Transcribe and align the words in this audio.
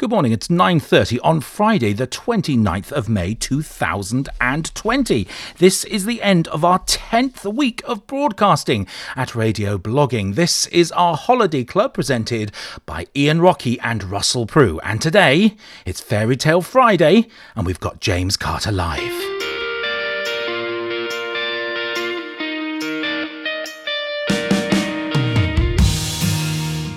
Good 0.00 0.08
morning. 0.08 0.32
It's 0.32 0.48
9:30 0.48 1.20
on 1.22 1.42
Friday, 1.42 1.92
the 1.92 2.06
29th 2.06 2.90
of 2.90 3.10
May 3.10 3.34
2020. 3.34 5.28
This 5.58 5.84
is 5.84 6.06
the 6.06 6.22
end 6.22 6.48
of 6.48 6.64
our 6.64 6.78
10th 6.78 7.44
week 7.44 7.82
of 7.84 8.06
broadcasting 8.06 8.86
at 9.14 9.34
Radio 9.34 9.76
Blogging. 9.76 10.36
This 10.36 10.64
is 10.68 10.90
our 10.92 11.18
holiday 11.18 11.64
club 11.64 11.92
presented 11.92 12.50
by 12.86 13.08
Ian 13.14 13.42
Rockey 13.42 13.78
and 13.80 14.04
Russell 14.04 14.46
Prue. 14.46 14.80
And 14.82 15.02
today, 15.02 15.58
it's 15.84 16.00
Fairy 16.00 16.38
Tale 16.38 16.62
Friday 16.62 17.26
and 17.54 17.66
we've 17.66 17.78
got 17.78 18.00
James 18.00 18.38
Carter 18.38 18.72
live. 18.72 19.39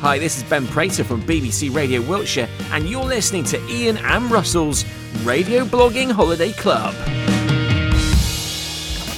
Hi, 0.03 0.19
this 0.19 0.35
is 0.35 0.43
Ben 0.43 0.67
Prater 0.67 1.05
from 1.05 1.21
BBC 1.21 1.73
Radio 1.73 2.01
Wiltshire, 2.01 2.49
and 2.73 2.89
you're 2.89 3.05
listening 3.05 3.45
to 3.45 3.67
Ian 3.69 3.95
and 3.99 4.29
Russell's 4.29 4.83
Radio 5.23 5.63
Blogging 5.63 6.11
Holiday 6.11 6.51
Club. 6.51 6.93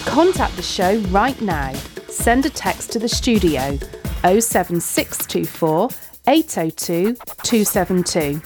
Contact 0.06 0.56
the 0.56 0.62
show 0.62 1.00
right 1.10 1.42
now. 1.42 1.74
Send 2.08 2.46
a 2.46 2.52
text 2.52 2.92
to 2.92 3.00
the 3.00 3.10
studio 3.10 3.80
07624 4.22 5.90
802 6.28 7.16
272. 7.16 8.40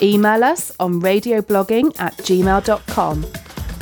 Email 0.00 0.42
us 0.42 0.74
on 0.80 1.02
radioblogging 1.02 1.94
at 2.00 2.16
gmail.com 2.16 3.26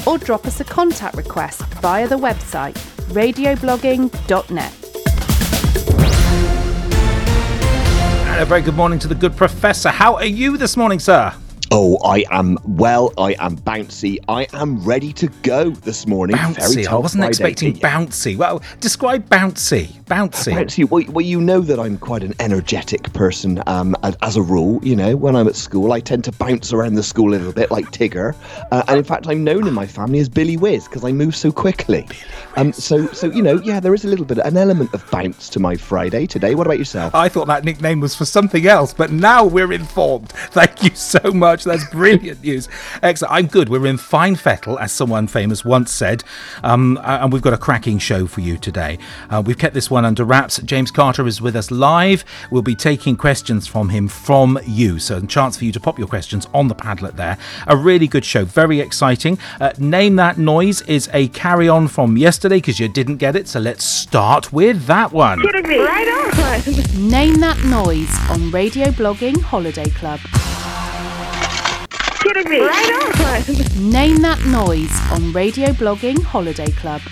or 0.09 0.19
drop 0.19 0.45
us 0.47 0.59
a 0.59 0.65
contact 0.65 1.17
request 1.17 1.63
via 1.75 2.09
the 2.09 2.19
website 2.19 2.75
radioblogging.net. 3.13 4.92
a 8.43 8.45
very 8.45 8.61
good 8.61 8.75
morning 8.75 8.99
to 8.99 9.07
the 9.07 9.15
good 9.15 9.37
professor. 9.37 9.89
How 9.89 10.17
are 10.17 10.25
you 10.25 10.57
this 10.57 10.77
morning, 10.77 10.99
sir? 10.99 11.33
Oh, 11.75 11.97
I 12.05 12.27
am 12.31 12.59
well. 12.67 13.15
I 13.17 13.35
am 13.39 13.57
bouncy. 13.57 14.19
I 14.29 14.47
am 14.53 14.85
ready 14.85 15.11
to 15.15 15.29
go 15.43 15.71
this 15.71 16.07
morning. 16.07 16.37
Bouncy. 16.37 16.87
I 16.87 16.97
wasn't 16.97 17.23
Friday. 17.23 17.31
expecting 17.31 17.73
bouncy. 17.79 18.37
Well, 18.37 18.63
describe 18.81 19.27
bouncy. 19.31 19.87
Bouncy. 20.05 20.53
Bouncy. 20.53 20.91
Well, 20.91 21.03
well, 21.09 21.25
you 21.25 21.41
know 21.41 21.61
that 21.61 21.81
I'm 21.81 21.97
quite 21.97 22.25
an 22.25 22.35
energetic 22.41 23.11
person. 23.15 23.63
Um, 23.67 23.97
as, 24.03 24.19
as 24.21 24.37
a 24.37 24.43
rule, 24.43 24.81
you 24.85 24.95
know, 24.95 25.17
when 25.17 25.35
I'm 25.35 25.49
at 25.49 25.57
school, 25.57 25.95
I 25.95 26.01
tend 26.01 26.25
to 26.25 26.33
bounce 26.33 26.75
around 26.75 26.97
the 26.97 27.03
school 27.03 27.31
a 27.31 27.37
little 27.37 27.55
bit, 27.55 27.71
like 27.71 27.87
Tigger. 27.87 28.37
Uh, 28.71 28.83
and 28.89 28.99
in 28.99 29.05
fact, 29.05 29.27
I'm 29.27 29.43
known 29.43 29.67
in 29.67 29.73
my 29.73 29.87
family 29.87 30.19
as 30.19 30.29
Billy 30.29 30.59
Whiz 30.59 30.87
because 30.87 31.05
I 31.05 31.13
move 31.13 31.35
so 31.35 31.51
quickly. 31.51 32.07
Um, 32.57 32.75
so, 32.75 33.07
so 33.07 33.29
you 33.29 33.41
know, 33.41 33.63
yeah, 33.63 33.81
there 33.81 33.95
is 33.95 34.05
a 34.05 34.09
little 34.09 34.27
bit, 34.27 34.37
an 34.37 34.59
element 34.59 34.93
of 34.93 35.11
bounce 35.11 35.49
to 35.49 35.59
my 35.59 35.77
Friday 35.77 36.27
today. 36.27 36.55
What 36.55 36.67
about 36.67 36.79
yourself? 36.79 37.15
I 37.15 37.31
thought 37.31 37.47
that 37.47 37.65
nickname 37.65 38.01
was 38.01 38.15
for 38.15 38.27
something 38.27 38.67
else, 38.67 38.93
but 38.93 39.11
now 39.11 39.47
we're 39.47 39.73
informed. 39.73 40.29
Thank 40.29 40.83
you 40.83 40.95
so 40.95 41.33
much. 41.33 41.62
That's 41.71 41.89
brilliant 41.91 42.43
news. 42.43 42.69
Excellent. 43.03 43.33
I'm 43.33 43.47
good. 43.47 43.69
We're 43.69 43.87
in 43.87 43.99
fine 43.99 44.37
fettle, 44.37 44.79
as 44.79 44.93
someone 44.93 45.27
famous 45.27 45.65
once 45.65 45.91
said, 45.91 46.25
um, 46.63 46.99
and 47.03 47.33
we've 47.33 47.43
got 47.43 47.53
a 47.53 47.59
cracking 47.59 47.99
show 47.99 48.27
for 48.27 48.41
you 48.41 48.57
today. 48.59 48.99
Uh, 49.31 49.43
we've 49.45 49.59
kept 49.59 49.75
this 49.75 49.91
one 49.91 50.05
under 50.05 50.25
wraps. 50.25 50.59
James 50.59 50.91
Carter 50.91 51.27
is 51.27 51.41
with 51.41 51.57
us 51.57 51.71
live. 51.71 52.25
We'll 52.51 52.63
be 52.63 52.75
taking 52.75 53.17
questions 53.17 53.67
from 53.67 53.89
him 53.89 54.09
from 54.09 54.59
you, 54.65 54.99
so 54.99 55.19
a 55.19 55.27
chance 55.27 55.57
for 55.57 55.65
you 55.65 55.73
to 55.73 55.81
pop 55.81 55.99
your 55.99 56.09
questions 56.09 56.47
on 56.53 56.69
the 56.69 56.75
Padlet 56.75 57.17
there. 57.17 57.39
A 57.67 57.77
really 57.77 58.07
good 58.07 58.25
show, 58.25 58.45
very 58.45 58.81
exciting. 58.81 59.39
Uh, 59.61 59.73
Name 59.79 60.17
that 60.17 60.39
noise 60.39 60.81
is 60.83 61.09
a 61.13 61.29
carry 61.29 61.69
on 61.69 61.89
from 61.89 62.17
yesterday 62.17 62.57
because 62.57 62.81
you 62.81 62.89
didn't 62.89 63.17
get 63.17 63.37
it, 63.37 63.49
so 63.49 63.61
let's 63.61 63.85
start 63.85 64.53
with 64.53 64.87
that 64.87 65.13
one. 65.13 65.41
Right 65.41 66.09
on. 66.09 67.09
Name 67.09 67.41
that 67.41 67.63
noise 67.65 68.15
on 68.31 68.51
Radio 68.51 68.87
Blogging 68.87 69.41
Holiday 69.41 69.89
Club. 69.91 70.21
Kidding 72.33 72.51
me. 72.51 72.61
Right 72.61 72.93
on. 72.95 73.91
Name 73.91 74.23
that 74.23 74.43
noise 74.47 74.91
on 75.13 75.35
Radio 75.35 75.69
Blogging 75.69 76.23
Holiday 76.23 76.71
Club. 76.71 77.03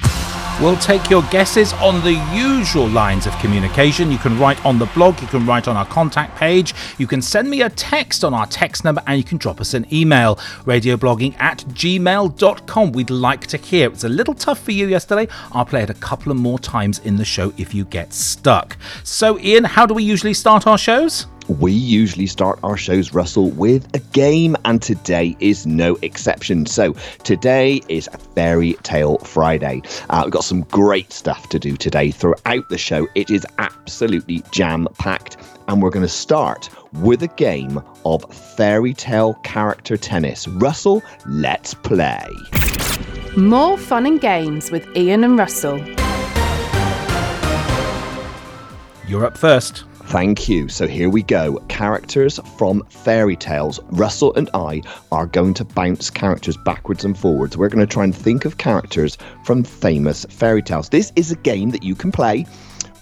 We'll 0.62 0.78
take 0.78 1.10
your 1.10 1.22
guesses 1.24 1.74
on 1.74 2.02
the 2.02 2.14
usual 2.34 2.88
lines 2.88 3.26
of 3.26 3.38
communication. 3.38 4.10
You 4.10 4.16
can 4.16 4.38
write 4.38 4.64
on 4.64 4.78
the 4.78 4.86
blog, 4.86 5.20
you 5.20 5.26
can 5.26 5.44
write 5.44 5.68
on 5.68 5.76
our 5.76 5.84
contact 5.84 6.38
page, 6.38 6.74
you 6.96 7.06
can 7.06 7.20
send 7.20 7.50
me 7.50 7.60
a 7.60 7.68
text 7.68 8.24
on 8.24 8.32
our 8.32 8.46
text 8.46 8.82
number, 8.82 9.02
and 9.06 9.18
you 9.18 9.24
can 9.24 9.36
drop 9.36 9.60
us 9.60 9.74
an 9.74 9.86
email, 9.92 10.36
radioblogging 10.64 11.38
at 11.38 11.58
gmail.com. 11.68 12.92
We'd 12.92 13.10
like 13.10 13.46
to 13.48 13.58
hear. 13.58 13.84
It 13.84 13.92
was 13.92 14.04
a 14.04 14.08
little 14.08 14.34
tough 14.34 14.60
for 14.60 14.72
you 14.72 14.86
yesterday. 14.86 15.28
I'll 15.52 15.66
play 15.66 15.82
it 15.82 15.90
a 15.90 15.94
couple 15.94 16.32
of 16.32 16.38
more 16.38 16.58
times 16.58 16.98
in 17.00 17.16
the 17.16 17.26
show 17.26 17.52
if 17.58 17.74
you 17.74 17.84
get 17.84 18.14
stuck. 18.14 18.78
So, 19.04 19.38
Ian, 19.38 19.64
how 19.64 19.84
do 19.84 19.92
we 19.92 20.02
usually 20.02 20.34
start 20.34 20.66
our 20.66 20.78
shows? 20.78 21.26
We 21.58 21.72
usually 21.72 22.28
start 22.28 22.60
our 22.62 22.76
shows, 22.76 23.12
Russell, 23.12 23.50
with 23.50 23.92
a 23.92 23.98
game, 23.98 24.56
and 24.64 24.80
today 24.80 25.36
is 25.40 25.66
no 25.66 25.96
exception. 26.00 26.64
So, 26.66 26.92
today 27.24 27.80
is 27.88 28.08
Fairy 28.36 28.74
Tale 28.84 29.18
Friday. 29.18 29.82
Uh, 30.10 30.22
we've 30.24 30.32
got 30.32 30.44
some 30.44 30.62
great 30.62 31.12
stuff 31.12 31.48
to 31.48 31.58
do 31.58 31.76
today 31.76 32.12
throughout 32.12 32.68
the 32.68 32.78
show. 32.78 33.08
It 33.16 33.30
is 33.30 33.44
absolutely 33.58 34.44
jam 34.52 34.86
packed, 34.98 35.38
and 35.66 35.82
we're 35.82 35.90
going 35.90 36.06
to 36.06 36.08
start 36.08 36.70
with 36.92 37.20
a 37.24 37.28
game 37.28 37.82
of 38.04 38.24
fairy 38.32 38.94
tale 38.94 39.34
character 39.42 39.96
tennis. 39.96 40.46
Russell, 40.46 41.02
let's 41.26 41.74
play. 41.74 42.28
More 43.36 43.76
fun 43.76 44.06
and 44.06 44.20
games 44.20 44.70
with 44.70 44.86
Ian 44.96 45.24
and 45.24 45.36
Russell. 45.36 45.78
You're 49.08 49.26
up 49.26 49.36
first. 49.36 49.84
Thank 50.10 50.48
you. 50.48 50.68
So 50.68 50.88
here 50.88 51.08
we 51.08 51.22
go. 51.22 51.58
Characters 51.68 52.40
from 52.58 52.84
fairy 52.86 53.36
tales. 53.36 53.78
Russell 53.90 54.34
and 54.34 54.50
I 54.54 54.82
are 55.12 55.26
going 55.26 55.54
to 55.54 55.64
bounce 55.64 56.10
characters 56.10 56.56
backwards 56.56 57.04
and 57.04 57.16
forwards. 57.16 57.56
We're 57.56 57.68
going 57.68 57.86
to 57.86 57.92
try 57.92 58.02
and 58.02 58.14
think 58.14 58.44
of 58.44 58.58
characters 58.58 59.16
from 59.44 59.62
famous 59.62 60.24
fairy 60.24 60.62
tales. 60.62 60.88
This 60.88 61.12
is 61.14 61.30
a 61.30 61.36
game 61.36 61.70
that 61.70 61.84
you 61.84 61.94
can 61.94 62.10
play 62.10 62.44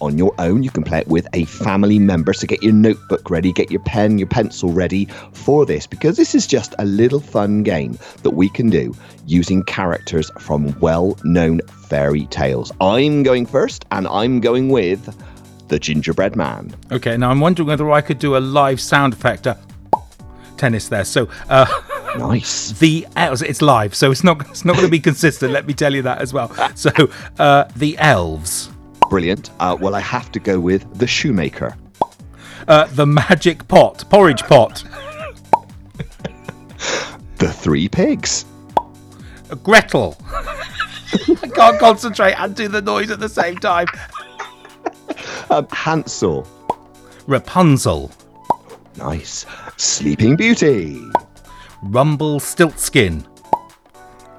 on 0.02 0.18
your 0.18 0.34
own. 0.38 0.62
You 0.62 0.68
can 0.68 0.84
play 0.84 0.98
it 0.98 1.08
with 1.08 1.26
a 1.32 1.46
family 1.46 1.98
member. 1.98 2.34
So 2.34 2.46
get 2.46 2.62
your 2.62 2.74
notebook 2.74 3.30
ready, 3.30 3.54
get 3.54 3.70
your 3.70 3.82
pen, 3.84 4.18
your 4.18 4.28
pencil 4.28 4.70
ready 4.70 5.06
for 5.32 5.64
this 5.64 5.86
because 5.86 6.18
this 6.18 6.34
is 6.34 6.46
just 6.46 6.74
a 6.78 6.84
little 6.84 7.20
fun 7.20 7.62
game 7.62 7.98
that 8.22 8.32
we 8.32 8.50
can 8.50 8.68
do 8.68 8.94
using 9.26 9.62
characters 9.62 10.30
from 10.38 10.78
well 10.80 11.16
known 11.24 11.60
fairy 11.88 12.26
tales. 12.26 12.70
I'm 12.82 13.22
going 13.22 13.46
first 13.46 13.86
and 13.92 14.06
I'm 14.08 14.40
going 14.40 14.68
with 14.68 15.16
the 15.68 15.78
gingerbread 15.78 16.34
man. 16.36 16.74
Okay, 16.90 17.16
now 17.16 17.30
I'm 17.30 17.40
wondering 17.40 17.68
whether 17.68 17.90
I 17.90 18.00
could 18.00 18.18
do 18.18 18.36
a 18.36 18.38
live 18.38 18.80
sound 18.80 19.12
effect. 19.12 19.46
Uh, 19.46 19.54
tennis 20.56 20.88
there. 20.88 21.04
So, 21.04 21.28
uh, 21.48 21.66
Nice. 22.18 22.72
the 22.72 23.06
elves, 23.16 23.42
it's 23.42 23.62
live, 23.62 23.94
so 23.94 24.10
it's 24.10 24.24
not 24.24 24.40
it's 24.48 24.64
not 24.64 24.74
going 24.74 24.86
to 24.86 24.90
be 24.90 24.98
consistent. 25.10 25.52
let 25.52 25.66
me 25.66 25.74
tell 25.74 25.94
you 25.94 26.02
that 26.02 26.20
as 26.20 26.32
well. 26.32 26.48
So, 26.74 26.90
uh, 27.38 27.64
the 27.76 27.96
elves, 27.98 28.70
Brilliant. 29.10 29.50
Uh, 29.60 29.76
well, 29.80 29.94
I 29.94 30.00
have 30.00 30.32
to 30.32 30.40
go 30.40 30.58
with 30.60 30.98
the 30.98 31.06
shoemaker. 31.06 31.76
uh, 32.66 32.86
the 32.92 33.06
magic 33.06 33.66
pot, 33.68 34.04
porridge 34.10 34.42
pot, 34.42 34.82
The 37.36 37.52
three 37.52 37.88
pigs. 37.88 38.44
Gretel. 39.62 40.16
I 40.28 41.48
can't 41.54 41.78
concentrate 41.78 42.34
and 42.34 42.54
do 42.54 42.68
the 42.68 42.82
noise 42.82 43.10
at 43.10 43.20
the 43.20 43.28
same 43.28 43.56
time. 43.58 43.86
Um, 45.50 45.66
Hansel. 45.70 46.46
Rapunzel, 47.26 48.10
Nice. 48.96 49.46
Sleeping 49.76 50.34
Beauty. 50.36 51.00
Rumpelstiltskin. 51.82 53.24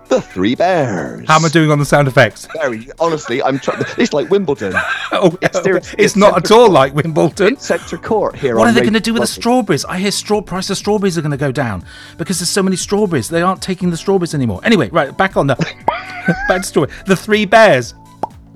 The 0.09 0.19
Three 0.21 0.55
Bears. 0.55 1.27
How 1.27 1.35
am 1.37 1.45
I 1.45 1.49
doing 1.49 1.69
on 1.69 1.77
the 1.77 1.85
sound 1.85 2.07
effects? 2.07 2.47
Very 2.59 2.89
honestly, 2.99 3.43
I'm 3.43 3.59
trying. 3.59 3.83
It's 3.97 4.11
like 4.11 4.29
Wimbledon. 4.29 4.73
Oh, 5.11 5.29
there- 5.63 5.77
it's, 5.77 5.95
it's 5.97 6.15
not 6.15 6.37
at 6.37 6.51
all 6.51 6.69
like 6.69 6.93
Wimbledon. 6.93 7.57
Centre 7.57 7.97
court 7.97 8.35
here. 8.35 8.55
What 8.57 8.67
are 8.67 8.71
they 8.71 8.81
going 8.81 8.93
to 8.93 8.99
do 8.99 9.13
with 9.13 9.21
the 9.23 9.27
strawberries? 9.27 9.83
I 9.85 9.97
hear 9.97 10.11
straw 10.11 10.39
price 10.41 10.69
of 10.69 10.77
strawberries 10.77 11.17
are 11.17 11.21
going 11.21 11.31
to 11.31 11.37
go 11.37 11.51
down 11.51 11.83
because 12.17 12.37
there's 12.39 12.49
so 12.49 12.61
many 12.61 12.75
strawberries. 12.75 13.27
They 13.27 13.41
aren't 13.41 13.61
taking 13.61 13.89
the 13.89 13.97
strawberries 13.97 14.33
anymore. 14.35 14.61
Anyway, 14.63 14.89
right 14.89 15.15
back 15.17 15.35
on 15.35 15.47
the 15.47 15.55
back 16.47 16.61
to 16.61 16.63
story. 16.63 16.89
The 17.07 17.15
three 17.15 17.45
bears. 17.45 17.95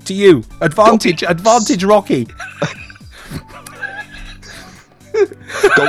To 0.04 0.12
you, 0.14 0.44
advantage, 0.60 1.22
advantage, 1.22 1.82
Rockey. 1.84 2.26
Go- 5.76 5.88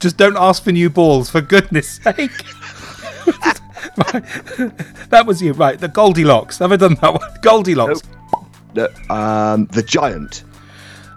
Just 0.00 0.16
don't 0.16 0.36
ask 0.36 0.64
for 0.64 0.72
new 0.72 0.90
balls, 0.90 1.30
for 1.30 1.40
goodness 1.40 2.00
sake. 2.02 2.30
Right. 4.12 4.24
That 5.10 5.24
was 5.26 5.40
you, 5.42 5.52
right? 5.52 5.78
The 5.78 5.88
Goldilocks. 5.88 6.58
Have 6.58 6.72
I 6.72 6.76
done 6.76 6.94
that 7.02 7.12
one? 7.14 7.30
Goldilocks. 7.42 8.00
no, 8.74 8.88
um, 9.10 9.66
the 9.66 9.82
giant. 9.82 10.44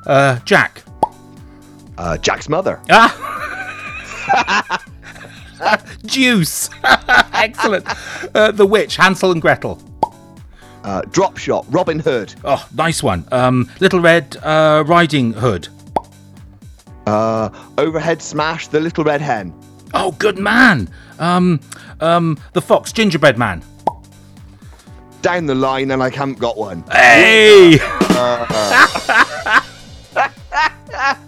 Uh, 0.06 0.38
Jack. 0.40 0.84
Uh, 1.98 2.18
Jack's 2.18 2.50
mother. 2.50 2.82
Ah. 2.92 4.84
Juice. 6.06 6.70
Excellent. 7.34 7.86
Uh, 8.36 8.52
the 8.52 8.66
witch. 8.66 8.98
Hansel 8.98 9.32
and 9.32 9.42
Gretel. 9.42 9.82
Uh, 10.86 11.02
drop 11.10 11.36
shot. 11.36 11.66
Robin 11.70 11.98
Hood. 11.98 12.36
Oh, 12.44 12.64
nice 12.76 13.02
one. 13.02 13.28
Um, 13.32 13.68
Little 13.80 14.00
Red 14.00 14.38
uh, 14.44 14.84
Riding 14.86 15.34
Hood. 15.34 15.68
Uh, 17.08 17.50
overhead 17.80 18.22
smash 18.22 18.68
the 18.68 18.80
little 18.80 19.04
red 19.04 19.20
hen. 19.20 19.52
Oh, 19.96 20.12
good 20.12 20.38
man. 20.38 20.88
Um, 21.18 21.60
um, 22.02 22.38
the 22.54 22.62
fox, 22.62 22.92
gingerbread 22.92 23.38
man. 23.38 23.64
Down 25.24 25.48
the 25.48 25.56
line, 25.56 25.90
and 25.90 26.04
I 26.04 26.10
haven't 26.10 26.38
got 26.40 26.56
one. 26.56 26.84
Hey! 26.92 27.80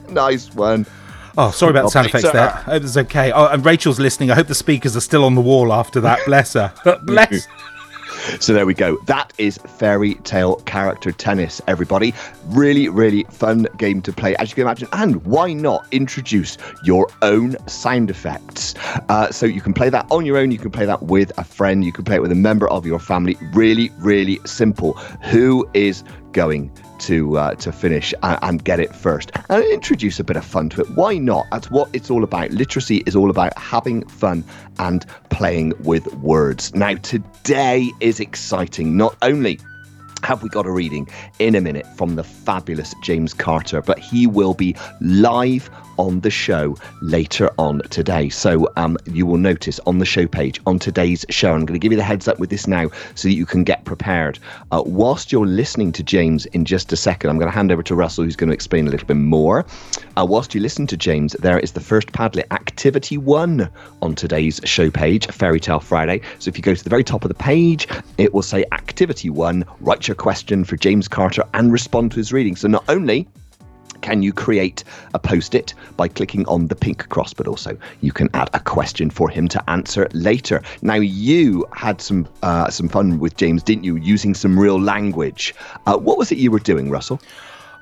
Nice 0.09 0.53
one. 0.55 0.85
Oh, 1.37 1.51
sorry 1.51 1.71
about 1.71 1.83
the 1.83 1.89
sound 1.89 2.07
effects 2.07 2.31
there. 2.31 2.49
I 2.49 2.61
hope 2.61 2.83
it's 2.83 2.97
okay. 2.97 3.31
Oh, 3.31 3.47
and 3.47 3.63
Rachel's 3.63 3.99
listening. 3.99 4.31
I 4.31 4.35
hope 4.35 4.47
the 4.47 4.55
speakers 4.55 4.95
are 4.95 5.01
still 5.01 5.25
on 5.25 5.35
the 5.35 5.41
wall 5.41 5.73
after 5.73 5.99
that. 6.01 6.19
Bless 6.25 6.53
her. 6.53 6.73
Bless. 7.03 7.47
So 8.39 8.53
there 8.53 8.65
we 8.65 8.73
go. 8.73 8.97
That 9.05 9.33
is 9.37 9.57
Fairy 9.57 10.15
Tale 10.15 10.57
Character 10.65 11.11
Tennis, 11.11 11.61
everybody. 11.67 12.13
Really, 12.47 12.89
really 12.89 13.23
fun 13.25 13.67
game 13.77 14.01
to 14.03 14.13
play, 14.13 14.35
as 14.37 14.49
you 14.49 14.55
can 14.55 14.63
imagine. 14.63 14.87
And 14.93 15.23
why 15.25 15.53
not 15.53 15.87
introduce 15.91 16.57
your 16.83 17.07
own 17.21 17.55
sound 17.67 18.09
effects? 18.09 18.75
Uh, 19.09 19.31
so 19.31 19.45
you 19.45 19.61
can 19.61 19.73
play 19.73 19.89
that 19.89 20.05
on 20.11 20.25
your 20.25 20.37
own, 20.37 20.51
you 20.51 20.57
can 20.57 20.71
play 20.71 20.85
that 20.85 21.03
with 21.03 21.31
a 21.37 21.43
friend, 21.43 21.83
you 21.83 21.91
can 21.91 22.03
play 22.03 22.15
it 22.15 22.21
with 22.21 22.31
a 22.31 22.35
member 22.35 22.69
of 22.69 22.85
your 22.85 22.99
family. 22.99 23.37
Really, 23.53 23.91
really 23.99 24.39
simple. 24.45 24.93
Who 25.31 25.67
is 25.73 26.03
going 26.31 26.71
to 26.99 27.37
uh, 27.37 27.55
to 27.55 27.71
finish 27.71 28.13
and, 28.23 28.39
and 28.41 28.63
get 28.63 28.79
it 28.79 28.93
first. 28.95 29.31
And 29.49 29.63
introduce 29.65 30.19
a 30.19 30.23
bit 30.23 30.37
of 30.37 30.45
fun 30.45 30.69
to 30.69 30.81
it. 30.81 30.89
Why 30.91 31.17
not? 31.17 31.45
That's 31.51 31.69
what 31.71 31.89
it's 31.93 32.09
all 32.09 32.23
about. 32.23 32.51
Literacy 32.51 33.03
is 33.05 33.15
all 33.15 33.29
about 33.29 33.57
having 33.57 34.07
fun 34.07 34.43
and 34.79 35.05
playing 35.29 35.73
with 35.83 36.11
words. 36.15 36.73
Now 36.75 36.95
today 36.95 37.91
is 37.99 38.19
exciting. 38.19 38.97
Not 38.97 39.15
only 39.21 39.59
have 40.23 40.41
we 40.41 40.49
got 40.49 40.65
a 40.65 40.71
reading 40.71 41.07
in 41.39 41.55
a 41.55 41.61
minute 41.61 41.85
from 41.95 42.15
the 42.15 42.23
fabulous 42.23 42.93
James 43.03 43.33
Carter, 43.33 43.81
but 43.81 43.99
he 43.99 44.27
will 44.27 44.53
be 44.53 44.75
live 44.99 45.69
on 45.97 46.21
the 46.21 46.29
show 46.29 46.75
later 47.01 47.49
on 47.57 47.81
today. 47.89 48.29
So 48.29 48.71
um, 48.75 48.97
you 49.05 49.25
will 49.25 49.37
notice 49.37 49.79
on 49.85 49.99
the 49.99 50.05
show 50.05 50.27
page 50.27 50.59
on 50.65 50.79
today's 50.79 51.25
show, 51.29 51.53
I'm 51.53 51.65
going 51.65 51.79
to 51.79 51.83
give 51.83 51.91
you 51.91 51.97
the 51.97 52.03
heads 52.03 52.27
up 52.27 52.39
with 52.39 52.49
this 52.49 52.67
now 52.67 52.89
so 53.15 53.27
that 53.27 53.33
you 53.33 53.45
can 53.45 53.63
get 53.63 53.85
prepared. 53.85 54.39
Uh, 54.71 54.83
whilst 54.85 55.31
you're 55.31 55.45
listening 55.45 55.91
to 55.93 56.03
James 56.03 56.45
in 56.47 56.65
just 56.65 56.91
a 56.93 56.97
second, 56.97 57.29
I'm 57.29 57.37
going 57.37 57.51
to 57.51 57.55
hand 57.55 57.71
over 57.71 57.83
to 57.83 57.95
Russell, 57.95 58.23
who's 58.23 58.35
going 58.35 58.49
to 58.49 58.53
explain 58.53 58.87
a 58.87 58.91
little 58.91 59.07
bit 59.07 59.17
more. 59.17 59.65
Uh, 60.15 60.25
whilst 60.25 60.55
you 60.55 60.61
listen 60.61 60.87
to 60.87 60.97
James, 60.97 61.33
there 61.33 61.59
is 61.59 61.73
the 61.73 61.79
first 61.79 62.11
Padlet 62.11 62.51
Activity 62.51 63.17
1 63.17 63.69
on 64.01 64.15
today's 64.15 64.59
show 64.63 64.89
page, 64.89 65.27
Fairy 65.27 65.59
Tale 65.59 65.79
Friday. 65.79 66.21
So 66.39 66.49
if 66.49 66.57
you 66.57 66.63
go 66.63 66.73
to 66.73 66.83
the 66.83 66.89
very 66.89 67.03
top 67.03 67.23
of 67.23 67.29
the 67.29 67.35
page, 67.35 67.87
it 68.17 68.33
will 68.33 68.41
say 68.41 68.65
Activity 68.71 69.29
1, 69.29 69.65
write 69.79 70.07
your 70.07 70.15
question 70.15 70.63
for 70.63 70.77
James 70.77 71.07
Carter 71.07 71.43
and 71.53 71.71
respond 71.71 72.11
to 72.11 72.17
his 72.17 72.33
reading. 72.33 72.55
So 72.55 72.67
not 72.67 72.83
only 72.87 73.27
can 74.07 74.23
you 74.23 74.31
create 74.31 74.85
a 75.13 75.19
post 75.19 75.53
it 75.53 75.73
by 75.97 76.07
clicking 76.07 76.47
on 76.47 76.67
the 76.67 76.75
pink 76.75 77.09
cross, 77.09 77.33
but 77.33 77.45
also 77.45 77.77
you 77.99 78.13
can 78.13 78.29
add 78.33 78.49
a 78.53 78.59
question 78.61 79.09
for 79.09 79.29
him 79.29 79.49
to 79.49 79.69
answer 79.69 80.07
later. 80.13 80.61
Now, 80.81 80.95
you 80.95 81.67
had 81.73 81.99
some 81.99 82.25
uh, 82.41 82.69
some 82.69 82.87
fun 82.87 83.19
with 83.19 83.35
James, 83.35 83.63
didn't 83.63 83.83
you, 83.83 83.97
using 83.97 84.33
some 84.33 84.57
real 84.57 84.79
language? 84.79 85.53
Uh, 85.85 85.97
what 85.97 86.17
was 86.17 86.31
it 86.31 86.37
you 86.37 86.51
were 86.51 86.63
doing, 86.71 86.89
Russell? 86.89 87.19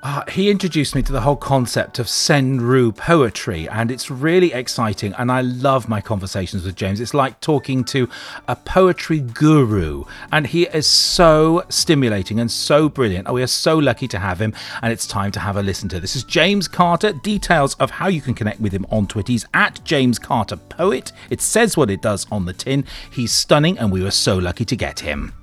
Uh, 0.07 0.23
he 0.29 0.51
introduced 0.51 0.93
me 0.93 1.01
to 1.01 1.11
the 1.11 1.21
whole 1.21 1.35
concept 1.35 1.97
of 1.97 2.05
Senryu 2.05 2.95
poetry, 2.95 3.67
and 3.67 3.89
it's 3.89 4.11
really 4.11 4.53
exciting. 4.53 5.15
And 5.17 5.31
I 5.31 5.41
love 5.41 5.89
my 5.89 5.99
conversations 5.99 6.63
with 6.63 6.75
James. 6.75 6.99
It's 6.99 7.15
like 7.15 7.41
talking 7.41 7.83
to 7.85 8.07
a 8.47 8.55
poetry 8.55 9.19
guru, 9.19 10.03
and 10.31 10.45
he 10.45 10.67
is 10.67 10.85
so 10.85 11.63
stimulating 11.69 12.39
and 12.39 12.51
so 12.51 12.87
brilliant. 12.87 13.33
We 13.33 13.41
are 13.41 13.47
so 13.47 13.79
lucky 13.79 14.07
to 14.09 14.19
have 14.19 14.39
him, 14.39 14.53
and 14.83 14.93
it's 14.93 15.07
time 15.07 15.31
to 15.31 15.39
have 15.39 15.57
a 15.57 15.63
listen 15.63 15.89
to. 15.89 15.99
This 15.99 16.15
is 16.15 16.23
James 16.23 16.67
Carter. 16.67 17.11
Details 17.11 17.73
of 17.77 17.89
how 17.89 18.07
you 18.07 18.21
can 18.21 18.35
connect 18.35 18.59
with 18.59 18.73
him 18.73 18.85
on 18.91 19.07
Twitter. 19.07 19.31
He's 19.31 19.47
at 19.55 19.83
James 19.83 20.19
Carter 20.19 20.57
Poet. 20.57 21.13
It 21.31 21.41
says 21.41 21.75
what 21.75 21.89
it 21.89 22.03
does 22.03 22.27
on 22.31 22.45
the 22.45 22.53
tin. 22.53 22.85
He's 23.09 23.31
stunning, 23.31 23.79
and 23.79 23.91
we 23.91 24.03
were 24.03 24.11
so 24.11 24.37
lucky 24.37 24.65
to 24.65 24.75
get 24.75 24.99
him. 24.99 25.33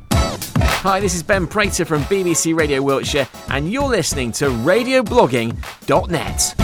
Hi, 0.83 0.99
this 0.99 1.15
is 1.15 1.23
Ben 1.23 1.47
Prater 1.47 1.85
from 1.85 2.03
BBC 2.07 2.59
Radio 2.59 2.83
Wiltshire, 2.83 3.29
and 3.51 3.71
you're 3.71 3.89
listening 3.89 4.33
to 4.33 4.47
RadioBlogging.net. 4.47 6.55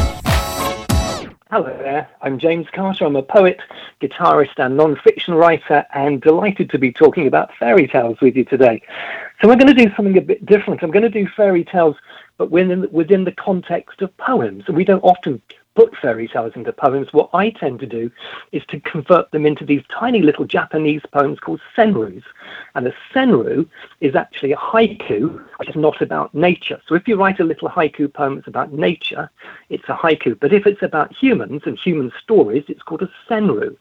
Hello 1.48 1.78
there, 1.78 2.08
I'm 2.20 2.40
James 2.40 2.66
Carter. 2.74 3.04
I'm 3.04 3.14
a 3.14 3.22
poet, 3.22 3.60
guitarist, 4.02 4.58
and 4.58 4.76
non 4.76 4.96
fiction 4.96 5.34
writer, 5.34 5.86
and 5.94 6.20
delighted 6.20 6.68
to 6.70 6.80
be 6.80 6.92
talking 6.92 7.28
about 7.28 7.54
fairy 7.60 7.86
tales 7.86 8.20
with 8.20 8.34
you 8.34 8.44
today. 8.44 8.82
So, 9.40 9.46
we're 9.46 9.54
going 9.54 9.72
to 9.72 9.84
do 9.84 9.94
something 9.94 10.18
a 10.18 10.20
bit 10.20 10.44
different. 10.44 10.82
I'm 10.82 10.90
going 10.90 11.04
to 11.04 11.08
do 11.08 11.28
fairy 11.36 11.62
tales, 11.62 11.94
but 12.38 12.50
within, 12.50 12.88
within 12.90 13.22
the 13.22 13.30
context 13.30 14.02
of 14.02 14.16
poems. 14.16 14.66
We 14.66 14.84
don't 14.84 15.04
often 15.04 15.40
put 15.76 15.96
fairy 15.98 16.26
tales 16.26 16.54
into 16.56 16.72
poems. 16.72 17.12
What 17.12 17.30
I 17.32 17.50
tend 17.50 17.78
to 17.78 17.86
do 17.86 18.10
is 18.50 18.64
to 18.70 18.80
convert 18.80 19.30
them 19.30 19.46
into 19.46 19.64
these 19.64 19.84
tiny 19.96 20.22
little 20.22 20.44
Japanese 20.44 21.02
poems 21.12 21.38
called 21.38 21.60
senryus. 21.76 22.24
And 22.74 22.86
a 22.86 22.94
senryu 23.12 23.68
is 24.00 24.14
actually 24.14 24.52
a 24.52 24.56
haiku, 24.56 25.42
which 25.58 25.70
is 25.70 25.76
not 25.76 26.00
about 26.00 26.34
nature. 26.34 26.80
So 26.86 26.94
if 26.94 27.08
you 27.08 27.16
write 27.16 27.40
a 27.40 27.44
little 27.44 27.68
haiku 27.68 28.12
poem 28.12 28.36
that's 28.36 28.48
about 28.48 28.72
nature, 28.72 29.30
it's 29.68 29.88
a 29.88 29.94
haiku. 29.94 30.38
But 30.38 30.52
if 30.52 30.66
it's 30.66 30.82
about 30.82 31.14
humans 31.14 31.62
and 31.64 31.78
human 31.78 32.12
stories, 32.22 32.64
it's 32.68 32.82
called 32.82 33.02
a 33.02 33.10
senryu. 33.28 33.76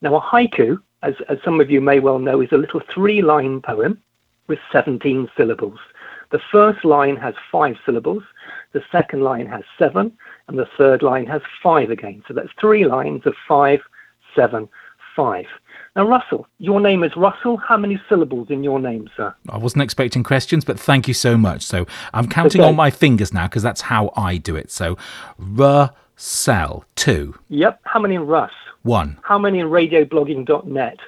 Now, 0.00 0.16
a 0.16 0.20
haiku, 0.20 0.78
as, 1.02 1.14
as 1.28 1.38
some 1.44 1.60
of 1.60 1.70
you 1.70 1.80
may 1.80 2.00
well 2.00 2.18
know, 2.18 2.40
is 2.40 2.52
a 2.52 2.58
little 2.58 2.80
three 2.92 3.22
line 3.22 3.60
poem 3.60 4.00
with 4.46 4.58
17 4.72 5.28
syllables. 5.36 5.78
The 6.30 6.40
first 6.50 6.84
line 6.84 7.16
has 7.16 7.34
five 7.50 7.76
syllables, 7.86 8.22
the 8.72 8.82
second 8.90 9.22
line 9.22 9.46
has 9.46 9.62
seven, 9.78 10.12
and 10.48 10.58
the 10.58 10.68
third 10.76 11.02
line 11.02 11.26
has 11.26 11.42
five 11.62 11.90
again. 11.90 12.22
So 12.26 12.34
that's 12.34 12.52
three 12.60 12.84
lines 12.84 13.24
of 13.24 13.34
five, 13.46 13.80
seven, 14.34 14.68
five. 15.14 15.46
Now, 15.96 16.08
Russell, 16.08 16.46
your 16.58 16.80
name 16.80 17.04
is 17.04 17.12
Russell. 17.16 17.56
How 17.56 17.76
many 17.76 18.00
syllables 18.08 18.50
in 18.50 18.64
your 18.64 18.80
name, 18.80 19.08
sir? 19.16 19.32
I 19.48 19.58
wasn't 19.58 19.82
expecting 19.84 20.24
questions, 20.24 20.64
but 20.64 20.78
thank 20.78 21.06
you 21.06 21.14
so 21.14 21.36
much. 21.36 21.62
So 21.62 21.86
I'm 22.12 22.28
counting 22.28 22.60
Okay. 22.62 22.68
on 22.68 22.74
my 22.74 22.90
fingers 22.90 23.32
now 23.32 23.46
because 23.46 23.62
that's 23.62 23.80
how 23.82 24.12
I 24.16 24.36
do 24.38 24.56
it. 24.56 24.72
So 24.72 24.96
Russell, 25.38 26.84
two, 26.96 27.34
Yep. 27.48 27.80
How 27.84 28.00
many 28.00 28.14
in 28.16 28.26
Russ? 28.26 28.50
one, 28.82 29.18
How 29.22 29.38
many 29.38 29.60
in 29.60 29.68
radioblogging.net? 29.68 30.98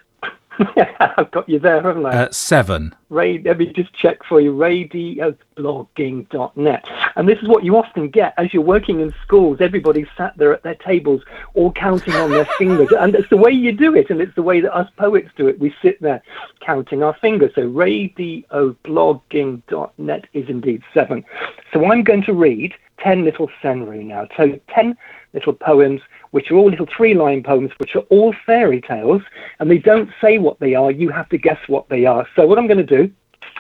I've 1.01 1.31
got 1.31 1.49
you 1.49 1.59
there, 1.59 1.81
haven't 1.83 2.05
I? 2.07 2.25
uh, 2.25 2.29
seven. 2.31 2.95
Ray, 3.09 3.41
let 3.43 3.59
me 3.59 3.73
just 3.73 3.93
check 3.95 4.23
for 4.25 4.41
you. 4.41 4.53
Radioblogging.net. 4.53 6.89
And 7.17 7.29
this 7.29 7.39
is 7.41 7.49
what 7.49 7.65
you 7.65 7.77
often 7.77 8.09
get 8.09 8.35
as 8.37 8.53
you're 8.53 8.63
working 8.63 9.01
in 9.01 9.13
schools. 9.23 9.61
Everybody's 9.61 10.07
sat 10.17 10.37
there 10.37 10.53
at 10.53 10.63
their 10.63 10.75
tables, 10.75 11.23
all 11.55 11.73
counting 11.73 12.15
on 12.15 12.31
their 12.31 12.45
fingers. 12.59 12.89
And 12.99 13.15
it's 13.15 13.31
the 13.31 13.37
way 13.37 13.51
you 13.51 13.73
do 13.73 13.95
it, 13.95 14.11
and 14.11 14.21
it's 14.21 14.35
the 14.35 14.43
way 14.43 14.61
that 14.61 14.75
us 14.75 14.91
poets 14.97 15.31
do 15.37 15.47
it. 15.49 15.59
We 15.59 15.75
sit 15.83 16.01
there 16.01 16.23
counting 16.61 17.03
our 17.03 17.15
fingers. 17.15 17.53
So 17.55 17.63
radioblogging.net 17.63 20.25
is 20.33 20.49
indeed 20.49 20.83
seven. 20.95 21.25
So 21.73 21.85
I'm 21.91 22.03
going 22.03 22.23
to 22.25 22.33
read 22.33 22.75
10 22.99 23.25
little 23.25 23.51
senryu 23.63 24.05
now. 24.05 24.29
So 24.37 24.59
10 24.69 24.97
little 25.33 25.53
poems, 25.53 26.01
which 26.31 26.51
are 26.51 26.57
all 26.57 26.71
little 26.71 26.89
three 26.95 27.15
line 27.15 27.43
poems, 27.43 27.71
which 27.79 27.95
are 27.95 28.05
all 28.11 28.35
fairy 28.45 28.81
tales, 28.81 29.23
and 29.59 29.71
they 29.71 29.79
don't 29.79 30.11
say 30.21 30.39
what 30.39 30.59
they 30.61 30.75
are. 30.75 30.91
You 30.91 31.11
have 31.11 31.29
to 31.31 31.39
guess 31.39 31.59
what 31.69 31.89
they 31.89 32.07
are. 32.07 32.27
So 32.35 32.47
what 32.47 32.59
I'm 32.59 32.67
going 32.67 32.85
to 32.85 32.97
do, 32.97 33.11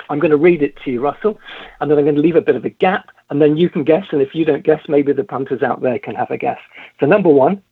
I'm 0.09 0.19
going 0.19 0.31
to 0.31 0.37
read 0.37 0.63
it 0.63 0.77
to 0.85 0.91
you, 0.91 1.01
Russell, 1.01 1.39
and 1.81 1.91
then 1.91 1.99
I'm 1.99 2.05
going 2.05 2.17
to 2.17 2.23
leave 2.23 2.37
a 2.37 2.41
bit 2.41 2.57
of 2.57 2.65
a 2.65 2.71
gap, 2.71 3.11
and 3.31 3.41
then 3.41 3.57
you 3.57 3.69
can 3.69 3.85
guess. 3.85 4.07
And 4.11 4.23
if 4.23 4.35
you 4.35 4.45
don't 4.45 4.63
guess, 4.63 4.83
maybe 4.89 5.13
the 5.13 5.25
punters 5.25 5.63
out 5.63 5.81
there 5.83 5.99
can 5.99 6.15
have 6.15 6.31
a 6.31 6.39
guess. 6.39 6.61
So 7.01 7.07
number 7.07 7.29
one, 7.29 7.63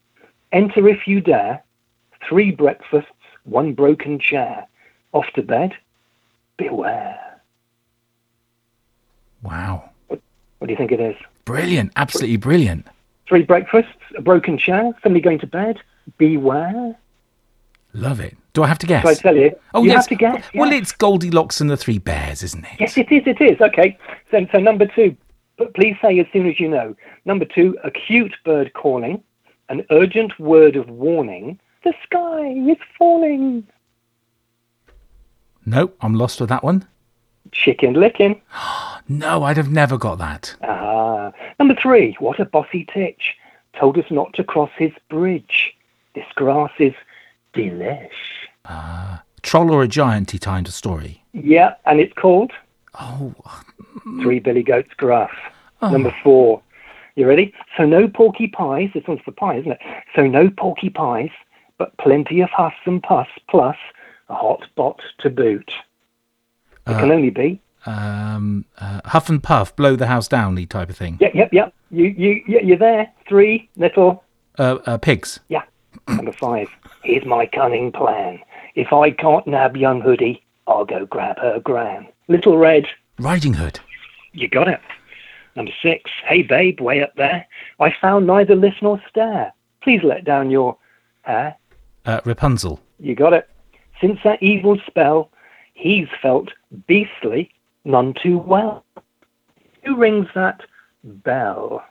enter 0.53 0.89
if 0.89 1.07
you 1.07 1.21
dare, 1.21 1.63
three 2.29 2.51
breakfasts, 2.51 3.11
one 3.45 3.73
broken 3.75 4.19
chair, 4.19 4.67
off 5.13 5.27
to 5.35 5.43
bed, 5.43 5.73
beware. 6.57 7.41
Wow. 9.43 9.91
What 10.09 10.21
do 10.69 10.71
you 10.71 10.77
think 10.77 10.93
it 10.93 11.01
is? 11.01 11.17
Brilliant. 11.45 11.93
Absolutely 11.97 12.37
brilliant. 12.37 12.87
Three 13.29 13.43
breakfasts, 13.43 13.93
a 14.17 14.23
broken 14.23 14.59
chair, 14.59 14.93
somebody 15.03 15.21
going 15.21 15.39
to 15.41 15.47
bed, 15.47 15.79
beware. 16.19 16.97
Love 17.93 18.21
it. 18.21 18.37
Do 18.53 18.63
I 18.63 18.67
have 18.69 18.79
to 18.81 18.87
guess? 18.87 19.05
I 19.05 19.15
tell 19.15 19.37
you, 19.37 19.55
oh, 19.75 19.83
you 19.83 19.89
yes. 19.89 19.97
have 19.97 20.09
to 20.09 20.15
guess. 20.15 20.45
Well, 20.55 20.73
it's 20.73 20.93
Goldilocks 20.93 21.61
and 21.61 21.69
the 21.69 21.77
Three 21.77 21.99
Bears, 21.99 22.43
isn't 22.43 22.65
it? 22.65 22.81
Yes, 22.81 22.97
it 22.97 23.11
is. 23.11 23.23
It 23.27 23.41
is. 23.41 23.61
Okay. 23.61 23.99
So, 24.31 24.47
so 24.53 24.59
number 24.59 24.87
two. 24.87 25.17
But 25.57 25.75
please 25.75 25.97
say 26.03 26.19
as 26.19 26.27
soon 26.33 26.49
as 26.49 26.59
you 26.59 26.69
know. 26.69 26.97
Number 27.25 27.45
two, 27.45 27.79
acute 27.85 28.35
bird 28.45 28.73
calling, 28.75 29.23
an 29.69 29.85
urgent 29.91 30.39
word 30.39 30.77
of 30.77 30.89
warning. 30.89 31.59
The 31.85 31.95
sky 32.03 32.49
is 32.71 32.79
falling. 32.99 33.67
Nope, 35.67 35.97
I'm 36.01 36.15
lost 36.15 36.41
with 36.41 36.49
that 36.49 36.65
one. 36.65 36.87
Chicken 37.53 37.95
Licken. 37.95 38.41
No, 39.09 39.43
I'd 39.43 39.57
have 39.57 39.71
never 39.71 39.99
got 39.99 40.19
that. 40.19 40.55
Ah. 40.63 41.33
Number 41.59 41.75
three, 41.81 42.17
what 42.19 42.41
a 42.41 42.45
bossy 42.45 42.87
titch. 42.93 43.35
Told 43.79 43.99
us 43.99 44.05
not 44.11 44.33
to 44.35 44.45
cross 44.45 44.71
his 44.79 44.93
bridge. 45.11 45.75
This 46.15 46.27
grass 46.35 46.71
is 46.79 46.95
delish. 47.55 48.09
Ah. 48.65 49.23
Troll 49.43 49.71
or 49.73 49.83
a 49.83 49.89
giant, 49.89 50.31
he 50.31 50.39
timed 50.39 50.69
a 50.69 50.73
story. 50.73 51.23
Yeah, 51.33 51.75
and 51.85 52.01
it's 52.01 52.15
called 52.15 52.53
Oh, 52.99 53.35
Three 54.23 54.39
Billy 54.39 54.63
Goats 54.63 54.95
Gruff. 54.97 55.33
Number 55.83 56.15
four, 56.23 56.63
You 57.17 57.27
ready? 57.29 57.53
So 57.77 57.85
no 57.85 58.09
porky 58.09 58.49
pies. 58.49 58.89
This 58.95 59.05
one's 59.07 59.21
for 59.23 59.33
pie, 59.33 59.57
isn't 59.57 59.73
it? 59.73 59.81
So 60.17 60.27
no 60.27 60.49
porky 60.49 60.89
pies, 60.89 61.29
but 61.77 61.95
plenty 61.99 62.41
of 62.41 62.49
huss 62.51 62.73
and 62.87 63.03
puss, 63.03 63.27
plus 63.51 63.77
a 64.31 64.35
hot 64.35 64.65
bot 64.77 65.01
to 65.19 65.29
boot. 65.29 65.73
It 66.87 66.93
can 66.99 67.11
only 67.11 67.31
be. 67.31 67.61
Um, 67.87 68.65
uh, 68.79 69.01
huff 69.05 69.29
and 69.29 69.43
puff, 69.43 69.75
blow 69.77 69.97
the 69.97 70.07
house 70.07 70.29
down, 70.29 70.55
the 70.55 70.67
type 70.67 70.89
of 70.91 70.97
thing. 70.97 71.19
Yep, 71.21 71.35
yep, 71.35 71.53
yep. 71.53 71.75
You, 71.91 72.05
you, 72.07 72.43
you- 72.47 72.61
you're 72.63 72.77
there. 72.79 73.11
Three 73.29 73.69
little 73.77 74.23
Uh, 74.59 74.79
uh, 74.87 74.99
pigs. 74.99 75.41
Yeah. 75.49 75.63
Number 76.09 76.33
five. 76.33 76.69
Here's 77.03 77.25
my 77.25 77.47
cunning 77.47 77.93
plan. 77.93 78.41
If 78.75 78.93
I 78.93 79.11
can't 79.11 79.47
nab 79.47 79.77
young 79.77 80.01
Hoodie, 80.01 80.43
I'll 80.67 80.85
go 80.85 81.07
grab 81.07 81.39
her 81.39 81.61
gran. 81.61 82.09
Little 82.29 82.57
Red, 82.57 82.87
Riding 83.19 83.55
Hood. 83.55 83.81
you 84.33 84.49
got 84.49 84.67
it. 84.69 84.81
Number 85.57 85.71
six. 85.83 86.11
Hey 86.27 86.43
babe, 86.43 86.81
way 86.81 87.03
up 87.03 87.15
there. 87.17 87.47
I 87.79 87.95
found 88.01 88.27
neither 88.27 88.57
lift 88.57 88.83
nor 88.83 89.01
stare. 89.09 89.53
Please 89.83 90.03
let 90.03 90.25
down 90.25 90.51
your 90.51 90.77
hair. 91.23 91.57
Uh, 92.07 92.21
Rapunzel. 92.25 92.81
You 92.99 93.15
got 93.15 93.33
it. 93.35 93.49
Since 94.01 94.19
that 94.25 94.43
evil 94.43 94.79
spell, 94.87 95.31
he's 95.75 96.09
felt 96.21 96.49
beastly 96.89 97.51
none 97.85 98.15
too 98.15 98.39
well. 98.39 98.85
Who 99.85 99.97
rings 99.97 100.29
that 100.35 100.63
bell? 101.03 101.85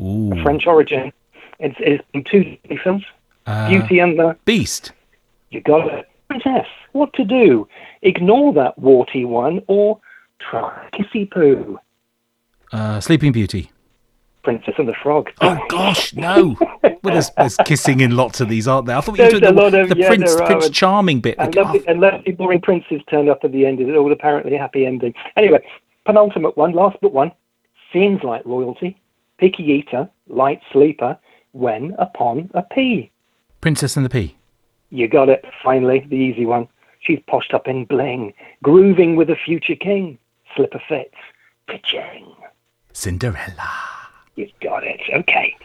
Ooh. 0.00 0.32
French 0.42 0.66
origin. 0.66 1.12
It's, 1.58 1.76
it's 1.80 2.04
in 2.14 2.24
two 2.24 2.56
films. 2.82 3.04
Uh, 3.46 3.68
Beauty 3.68 3.98
and 3.98 4.18
the 4.18 4.36
Beast. 4.44 4.92
You 5.50 5.60
got 5.60 5.92
it. 5.92 6.08
Princess, 6.28 6.66
what 6.92 7.12
to 7.14 7.24
do? 7.24 7.66
Ignore 8.02 8.52
that 8.52 8.78
warty 8.78 9.24
one 9.24 9.62
or 9.66 9.98
try 10.38 10.88
kissy 10.92 11.28
poo. 11.28 11.80
Uh, 12.70 13.00
Sleeping 13.00 13.32
Beauty. 13.32 13.72
Princess 14.48 14.76
and 14.78 14.88
the 14.88 14.94
Frog. 14.94 15.28
Oh 15.42 15.62
gosh, 15.68 16.14
no! 16.14 16.56
well, 16.82 16.96
there's, 17.02 17.28
there's 17.36 17.56
kissing 17.66 18.00
in 18.00 18.16
lots 18.16 18.40
of 18.40 18.48
these, 18.48 18.66
aren't 18.66 18.86
there? 18.86 18.96
I 18.96 19.02
thought 19.02 19.18
you 19.18 19.28
took 19.30 19.42
a 19.42 19.46
the, 19.46 19.52
lot 19.52 19.74
of- 19.74 19.90
the 19.90 19.96
yeah, 19.98 20.08
Prince 20.08 20.36
are, 20.36 20.46
Prince 20.46 20.70
Charming 20.70 21.20
bit. 21.20 21.34
And 21.38 21.54
lovely, 21.54 21.86
and 21.86 22.00
lovely 22.00 22.32
boring 22.32 22.62
princes 22.62 23.02
turned 23.10 23.28
up 23.28 23.40
at 23.44 23.52
the 23.52 23.66
end. 23.66 23.78
It's 23.78 23.90
all 23.94 24.10
apparently 24.10 24.56
a 24.56 24.58
happy 24.58 24.86
ending. 24.86 25.12
Anyway, 25.36 25.62
penultimate 26.06 26.56
one, 26.56 26.72
last 26.72 26.96
but 27.02 27.12
one. 27.12 27.30
Seems 27.92 28.22
like 28.22 28.42
royalty. 28.46 28.98
Picky 29.36 29.64
eater, 29.64 30.08
light 30.28 30.62
sleeper, 30.72 31.18
when 31.52 31.94
upon 31.98 32.50
a 32.54 32.62
pea. 32.62 33.10
Princess 33.60 33.98
and 33.98 34.06
the 34.06 34.10
Pea. 34.10 34.34
You 34.88 35.08
got 35.08 35.28
it, 35.28 35.44
finally, 35.62 36.06
the 36.08 36.16
easy 36.16 36.46
one. 36.46 36.68
She's 37.00 37.20
poshed 37.28 37.52
up 37.52 37.68
in 37.68 37.84
bling, 37.84 38.32
grooving 38.62 39.14
with 39.14 39.28
a 39.28 39.36
future 39.36 39.76
king. 39.76 40.18
Slipper 40.56 40.80
fits. 40.88 41.14
Ka-ching. 41.66 42.32
Cinderella. 42.94 43.97
You 44.38 44.48
got 44.62 44.84
it. 44.84 45.00
Okay. 45.12 45.56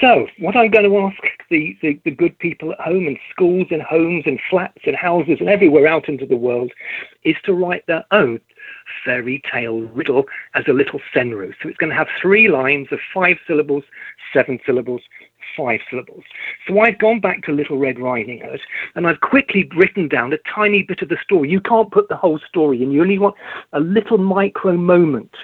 So, 0.00 0.28
what 0.38 0.54
I'm 0.54 0.70
going 0.70 0.88
to 0.88 0.98
ask 0.98 1.20
the, 1.50 1.76
the, 1.82 2.00
the 2.04 2.12
good 2.12 2.38
people 2.38 2.70
at 2.70 2.80
home 2.80 3.08
and 3.08 3.18
schools 3.32 3.66
and 3.72 3.82
homes 3.82 4.22
and 4.26 4.38
flats 4.48 4.78
and 4.86 4.94
houses 4.94 5.38
and 5.40 5.48
everywhere 5.48 5.88
out 5.88 6.08
into 6.08 6.24
the 6.24 6.36
world 6.36 6.70
is 7.24 7.34
to 7.46 7.52
write 7.52 7.84
their 7.88 8.04
own 8.12 8.40
fairy 9.04 9.42
tale 9.50 9.80
riddle 9.80 10.26
as 10.54 10.62
a 10.68 10.72
little 10.72 11.00
senryu. 11.12 11.52
So 11.60 11.68
it's 11.68 11.78
going 11.78 11.90
to 11.90 11.96
have 11.96 12.06
three 12.22 12.46
lines 12.46 12.86
of 12.92 13.00
five 13.12 13.38
syllables, 13.44 13.82
seven 14.32 14.60
syllables, 14.64 15.02
five 15.56 15.80
syllables. 15.90 16.22
So 16.68 16.78
I've 16.78 16.98
gone 17.00 17.18
back 17.18 17.42
to 17.42 17.52
Little 17.52 17.76
Red 17.78 17.98
Riding 17.98 18.40
Hood 18.40 18.60
and 18.94 19.08
I've 19.08 19.20
quickly 19.20 19.68
written 19.74 20.06
down 20.06 20.32
a 20.32 20.38
tiny 20.54 20.84
bit 20.84 21.02
of 21.02 21.08
the 21.08 21.18
story. 21.24 21.50
You 21.50 21.60
can't 21.60 21.90
put 21.90 22.08
the 22.08 22.16
whole 22.16 22.38
story 22.48 22.84
in. 22.84 22.92
You 22.92 23.02
only 23.02 23.18
want 23.18 23.34
a 23.72 23.80
little 23.80 24.18
micro 24.18 24.76
moment. 24.76 25.34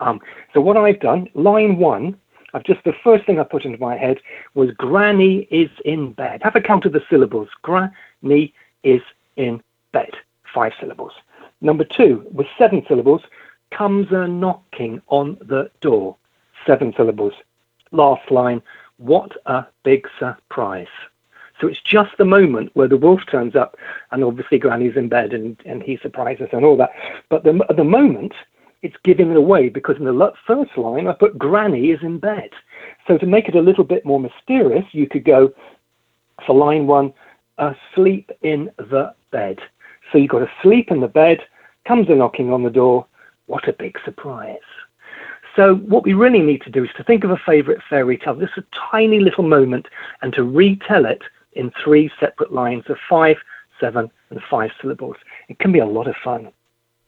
Um, 0.00 0.20
so 0.52 0.60
what 0.60 0.76
I've 0.76 1.00
done, 1.00 1.28
line 1.34 1.78
one, 1.78 2.16
I've 2.52 2.64
just 2.64 2.84
the 2.84 2.94
first 3.02 3.26
thing 3.26 3.40
I 3.40 3.44
put 3.44 3.64
into 3.64 3.78
my 3.78 3.96
head 3.96 4.20
was 4.54 4.70
Granny 4.72 5.48
is 5.50 5.70
in 5.84 6.12
bed. 6.12 6.40
Have 6.42 6.56
a 6.56 6.60
count 6.60 6.84
of 6.84 6.92
the 6.92 7.02
syllables. 7.10 7.48
Granny 7.62 8.54
is 8.84 9.02
in 9.36 9.62
bed. 9.92 10.10
Five 10.52 10.72
syllables. 10.80 11.12
Number 11.60 11.84
two, 11.84 12.26
with 12.32 12.46
seven 12.56 12.84
syllables, 12.86 13.22
comes 13.70 14.12
a 14.12 14.28
knocking 14.28 15.02
on 15.08 15.36
the 15.40 15.70
door. 15.80 16.16
Seven 16.66 16.94
syllables. 16.96 17.34
Last 17.90 18.30
line, 18.30 18.62
what 18.98 19.32
a 19.46 19.66
big 19.82 20.06
surprise. 20.18 20.86
So 21.60 21.68
it's 21.68 21.80
just 21.80 22.16
the 22.18 22.24
moment 22.24 22.70
where 22.74 22.88
the 22.88 22.96
wolf 22.96 23.20
turns 23.30 23.56
up 23.56 23.76
and 24.10 24.22
obviously 24.24 24.58
Granny's 24.58 24.96
in 24.96 25.08
bed 25.08 25.32
and, 25.32 25.56
and 25.64 25.82
he 25.82 25.96
surprises 25.96 26.48
and 26.52 26.64
all 26.64 26.76
that. 26.76 26.90
But 27.28 27.44
the, 27.44 27.64
at 27.68 27.76
the 27.76 27.84
moment, 27.84 28.32
it's 28.84 28.96
giving 29.02 29.30
it 29.30 29.36
away 29.36 29.70
because 29.70 29.96
in 29.96 30.04
the 30.04 30.32
first 30.46 30.76
line 30.76 31.06
I 31.06 31.14
put 31.14 31.38
Granny 31.38 31.90
is 31.90 32.02
in 32.02 32.18
bed. 32.18 32.50
So 33.08 33.16
to 33.16 33.24
make 33.24 33.48
it 33.48 33.56
a 33.56 33.60
little 33.60 33.82
bit 33.82 34.04
more 34.04 34.20
mysterious, 34.20 34.84
you 34.92 35.08
could 35.08 35.24
go 35.24 35.54
for 36.46 36.54
line 36.54 36.86
one, 36.86 37.14
uh, 37.56 37.72
asleep 37.92 38.30
in 38.42 38.70
the 38.76 39.14
bed. 39.30 39.58
So 40.12 40.18
you've 40.18 40.30
got 40.30 40.46
asleep 40.50 40.90
in 40.90 41.00
the 41.00 41.08
bed, 41.08 41.40
comes 41.86 42.10
a 42.10 42.14
knocking 42.14 42.52
on 42.52 42.62
the 42.62 42.70
door. 42.70 43.06
What 43.46 43.66
a 43.68 43.72
big 43.72 43.96
surprise. 44.04 44.58
So 45.56 45.76
what 45.76 46.04
we 46.04 46.12
really 46.12 46.42
need 46.42 46.60
to 46.62 46.70
do 46.70 46.84
is 46.84 46.90
to 46.98 47.04
think 47.04 47.24
of 47.24 47.30
a 47.30 47.38
favourite 47.38 47.80
fairy 47.88 48.18
tale, 48.18 48.36
just 48.36 48.58
a 48.58 48.64
tiny 48.90 49.18
little 49.18 49.44
moment, 49.44 49.86
and 50.20 50.34
to 50.34 50.42
retell 50.42 51.06
it 51.06 51.22
in 51.52 51.72
three 51.82 52.10
separate 52.20 52.52
lines 52.52 52.84
of 52.88 52.98
five, 53.08 53.38
seven, 53.80 54.10
and 54.28 54.42
five 54.50 54.72
syllables. 54.82 55.16
It 55.48 55.58
can 55.58 55.72
be 55.72 55.78
a 55.78 55.86
lot 55.86 56.06
of 56.06 56.16
fun. 56.22 56.52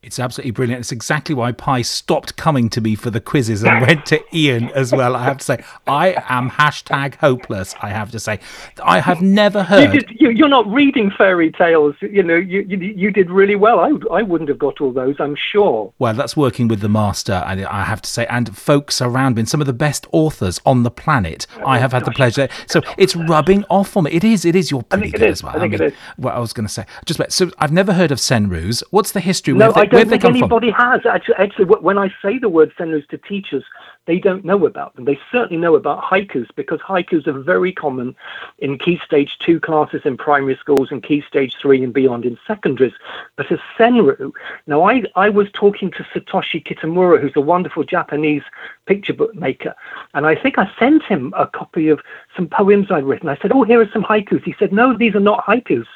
It's 0.02 0.20
absolutely 0.20 0.52
brilliant. 0.52 0.80
It's 0.80 0.92
exactly 0.92 1.34
why 1.34 1.50
Pi 1.50 1.82
stopped 1.82 2.36
coming 2.36 2.70
to 2.70 2.80
me 2.80 2.94
for 2.94 3.10
the 3.10 3.20
quizzes 3.20 3.64
and 3.64 3.80
went 3.84 4.06
to 4.06 4.22
Ian 4.32 4.68
as 4.70 4.92
well. 4.92 5.16
I 5.16 5.24
have 5.24 5.38
to 5.38 5.44
say, 5.44 5.64
I 5.88 6.22
am 6.28 6.48
hashtag 6.48 7.16
hopeless. 7.16 7.74
I 7.82 7.88
have 7.88 8.12
to 8.12 8.20
say, 8.20 8.38
I 8.84 9.00
have 9.00 9.20
never 9.20 9.60
You 9.60 9.64
heard. 9.64 9.92
did, 9.92 10.10
you, 10.10 10.30
you're 10.30 10.48
not 10.48 10.64
reading 10.68 11.10
fairy 11.10 11.50
tales. 11.50 11.96
You 12.00 12.22
know, 12.22 12.36
you, 12.36 12.60
you, 12.68 12.76
you 12.76 13.10
did 13.10 13.30
really 13.30 13.56
well. 13.56 13.80
I, 13.80 13.90
I 14.12 14.22
wouldn't 14.22 14.48
have 14.48 14.60
got 14.60 14.80
all 14.80 14.92
those, 14.92 15.16
I'm 15.18 15.34
sure. 15.34 15.92
Well, 15.98 16.14
that's 16.14 16.36
working 16.36 16.68
with 16.68 16.82
the 16.82 16.88
master, 16.88 17.42
I, 17.44 17.64
I 17.68 17.82
have 17.82 18.00
to 18.02 18.08
say, 18.08 18.26
and 18.26 18.56
folks 18.56 19.00
around 19.00 19.34
me, 19.34 19.40
and 19.40 19.48
some 19.48 19.60
of 19.60 19.66
the 19.66 19.72
best 19.72 20.06
authors 20.12 20.60
on 20.64 20.84
the 20.84 20.90
planet. 20.90 21.48
I 21.66 21.78
oh, 21.78 21.80
have 21.80 21.92
had 21.92 22.04
the 22.04 22.12
pleasure. 22.12 22.48
So 22.68 22.80
it's 22.96 23.16
rubbing 23.16 23.64
off 23.70 23.96
on 23.96 24.04
me. 24.04 24.12
It 24.12 24.22
is. 24.22 24.44
It 24.44 24.54
is. 24.54 24.70
You're 24.70 24.82
pretty 24.82 25.10
good 25.10 25.22
as 25.24 25.42
well. 25.42 25.56
I 25.56 25.58
think 25.58 25.74
it 25.74 25.80
is. 25.80 25.92
What 26.16 26.34
I 26.34 26.38
was 26.38 26.52
going 26.52 26.66
to 26.66 26.72
say, 26.72 26.86
just 27.06 27.18
about, 27.18 27.32
so 27.32 27.50
I've 27.58 27.72
never 27.72 27.92
heard 27.92 28.12
of 28.12 28.18
Senryus. 28.18 28.84
What's 28.90 29.10
the 29.10 29.20
history? 29.20 29.54
No, 29.54 29.72
I 29.74 29.86
they, 29.95 29.95
where 29.96 30.04
don't 30.04 30.10
think 30.10 30.22
come 30.22 30.32
from? 30.32 30.42
anybody 30.42 30.70
has. 30.70 31.04
Actually, 31.06 31.34
actually, 31.36 31.64
when 31.64 31.98
I 31.98 32.12
say 32.22 32.38
the 32.38 32.48
word 32.48 32.72
senryus 32.78 33.06
to 33.08 33.18
teachers, 33.18 33.64
they 34.06 34.18
don't 34.18 34.44
know 34.44 34.66
about 34.66 34.94
them. 34.94 35.04
They 35.04 35.18
certainly 35.32 35.60
know 35.60 35.74
about 35.74 36.02
haikus 36.02 36.48
because 36.54 36.80
haikus 36.80 37.26
are 37.26 37.40
very 37.40 37.72
common 37.72 38.14
in 38.58 38.78
key 38.78 39.00
stage 39.04 39.36
two 39.38 39.58
classes 39.60 40.02
in 40.04 40.16
primary 40.16 40.56
schools 40.56 40.88
and 40.90 41.02
key 41.02 41.22
stage 41.26 41.56
three 41.60 41.82
and 41.82 41.92
beyond 41.92 42.24
in 42.24 42.38
secondaries. 42.46 42.92
But 43.36 43.50
a 43.50 43.58
senryu, 43.78 44.32
now 44.66 44.84
I, 44.84 45.02
I 45.16 45.28
was 45.28 45.48
talking 45.52 45.90
to 45.92 46.04
Satoshi 46.04 46.64
Kitamura, 46.64 47.20
who's 47.20 47.36
a 47.36 47.40
wonderful 47.40 47.84
Japanese 47.84 48.42
picture 48.86 49.14
book 49.14 49.34
maker, 49.34 49.74
and 50.14 50.26
I 50.26 50.36
think 50.36 50.58
I 50.58 50.70
sent 50.78 51.02
him 51.02 51.34
a 51.36 51.46
copy 51.46 51.88
of 51.88 52.00
some 52.36 52.48
poems 52.48 52.90
I'd 52.90 53.04
written. 53.04 53.28
I 53.28 53.36
said, 53.38 53.52
"Oh, 53.52 53.64
here 53.64 53.80
are 53.80 53.90
some 53.92 54.04
haikus." 54.04 54.44
He 54.44 54.54
said, 54.58 54.72
"No, 54.72 54.96
these 54.96 55.14
are 55.14 55.20
not 55.20 55.44
haikus." 55.44 55.86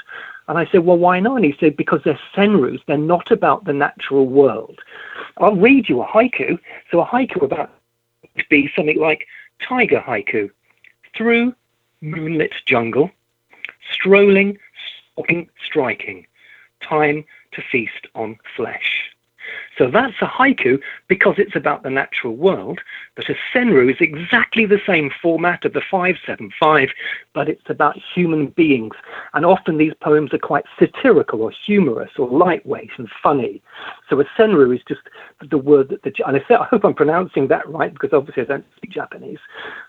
And 0.50 0.58
I 0.58 0.66
said, 0.66 0.80
well, 0.80 0.98
why 0.98 1.20
not? 1.20 1.36
And 1.36 1.44
he 1.44 1.54
said, 1.60 1.76
because 1.76 2.00
they're 2.04 2.18
senryus. 2.34 2.80
They're 2.88 2.98
not 2.98 3.30
about 3.30 3.66
the 3.66 3.72
natural 3.72 4.26
world. 4.26 4.80
I'll 5.36 5.54
read 5.54 5.88
you 5.88 6.02
a 6.02 6.06
haiku. 6.06 6.58
So 6.90 7.00
a 7.00 7.06
haiku 7.06 7.42
about 7.42 7.70
to 8.36 8.44
be 8.50 8.68
something 8.74 8.98
like 8.98 9.28
tiger 9.62 10.00
haiku. 10.00 10.50
Through 11.16 11.54
moonlit 12.00 12.52
jungle, 12.66 13.12
strolling, 13.92 14.58
stalking, 15.14 15.48
striking, 15.64 16.26
time 16.82 17.24
to 17.52 17.62
feast 17.70 18.08
on 18.16 18.36
flesh. 18.56 19.08
So 19.80 19.90
that's 19.90 20.20
a 20.20 20.26
haiku 20.26 20.78
because 21.08 21.36
it's 21.38 21.56
about 21.56 21.84
the 21.84 21.88
natural 21.88 22.36
world, 22.36 22.80
but 23.14 23.30
a 23.30 23.34
senryu 23.50 23.90
is 23.90 23.96
exactly 23.98 24.66
the 24.66 24.78
same 24.86 25.10
format 25.22 25.64
of 25.64 25.72
the 25.72 25.80
575, 25.80 26.90
but 27.32 27.48
it's 27.48 27.70
about 27.70 27.96
human 28.14 28.48
beings. 28.48 28.94
And 29.32 29.46
often 29.46 29.78
these 29.78 29.94
poems 30.02 30.34
are 30.34 30.38
quite 30.38 30.66
satirical 30.78 31.40
or 31.40 31.50
humorous 31.50 32.10
or 32.18 32.28
lightweight 32.28 32.90
and 32.98 33.08
funny. 33.22 33.62
So 34.10 34.20
a 34.20 34.26
senryu 34.36 34.76
is 34.76 34.82
just 34.86 35.00
the 35.48 35.56
word 35.56 35.88
that 35.88 36.02
the, 36.02 36.12
and 36.26 36.36
I, 36.36 36.40
say, 36.46 36.56
I 36.56 36.64
hope 36.64 36.84
I'm 36.84 36.92
pronouncing 36.92 37.48
that 37.48 37.66
right 37.66 37.90
because 37.90 38.12
obviously 38.12 38.42
I 38.42 38.46
don't 38.46 38.66
speak 38.76 38.90
Japanese, 38.90 39.38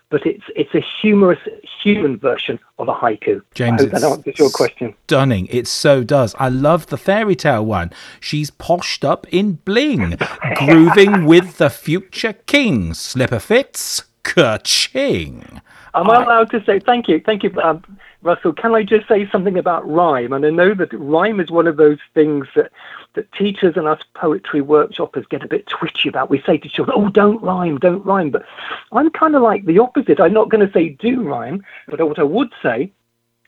but 0.08 0.24
it's 0.24 0.44
it's 0.56 0.74
a 0.74 0.80
humorous 1.02 1.40
human 1.82 2.18
version 2.18 2.58
of 2.78 2.88
a 2.88 2.94
haiku. 2.94 3.42
James, 3.54 3.80
I 3.80 3.84
hope 3.84 3.92
that 3.92 4.04
answers 4.04 4.38
your 4.38 4.50
question. 4.50 4.94
Stunning. 5.04 5.48
It 5.48 5.66
so 5.66 6.02
does. 6.02 6.34
I 6.38 6.48
love 6.48 6.86
the 6.86 6.96
fairy 6.96 7.36
tale 7.36 7.66
one. 7.66 7.92
She's 8.20 8.50
poshed 8.50 9.04
up 9.04 9.26
in 9.30 9.54
grooving 10.56 11.26
with 11.26 11.58
the 11.58 11.70
future 11.70 12.32
king. 12.32 12.94
Slipper 12.94 13.40
fits, 13.40 14.04
ka-ching. 14.22 15.60
Am 15.94 16.10
I 16.10 16.22
allowed 16.22 16.50
to 16.52 16.64
say 16.64 16.78
thank 16.78 17.08
you? 17.08 17.20
Thank 17.20 17.42
you, 17.42 17.52
um, 17.62 17.82
Russell. 18.22 18.52
Can 18.52 18.74
I 18.74 18.82
just 18.82 19.06
say 19.08 19.28
something 19.30 19.58
about 19.58 19.88
rhyme? 19.88 20.32
And 20.32 20.46
I 20.46 20.50
know 20.50 20.72
that 20.74 20.92
rhyme 20.94 21.38
is 21.38 21.50
one 21.50 21.66
of 21.66 21.76
those 21.76 21.98
things 22.14 22.46
that, 22.54 22.70
that 23.14 23.30
teachers 23.32 23.76
and 23.76 23.86
us 23.86 24.00
poetry 24.14 24.62
workshoppers 24.62 25.28
get 25.28 25.42
a 25.42 25.48
bit 25.48 25.66
twitchy 25.66 26.08
about. 26.08 26.30
We 26.30 26.40
say 26.46 26.56
to 26.56 26.68
children, 26.68 26.96
"Oh, 26.98 27.08
don't 27.10 27.42
rhyme, 27.42 27.78
don't 27.78 28.04
rhyme." 28.06 28.30
But 28.30 28.44
I'm 28.92 29.10
kind 29.10 29.36
of 29.36 29.42
like 29.42 29.66
the 29.66 29.80
opposite. 29.80 30.18
I'm 30.18 30.32
not 30.32 30.48
going 30.48 30.66
to 30.66 30.72
say 30.72 30.90
do 30.90 31.22
rhyme, 31.22 31.62
but 31.88 32.00
what 32.08 32.18
I 32.18 32.24
would 32.24 32.52
say 32.62 32.90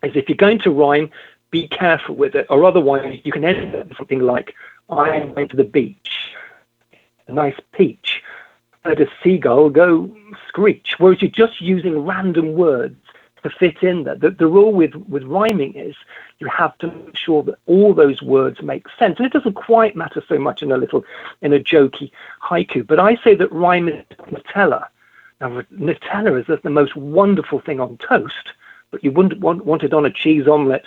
is 0.03 0.13
if 0.15 0.29
you're 0.29 0.37
going 0.37 0.59
to 0.61 0.71
rhyme, 0.71 1.11
be 1.51 1.69
careful 1.69 2.17
with 2.17 2.35
it, 2.35 2.47
or 2.51 2.65
otherwise 2.65 3.21
you 3.25 3.33
can 3.33 3.45
end 3.45 3.75
up 3.75 3.89
with 3.89 3.97
something 3.97 4.21
like 4.21 4.55
I 4.89 5.25
went 5.25 5.51
to 5.51 5.57
the 5.57 5.65
beach, 5.65 6.35
a 7.27 7.33
nice 7.33 7.59
peach 7.73 8.23
heard 8.85 9.01
a 9.01 9.07
seagull 9.23 9.71
go 9.71 10.15
screech, 10.47 10.95
whereas 10.99 11.23
you're 11.23 11.31
just 11.31 11.61
using 11.61 12.05
random 12.05 12.55
words 12.55 12.97
to 13.43 13.51
fit 13.51 13.83
in 13.83 14.05
there. 14.05 14.15
The, 14.15 14.31
the 14.31 14.47
rule 14.47 14.73
with, 14.73 14.95
with 14.95 15.23
rhyming 15.25 15.75
is 15.75 15.95
you 16.39 16.49
have 16.49 16.77
to 16.79 16.89
make 16.89 17.17
sure 17.17 17.43
that 17.45 17.57
all 17.67 17.95
those 17.95 18.23
words 18.23 18.63
make 18.63 18.87
sense. 18.99 19.17
And 19.19 19.27
it 19.27 19.33
doesn't 19.33 19.55
quite 19.55 19.97
matter 19.97 20.23
so 20.29 20.39
much 20.39 20.63
in 20.63 20.73
a 20.73 20.77
little, 20.77 21.05
in 21.43 21.53
a 21.53 21.59
jokey 21.59 22.11
haiku. 22.43 22.87
But 22.87 23.01
I 23.01 23.17
say 23.17 23.35
that 23.35 23.53
rhyme 23.53 23.89
is 23.89 24.05
Nutella. 24.31 24.87
Now, 25.41 25.63
Nutella 25.73 26.41
is 26.41 26.61
the 26.63 26.71
most 26.71 26.97
wonderful 26.97 27.61
thing 27.61 27.81
on 27.81 27.99
toast, 27.99 28.53
but 28.95 29.03
you 29.03 29.11
wouldn't 29.11 29.41
want, 29.41 29.65
want 29.65 29.83
it 29.83 29.93
on 29.93 30.07
a 30.07 30.11
cheese 30.11 30.47
omelette 30.47 30.85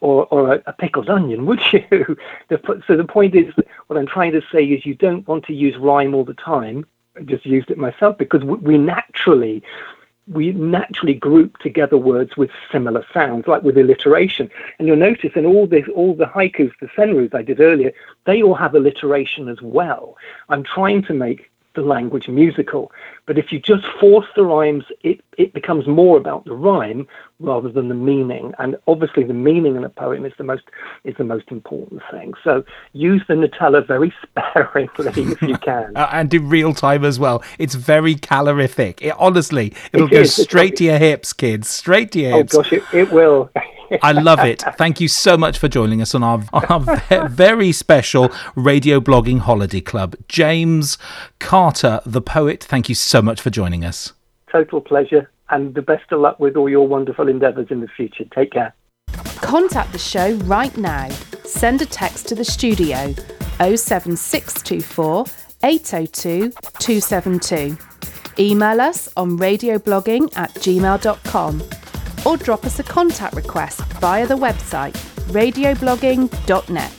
or, 0.00 0.26
or 0.26 0.54
a, 0.54 0.62
a 0.66 0.72
pickled 0.72 1.10
onion, 1.10 1.44
would 1.50 1.60
you? 1.72 2.16
The, 2.48 2.82
so 2.86 2.96
the 2.96 3.04
point 3.04 3.34
is, 3.34 3.52
what 3.88 3.98
I'm 3.98 4.06
trying 4.06 4.30
to 4.32 4.42
say 4.52 4.64
is 4.64 4.86
you 4.86 4.94
don't 4.94 5.26
want 5.26 5.44
to 5.46 5.52
use 5.52 5.76
rhyme 5.76 6.14
all 6.14 6.24
the 6.24 6.34
time 6.34 6.86
I 7.16 7.22
just 7.22 7.44
used 7.44 7.70
it 7.70 7.78
myself 7.78 8.16
because 8.16 8.44
we 8.44 8.78
naturally 8.78 9.62
we 10.28 10.52
naturally 10.52 11.14
group 11.14 11.56
together 11.58 11.96
words 11.96 12.36
with 12.36 12.50
similar 12.70 13.04
sounds, 13.14 13.48
like 13.48 13.62
with 13.62 13.78
alliteration. 13.78 14.50
And 14.78 14.86
you'll 14.86 14.98
notice 14.98 15.32
in 15.34 15.46
all 15.46 15.66
this, 15.66 15.86
all 15.96 16.14
the 16.14 16.26
haikus, 16.26 16.70
the 16.82 16.88
senryus 16.88 17.34
I 17.34 17.40
did 17.40 17.60
earlier, 17.60 17.92
they 18.26 18.42
all 18.42 18.54
have 18.54 18.74
alliteration 18.74 19.48
as 19.48 19.62
well. 19.62 20.18
I'm 20.50 20.62
trying 20.62 21.02
to 21.04 21.14
make 21.14 21.50
the 21.74 21.80
language 21.80 22.28
musical. 22.28 22.92
But 23.28 23.36
if 23.36 23.52
you 23.52 23.60
just 23.60 23.84
force 24.00 24.24
the 24.34 24.42
rhymes, 24.42 24.84
it, 25.02 25.20
it 25.36 25.52
becomes 25.52 25.86
more 25.86 26.16
about 26.16 26.46
the 26.46 26.54
rhyme 26.54 27.06
rather 27.40 27.68
than 27.68 27.88
the 27.88 27.94
meaning. 27.94 28.54
And 28.58 28.74
obviously, 28.86 29.22
the 29.22 29.34
meaning 29.34 29.76
in 29.76 29.84
a 29.84 29.90
poem 29.90 30.24
is 30.24 30.32
the 30.38 30.44
most 30.44 30.62
is 31.04 31.14
the 31.18 31.24
most 31.24 31.50
important 31.50 32.00
thing. 32.10 32.32
So 32.42 32.64
use 32.94 33.22
the 33.28 33.34
Nutella 33.34 33.86
very 33.86 34.14
sparingly 34.22 35.30
if 35.30 35.42
you 35.42 35.58
can, 35.58 35.94
uh, 35.94 36.08
and 36.12 36.32
in 36.32 36.48
real 36.48 36.72
time 36.72 37.04
as 37.04 37.20
well. 37.20 37.44
It's 37.58 37.74
very 37.74 38.14
calorific. 38.14 39.02
It, 39.02 39.14
honestly, 39.18 39.74
it'll 39.92 40.06
it 40.06 40.12
go 40.12 40.20
is, 40.20 40.34
straight 40.34 40.76
to 40.76 40.84
your 40.84 40.98
hips, 40.98 41.34
kids. 41.34 41.68
Straight 41.68 42.12
to 42.12 42.20
your 42.20 42.32
oh, 42.32 42.38
hips. 42.38 42.54
Oh 42.54 42.62
gosh, 42.62 42.72
it, 42.72 42.82
it 42.94 43.12
will. 43.12 43.50
I 44.02 44.12
love 44.12 44.40
it. 44.40 44.62
Thank 44.76 45.00
you 45.00 45.08
so 45.08 45.36
much 45.36 45.58
for 45.58 45.68
joining 45.68 46.02
us 46.02 46.14
on 46.14 46.22
our, 46.22 46.42
our 46.52 47.28
very 47.28 47.72
special 47.72 48.30
radio 48.54 49.00
blogging 49.00 49.40
holiday 49.40 49.80
club. 49.80 50.16
James 50.28 50.98
Carter, 51.38 52.00
the 52.04 52.20
poet, 52.20 52.62
thank 52.64 52.88
you 52.88 52.94
so 52.94 53.17
much 53.22 53.40
for 53.40 53.50
joining 53.50 53.84
us. 53.84 54.12
Total 54.50 54.80
pleasure, 54.80 55.30
and 55.50 55.74
the 55.74 55.82
best 55.82 56.10
of 56.12 56.20
luck 56.20 56.38
with 56.40 56.56
all 56.56 56.68
your 56.68 56.86
wonderful 56.86 57.28
endeavours 57.28 57.68
in 57.70 57.80
the 57.80 57.88
future. 57.88 58.24
Take 58.34 58.52
care. 58.52 58.74
Contact 59.40 59.92
the 59.92 59.98
show 59.98 60.34
right 60.44 60.76
now. 60.76 61.08
Send 61.44 61.80
a 61.82 61.86
text 61.86 62.28
to 62.28 62.34
the 62.34 62.44
studio 62.44 63.14
07624 63.58 65.24
802 65.62 66.50
272. 66.78 67.76
Email 68.38 68.80
us 68.80 69.08
on 69.16 69.38
radioblogging 69.38 70.36
at 70.36 70.52
gmail.com 70.54 71.62
or 72.26 72.36
drop 72.36 72.64
us 72.64 72.78
a 72.78 72.82
contact 72.82 73.34
request 73.34 73.80
via 73.94 74.26
the 74.26 74.36
website 74.36 74.94
radioblogging.net. 75.28 76.97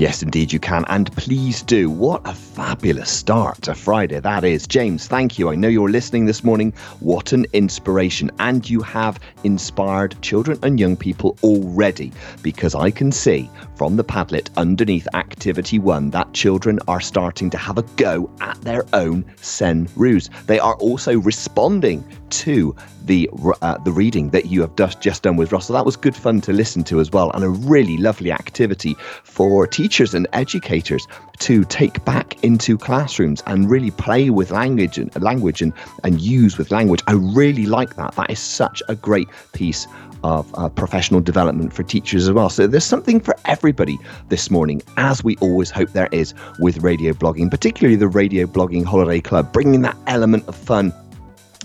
Yes, 0.00 0.22
indeed, 0.22 0.50
you 0.50 0.58
can. 0.58 0.86
And 0.88 1.14
please 1.14 1.60
do. 1.60 1.90
What 1.90 2.22
a 2.24 2.32
fabulous 2.32 3.10
start 3.10 3.60
to 3.64 3.74
Friday 3.74 4.18
that 4.18 4.44
is. 4.44 4.66
James, 4.66 5.06
thank 5.06 5.38
you. 5.38 5.50
I 5.50 5.56
know 5.56 5.68
you're 5.68 5.90
listening 5.90 6.24
this 6.24 6.42
morning. 6.42 6.72
What 7.00 7.34
an 7.34 7.44
inspiration. 7.52 8.30
And 8.38 8.68
you 8.68 8.80
have 8.80 9.20
inspired 9.44 10.16
children 10.22 10.58
and 10.62 10.80
young 10.80 10.96
people 10.96 11.36
already 11.42 12.12
because 12.40 12.74
I 12.74 12.90
can 12.90 13.12
see 13.12 13.50
from 13.80 13.96
the 13.96 14.04
Padlet 14.04 14.50
underneath 14.58 15.08
Activity 15.14 15.78
1 15.78 16.10
that 16.10 16.30
children 16.34 16.78
are 16.86 17.00
starting 17.00 17.48
to 17.48 17.56
have 17.56 17.78
a 17.78 17.82
go 17.96 18.30
at 18.42 18.60
their 18.60 18.84
own 18.92 19.24
Senryus. 19.40 20.28
They 20.44 20.58
are 20.58 20.74
also 20.74 21.18
responding 21.18 22.04
to 22.28 22.76
the 23.06 23.30
uh, 23.62 23.78
the 23.78 23.90
reading 23.90 24.28
that 24.30 24.46
you 24.46 24.60
have 24.60 24.76
just, 24.76 25.00
just 25.00 25.22
done 25.22 25.36
with 25.36 25.50
Russell. 25.50 25.74
That 25.76 25.86
was 25.86 25.96
good 25.96 26.14
fun 26.14 26.42
to 26.42 26.52
listen 26.52 26.84
to 26.84 27.00
as 27.00 27.10
well, 27.10 27.30
and 27.30 27.42
a 27.42 27.48
really 27.48 27.96
lovely 27.96 28.30
activity 28.30 28.96
for 29.24 29.66
teachers 29.66 30.12
and 30.12 30.26
educators 30.34 31.06
to 31.38 31.64
take 31.64 32.04
back 32.04 32.44
into 32.44 32.76
classrooms 32.76 33.42
and 33.46 33.70
really 33.70 33.90
play 33.90 34.28
with 34.28 34.50
language 34.50 34.98
and 34.98 35.10
language 35.22 35.62
and, 35.62 35.72
and 36.04 36.20
use 36.20 36.58
with 36.58 36.70
language. 36.70 37.00
I 37.06 37.12
really 37.12 37.64
like 37.64 37.96
that. 37.96 38.14
That 38.16 38.30
is 38.30 38.40
such 38.40 38.82
a 38.88 38.94
great 38.94 39.28
piece 39.54 39.86
of 40.22 40.52
uh, 40.58 40.68
professional 40.68 41.20
development 41.20 41.72
for 41.72 41.82
teachers 41.82 42.28
as 42.28 42.32
well. 42.32 42.50
So 42.50 42.66
there's 42.66 42.84
something 42.84 43.20
for 43.20 43.36
everybody 43.46 43.98
this 44.28 44.50
morning, 44.50 44.82
as 44.96 45.24
we 45.24 45.36
always 45.36 45.70
hope 45.70 45.90
there 45.90 46.08
is 46.12 46.34
with 46.58 46.78
radio 46.78 47.12
blogging, 47.12 47.50
particularly 47.50 47.96
the 47.96 48.08
Radio 48.08 48.46
Blogging 48.46 48.84
Holiday 48.84 49.20
Club, 49.20 49.52
bringing 49.52 49.82
that 49.82 49.96
element 50.06 50.46
of 50.48 50.54
fun 50.54 50.92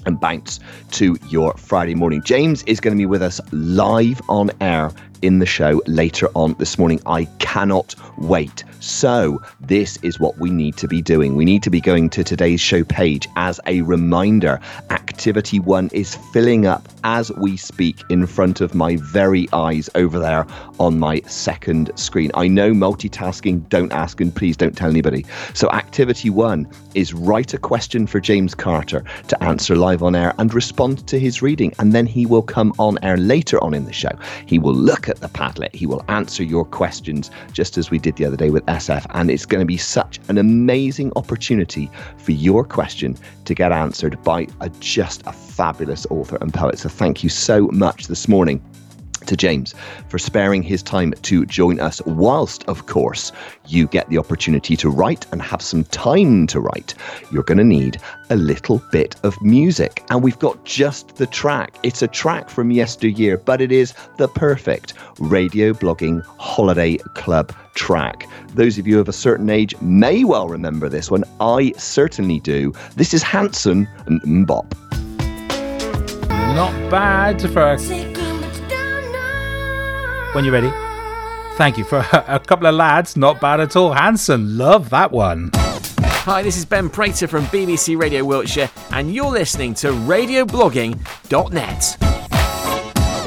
and 0.06 0.20
bounce 0.20 0.60
to 0.92 1.18
your 1.30 1.54
Friday 1.54 1.96
morning. 1.96 2.22
James 2.24 2.64
is 2.64 2.80
going 2.80 2.96
to 2.96 2.98
be 2.98 3.06
with 3.06 3.22
us 3.22 3.42
live 3.52 4.22
on 4.30 4.52
air 4.62 4.92
in 5.26 5.40
the 5.40 5.46
show 5.46 5.82
later 5.88 6.30
on 6.36 6.54
this 6.60 6.78
morning. 6.78 7.02
I 7.06 7.26
cannot 7.40 7.96
wait. 8.18 8.64
So, 8.80 9.42
this 9.62 9.98
is 10.04 10.20
what 10.20 10.38
we 10.38 10.52
need 10.52 10.78
to 10.78 10.88
be 10.88 11.02
doing. 11.02 11.36
We 11.36 11.46
need 11.46 11.64
to 11.64 11.72
be 11.72 11.82
going 11.82 12.10
to 12.12 12.24
today's 12.24 12.62
show 12.62 12.84
page 12.84 13.28
as 13.36 13.60
a 13.66 13.82
reminder. 13.82 14.60
Activity 14.92 15.60
one 15.60 15.90
is 15.92 16.16
filling 16.32 16.68
up 16.68 16.88
as 17.04 17.32
we 17.32 17.58
speak 17.58 18.02
in 18.10 18.28
front 18.28 18.62
of 18.62 18.76
my 18.76 18.98
very 18.98 19.48
eyes 19.54 19.90
over 19.96 20.20
there 20.20 20.46
on 20.80 21.00
my 21.00 21.22
second 21.22 21.92
screen. 21.96 22.30
I 22.36 22.48
know 22.48 22.74
multitasking, 22.74 23.68
don't 23.70 23.92
ask 23.92 24.22
and 24.22 24.36
please 24.36 24.56
don't 24.56 24.78
tell 24.78 24.90
anybody. 24.90 25.26
So, 25.56 25.70
activity 25.72 26.30
one 26.30 26.68
is 26.94 27.14
write 27.14 27.56
a 27.56 27.58
question 27.58 28.06
for 28.06 28.20
James 28.20 28.54
Carter 28.54 29.04
to 29.30 29.44
answer 29.44 29.76
live 29.76 30.04
on 30.04 30.16
air 30.16 30.34
and 30.38 30.54
respond 30.54 31.08
to 31.08 31.20
his 31.20 31.42
reading. 31.42 31.74
And 31.80 31.94
then 31.94 32.06
he 32.06 32.28
will 32.28 32.44
come 32.44 32.74
on 32.78 33.00
air 33.02 33.18
later 33.18 33.62
on 33.64 33.74
in 33.74 33.86
the 33.86 33.94
show. 33.94 34.12
He 34.46 34.60
will 34.60 34.76
look 34.76 35.10
at 35.10 35.15
the 35.20 35.28
Padlet, 35.28 35.74
he 35.74 35.86
will 35.86 36.04
answer 36.08 36.44
your 36.44 36.66
questions 36.66 37.32
just 37.52 37.78
as 37.78 37.92
we 37.92 38.00
did 38.00 38.16
the 38.16 38.26
other 38.26 38.38
day 38.38 38.50
with 38.50 38.66
SF. 38.66 39.06
And 39.12 39.30
it's 39.30 39.46
going 39.46 39.62
to 39.62 39.66
be 39.66 39.78
such 39.78 40.20
an 40.30 40.38
amazing 40.38 41.12
opportunity 41.16 41.90
for 42.18 42.32
your 42.32 42.64
question 42.64 43.18
to 43.46 43.54
get 43.54 43.72
answered 43.72 44.22
by 44.24 44.48
a, 44.62 44.70
just 44.80 45.26
a 45.26 45.32
fabulous 45.32 46.06
author 46.10 46.38
and 46.42 46.54
poet. 46.54 46.80
So 46.80 46.90
thank 46.90 47.24
you 47.24 47.30
so 47.30 47.68
much 47.68 48.08
this 48.08 48.28
morning 48.28 48.62
to 49.26 49.36
James 49.36 49.74
for 50.10 50.18
sparing 50.18 50.64
his 50.64 50.82
time 50.82 51.14
to 51.24 51.46
join 51.46 51.80
us, 51.80 52.02
whilst, 52.06 52.64
of 52.66 52.86
course, 52.86 53.32
you 53.68 53.88
get 53.88 54.10
the 54.10 54.18
opportunity 54.18 54.76
to 54.78 54.90
write 54.90 55.26
and 55.32 55.42
have 55.42 55.62
some 55.62 55.84
time 55.86 56.48
to 56.48 56.60
write. 56.60 56.94
You're 57.32 57.44
going 57.44 57.58
to 57.58 57.64
need 57.64 57.98
a 58.30 58.36
little 58.36 58.82
bit 58.92 59.16
of 59.24 59.40
music, 59.42 60.04
and 60.10 60.24
we've 60.24 60.40
got 60.40 60.64
just 60.66 61.16
the 61.18 61.28
track. 61.28 61.76
It's 61.84 62.02
a 62.02 62.08
track 62.08 62.50
from 62.50 62.72
yesteryear, 62.72 63.38
but 63.38 63.62
it 63.62 63.72
is 63.72 63.94
the 64.18 64.28
perfect 64.28 64.94
radio 65.20 65.74
blogging 65.74 66.24
holiday 66.38 66.98
club 67.16 67.54
track. 67.76 68.28
Those 68.54 68.78
of 68.78 68.88
you 68.88 69.00
of 69.00 69.10
a 69.10 69.14
certain 69.14 69.50
age 69.50 69.80
may 69.82 70.24
well 70.24 70.48
remember 70.48 70.90
this 70.90 71.12
one. 71.12 71.24
I 71.40 71.74
certainly 71.78 72.40
do. 72.40 72.74
This 72.96 73.14
is 73.14 73.22
Hanson 73.22 73.88
and 74.06 74.22
MMMBop. 74.22 74.74
Not 76.56 76.90
bad 76.90 77.42
for 77.42 77.78
when 80.36 80.46
you're 80.46 80.54
ready. 80.54 80.72
Thank 81.56 81.78
you 81.78 81.84
for 81.86 82.00
a, 82.28 82.40
couple 82.40 82.68
of 82.68 82.76
lads. 82.76 83.18
Not 83.18 83.42
bad 83.42 83.60
at 83.62 83.76
all. 83.76 83.94
Hanson, 83.94 84.58
love 84.58 84.92
that 84.92 85.12
one. 85.12 85.50
Hi, 85.54 86.42
this 86.44 86.58
is 86.58 86.66
Ben 86.66 86.90
Prater 86.90 87.28
from 87.28 87.46
BBC 87.46 88.00
Radio 88.00 88.24
Wiltshire, 88.26 88.70
and 88.92 89.14
you're 89.14 89.32
listening 89.32 89.74
to 89.76 89.92
RadioBlogging.net. 89.92 92.15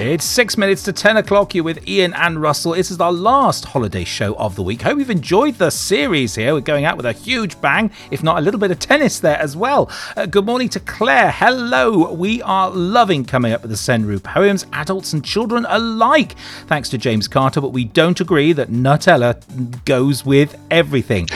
It's 0.00 0.24
six 0.24 0.56
minutes 0.56 0.84
to 0.84 0.92
10 0.92 1.16
o'clock. 1.16 1.56
You're 1.56 1.64
with 1.64 1.88
Ian 1.88 2.14
and 2.14 2.40
Russell. 2.40 2.72
This 2.72 2.92
is 2.92 3.00
our 3.00 3.11
last 3.12 3.64
holiday 3.64 4.04
show 4.04 4.34
of 4.37 4.54
the 4.54 4.62
week. 4.62 4.82
Hope 4.82 4.98
you've 4.98 5.11
enjoyed 5.11 5.56
the 5.56 5.70
series 5.70 6.37
here. 6.37 6.54
We're 6.54 6.61
going 6.61 6.84
out 6.84 6.96
with 6.96 7.04
a 7.04 7.12
huge 7.12 7.61
bang, 7.61 7.90
if 8.12 8.22
not 8.22 8.38
a 8.38 8.40
little 8.40 8.61
bit 8.61 8.70
of 8.70 8.78
tennis 8.78 9.18
there 9.18 9.37
as 9.38 9.56
well. 9.56 9.90
Uh, 10.16 10.26
good 10.26 10.46
morning 10.46 10.68
to 10.70 10.80
Claire. 10.80 11.32
Hello. 11.32 12.12
We 12.12 12.40
are 12.42 12.70
loving 12.70 13.24
coming 13.24 13.52
up 13.52 13.62
with 13.62 13.72
the 13.72 13.76
Senryu 13.76 14.22
poems, 14.22 14.66
adults 14.72 15.12
and 15.14 15.24
children 15.24 15.66
alike. 15.68 16.37
Thanks 16.68 16.88
to 16.90 16.98
James 16.98 17.26
Carter, 17.26 17.61
but 17.61 17.70
we 17.70 17.82
don't 17.82 18.20
agree 18.20 18.52
that 18.52 18.68
Nutella 18.70 19.84
goes 19.84 20.24
with 20.24 20.56
everything. 20.70 21.26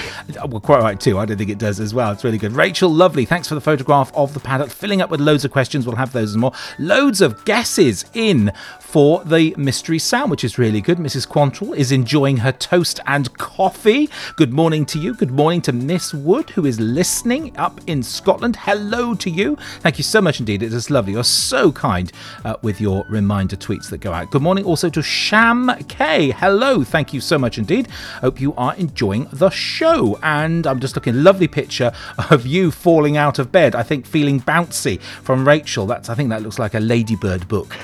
Uh, 0.40 0.46
Well, 0.46 0.60
quite 0.60 0.80
right 0.82 1.00
too. 1.00 1.18
I 1.18 1.24
don't 1.24 1.36
think 1.36 1.50
it 1.50 1.58
does 1.58 1.80
as 1.80 1.94
well. 1.94 2.12
It's 2.12 2.22
really 2.22 2.38
good. 2.38 2.52
Rachel, 2.52 2.90
lovely. 2.90 3.24
Thanks 3.24 3.48
for 3.48 3.56
the 3.56 3.60
photograph 3.60 4.12
of 4.14 4.34
the 4.34 4.40
paddock, 4.40 4.70
filling 4.70 5.02
up 5.02 5.10
with 5.10 5.20
loads 5.20 5.44
of 5.44 5.50
questions. 5.50 5.84
We'll 5.84 5.96
have 5.96 6.12
those 6.12 6.32
and 6.34 6.40
more. 6.40 6.52
Loads 6.78 7.20
of 7.20 7.44
guesses 7.44 8.04
in 8.14 8.51
for 8.80 9.24
the 9.24 9.54
mystery 9.56 9.98
sound, 9.98 10.30
which 10.30 10.44
is 10.44 10.58
really 10.58 10.80
good. 10.80 10.98
Mrs. 10.98 11.26
Quantrell 11.26 11.76
is 11.76 11.92
enjoying 11.92 12.38
her 12.38 12.52
toast 12.52 13.00
and 13.06 13.32
coffee. 13.38 14.08
Good 14.36 14.52
morning 14.52 14.84
to 14.86 14.98
you. 14.98 15.14
Good 15.14 15.30
morning 15.30 15.60
to 15.62 15.72
Miss 15.72 16.12
Wood, 16.12 16.50
who 16.50 16.66
is 16.66 16.78
listening 16.78 17.56
up 17.56 17.80
in 17.86 18.02
Scotland. 18.02 18.56
Hello 18.56 19.14
to 19.14 19.30
you. 19.30 19.56
Thank 19.80 19.98
you 19.98 20.04
so 20.04 20.20
much 20.20 20.40
indeed. 20.40 20.62
It 20.62 20.72
is 20.72 20.90
lovely. 20.90 21.14
You're 21.14 21.24
so 21.24 21.72
kind 21.72 22.12
uh, 22.44 22.56
with 22.62 22.80
your 22.80 23.04
reminder 23.08 23.56
tweets 23.56 23.88
that 23.90 23.98
go 23.98 24.12
out. 24.12 24.30
Good 24.30 24.42
morning 24.42 24.64
also 24.64 24.88
to 24.90 25.02
Sham 25.02 25.70
K. 25.88 26.30
Hello. 26.30 26.84
Thank 26.84 27.12
you 27.12 27.20
so 27.20 27.38
much 27.38 27.58
indeed. 27.58 27.88
Hope 28.20 28.40
you 28.40 28.54
are 28.54 28.74
enjoying 28.76 29.28
the 29.32 29.50
show. 29.50 30.18
And 30.22 30.66
I'm 30.66 30.80
just 30.80 30.96
looking 30.96 31.22
lovely 31.22 31.48
picture 31.48 31.92
of 32.30 32.46
you 32.46 32.70
falling 32.70 33.16
out 33.16 33.38
of 33.38 33.50
bed. 33.50 33.74
I 33.74 33.82
think 33.82 34.06
feeling 34.06 34.40
bouncy 34.40 35.00
from 35.00 35.46
Rachel. 35.46 35.86
That's 35.86 36.08
I 36.08 36.14
think 36.14 36.30
that 36.30 36.42
looks 36.42 36.58
like 36.58 36.74
a 36.74 36.80
ladybird 36.80 37.48
book 37.48 37.76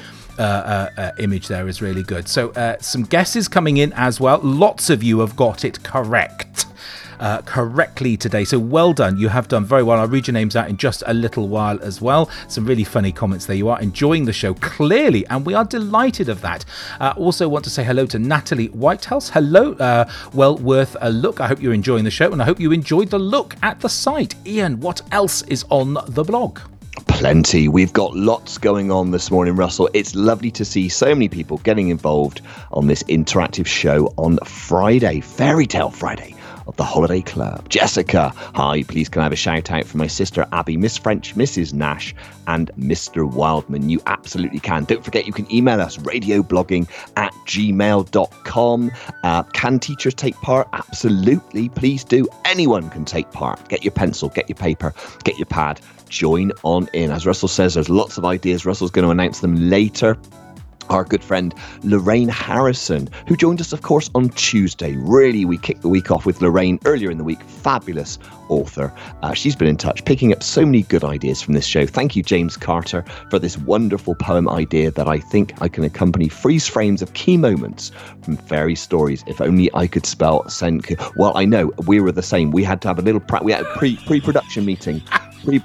image 1.19 1.49
there 1.49 1.69
is 1.69 1.83
really 1.83 2.03
good. 2.03 2.29
So, 2.29 2.51
uh, 2.51 2.77
some 2.81 3.03
guesses 3.03 3.49
coming 3.49 3.77
in 3.79 3.93
as 3.95 4.21
well. 4.21 4.41
Lots 4.43 4.91
of 4.91 5.03
you 5.03 5.21
have 5.21 5.37
got 5.37 5.65
it 5.65 5.83
correct. 5.83 6.67
Uh, 7.21 7.43
correctly 7.43 8.17
today. 8.17 8.45
So 8.45 8.61
well 8.61 8.93
done. 8.93 9.19
You 9.19 9.29
have 9.29 9.49
done 9.49 9.65
very 9.65 9.83
well. 9.83 9.99
I'll 9.99 10.07
read 10.07 10.29
your 10.29 10.35
names 10.35 10.55
out 10.55 10.69
in 10.69 10.77
just 10.77 11.03
a 11.05 11.13
little 11.13 11.49
while 11.49 11.83
as 11.83 12.01
well. 12.01 12.31
Some 12.47 12.65
really 12.65 12.85
funny 12.85 13.11
comments 13.11 13.45
there. 13.45 13.57
You 13.57 13.69
are 13.71 13.81
enjoying 13.81 14.25
the 14.25 14.33
show 14.33 14.55
clearly, 14.55 15.27
and 15.27 15.45
we 15.45 15.53
are 15.53 15.65
delighted 15.65 16.29
of 16.29 16.43
that. 16.43 16.65
Uh, 17.01 17.15
also, 17.17 17.49
want 17.49 17.65
to 17.65 17.71
say 17.71 17.83
hello 17.83 18.07
to 18.07 18.21
Natalie 18.21 18.69
Whitehouse. 18.69 19.31
Hello. 19.31 19.73
Uh, 19.73 20.09
well 20.33 20.59
worth 20.59 20.97
a 21.01 21.11
look. 21.11 21.41
I 21.41 21.49
hope 21.49 21.61
you're 21.61 21.75
enjoying 21.75 22.05
the 22.05 22.13
show, 22.13 22.31
and 22.31 22.41
I 22.41 22.45
hope 22.45 22.61
you 22.61 22.71
enjoyed 22.71 23.11
the 23.11 23.19
look 23.19 23.57
at 23.65 23.81
the 23.81 23.89
site. 23.89 24.37
Ian, 24.47 24.79
what 24.79 25.01
else 25.11 25.43
is 25.43 25.65
on 25.71 25.99
the 26.07 26.23
blog? 26.23 26.61
Plenty. 27.19 27.67
We've 27.67 27.93
got 27.93 28.15
lots 28.15 28.59
going 28.59 28.93
on 28.93 29.11
this 29.11 29.29
morning, 29.29 29.57
Russell. 29.57 29.91
It's 29.93 30.15
lovely 30.15 30.53
to 30.53 30.65
see 30.65 30.89
so 30.89 31.07
many 31.07 31.29
people 31.29 31.59
getting 31.59 31.89
involved 31.89 32.43
on 32.71 32.87
this 32.87 33.03
interactive 33.03 33.67
show 33.67 34.15
on 34.17 34.39
Friday, 34.45 35.19
Fairy 35.19 35.67
Tale 35.67 35.91
Friday 35.91 36.37
of 36.69 36.77
the 36.77 36.85
Holiday 36.85 37.23
Club. 37.23 37.69
Jessica, 37.69 38.33
hi, 38.55 38.83
please 38.85 39.09
can 39.09 39.21
I 39.21 39.25
have 39.25 39.33
a 39.33 39.37
shout 39.37 39.71
out 39.71 39.87
for 39.87 39.97
my 39.97 40.07
sister 40.07 40.47
Abby, 40.53 40.77
Miss 40.77 40.97
French, 40.97 41.35
Mrs. 41.35 41.73
Nash, 41.73 42.15
and 42.47 42.71
Mr. 42.79 43.29
Wildman? 43.29 43.89
You 43.89 44.01
absolutely 44.07 44.61
can. 44.61 44.85
Don't 44.85 45.05
forget 45.05 45.27
you 45.27 45.33
can 45.33 45.53
email 45.53 45.81
us 45.81 45.97
radioblogging 45.97 46.89
at 47.17 47.33
gmail.com. 47.47 48.93
Uh, 49.25 49.43
can 49.43 49.79
teachers 49.79 50.15
take 50.15 50.37
part? 50.37 50.69
Absolutely. 50.73 51.71
Please 51.71 52.05
do. 52.05 52.29
Anyone 52.45 52.91
can 52.91 53.05
take 53.05 53.33
part. 53.33 53.69
Get 53.69 53.83
your 53.83 53.93
pencil, 53.93 54.29
get 54.29 54.49
your 54.49 54.57
paper, 54.57 54.95
get 55.25 55.39
your 55.39 55.47
pad 55.47 55.81
join 56.09 56.53
on 56.63 56.89
in. 56.93 57.11
As 57.11 57.27
Russell 57.27 57.49
says, 57.49 57.75
there's 57.75 57.91
lots 57.91 58.19
of 58.19 58.25
ideas. 58.25 58.65
Russell's 58.65 58.91
going 58.91 59.05
to 59.05 59.11
announce 59.11 59.41
them 59.41 59.69
later. 59.69 60.17
Our 60.91 61.05
good 61.05 61.23
friend 61.23 61.55
Lorraine 61.83 62.29
Harrison, 62.29 63.09
who 63.27 63.37
joined 63.37 63.61
us, 63.61 63.73
of 63.73 63.83
course, 63.83 64.11
on 64.15 64.31
Tuesday. 64.31 64.97
Really, 64.97 65.45
we 65.45 65.59
kicked 65.59 65.83
the 65.83 65.89
week 65.89 66.11
off 66.11 66.27
with 66.27 66.41
Lorraine 66.41 66.79
earlier 66.85 67.11
in 67.11 67.19
the 67.19 67.25
week. 67.25 67.43
Fabulous 67.43 68.19
author. 68.49 68.93
Uh, 69.23 69.35
she's 69.35 69.55
been 69.55 69.69
in 69.69 69.77
touch, 69.77 70.05
picking 70.05 70.33
up 70.33 70.43
so 70.43 70.65
many 70.65 70.83
good 70.83 71.05
ideas 71.05 71.43
from 71.43 71.55
this 71.55 71.67
show. 71.67 71.87
Thank 71.87 72.17
you, 72.17 72.23
James 72.23 72.57
Carter, 72.57 73.05
for 73.31 73.39
this 73.39 73.59
wonderful 73.59 74.15
poem 74.15 74.49
idea 74.49 74.91
that 74.91 75.09
I 75.09 75.19
think 75.19 75.61
I 75.61 75.69
can 75.69 75.85
accompany 75.85 76.29
freeze 76.29 76.67
frames 76.67 77.03
of 77.03 77.13
key 77.15 77.37
moments 77.37 77.93
from 78.23 78.37
fairy 78.37 78.75
stories. 78.75 79.23
If 79.27 79.41
only 79.41 79.71
I 79.75 79.87
could 79.87 80.07
spell 80.07 80.45
Senku. 80.45 80.99
Well, 81.17 81.37
I 81.37 81.45
know 81.45 81.73
we 81.87 82.01
were 82.01 82.13
the 82.13 82.23
same. 82.23 82.51
We 82.51 82.65
had 82.65 82.81
to 82.83 82.89
have 82.89 82.99
a 82.99 83.03
little 83.03 83.21
pra- 83.21 83.43
we 83.43 83.53
had 83.53 83.63
a 83.63 83.77
pre 83.77 83.97
pre 84.07 84.21
production 84.21 84.65
meeting 84.65 85.03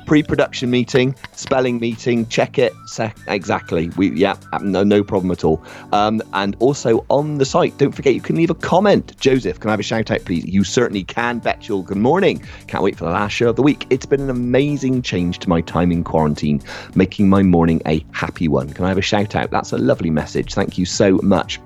pre 0.06 0.24
production 0.24 0.70
meeting, 0.70 1.16
spelling 1.34 1.80
meeting, 1.80 2.26
check 2.28 2.58
it. 2.58 2.74
Sec- 2.86 3.18
exactly. 3.28 3.90
We 3.98 4.12
yeah, 4.12 4.36
no 4.62 4.84
no 4.84 5.04
problem 5.04 5.32
at 5.32 5.44
all. 5.44 5.64
Um, 5.92 6.22
and 6.34 6.56
also 6.60 7.06
on 7.10 7.38
the 7.38 7.46
site, 7.46 7.78
don't 7.78 7.92
forget 7.92 8.14
you 8.14 8.22
can 8.22 8.38
leave 8.38 8.50
a 8.50 8.56
comment. 8.56 9.18
Joseph, 9.20 9.60
can 9.60 9.70
I 9.70 9.74
have 9.74 9.80
a 9.80 9.84
shout 9.84 10.10
out, 10.10 10.24
please? 10.26 10.46
You 10.46 10.64
certainly 10.64 11.04
can. 11.04 11.42
Betchel, 11.42 11.84
good 11.86 11.98
morning. 11.98 12.44
Can't 12.68 12.84
wait 12.84 12.96
for 12.96 13.06
the 13.06 13.12
last 13.12 13.34
show 13.34 13.50
of 13.50 13.58
the 13.58 13.64
week. 13.64 13.86
It's 13.90 14.06
been 14.06 14.22
an 14.22 14.30
amazing 14.30 15.02
change 15.02 15.40
to 15.40 15.50
my 15.50 15.62
time 15.62 15.92
in 15.92 16.04
quarantine, 16.04 16.62
making 16.96 17.30
my 17.30 17.44
morning 17.44 17.82
a 17.86 18.06
happy 18.12 18.48
one. 18.48 18.72
Can 18.72 18.86
I 18.86 18.90
have 18.90 18.98
a 18.98 19.02
shout 19.02 19.36
out? 19.36 19.52
That's 19.52 19.74
a 19.74 19.78
lovely 19.78 20.10
message. 20.10 20.54
Thank 20.54 20.78
you 20.78 20.86
so 20.86 21.18
much. 21.18 21.60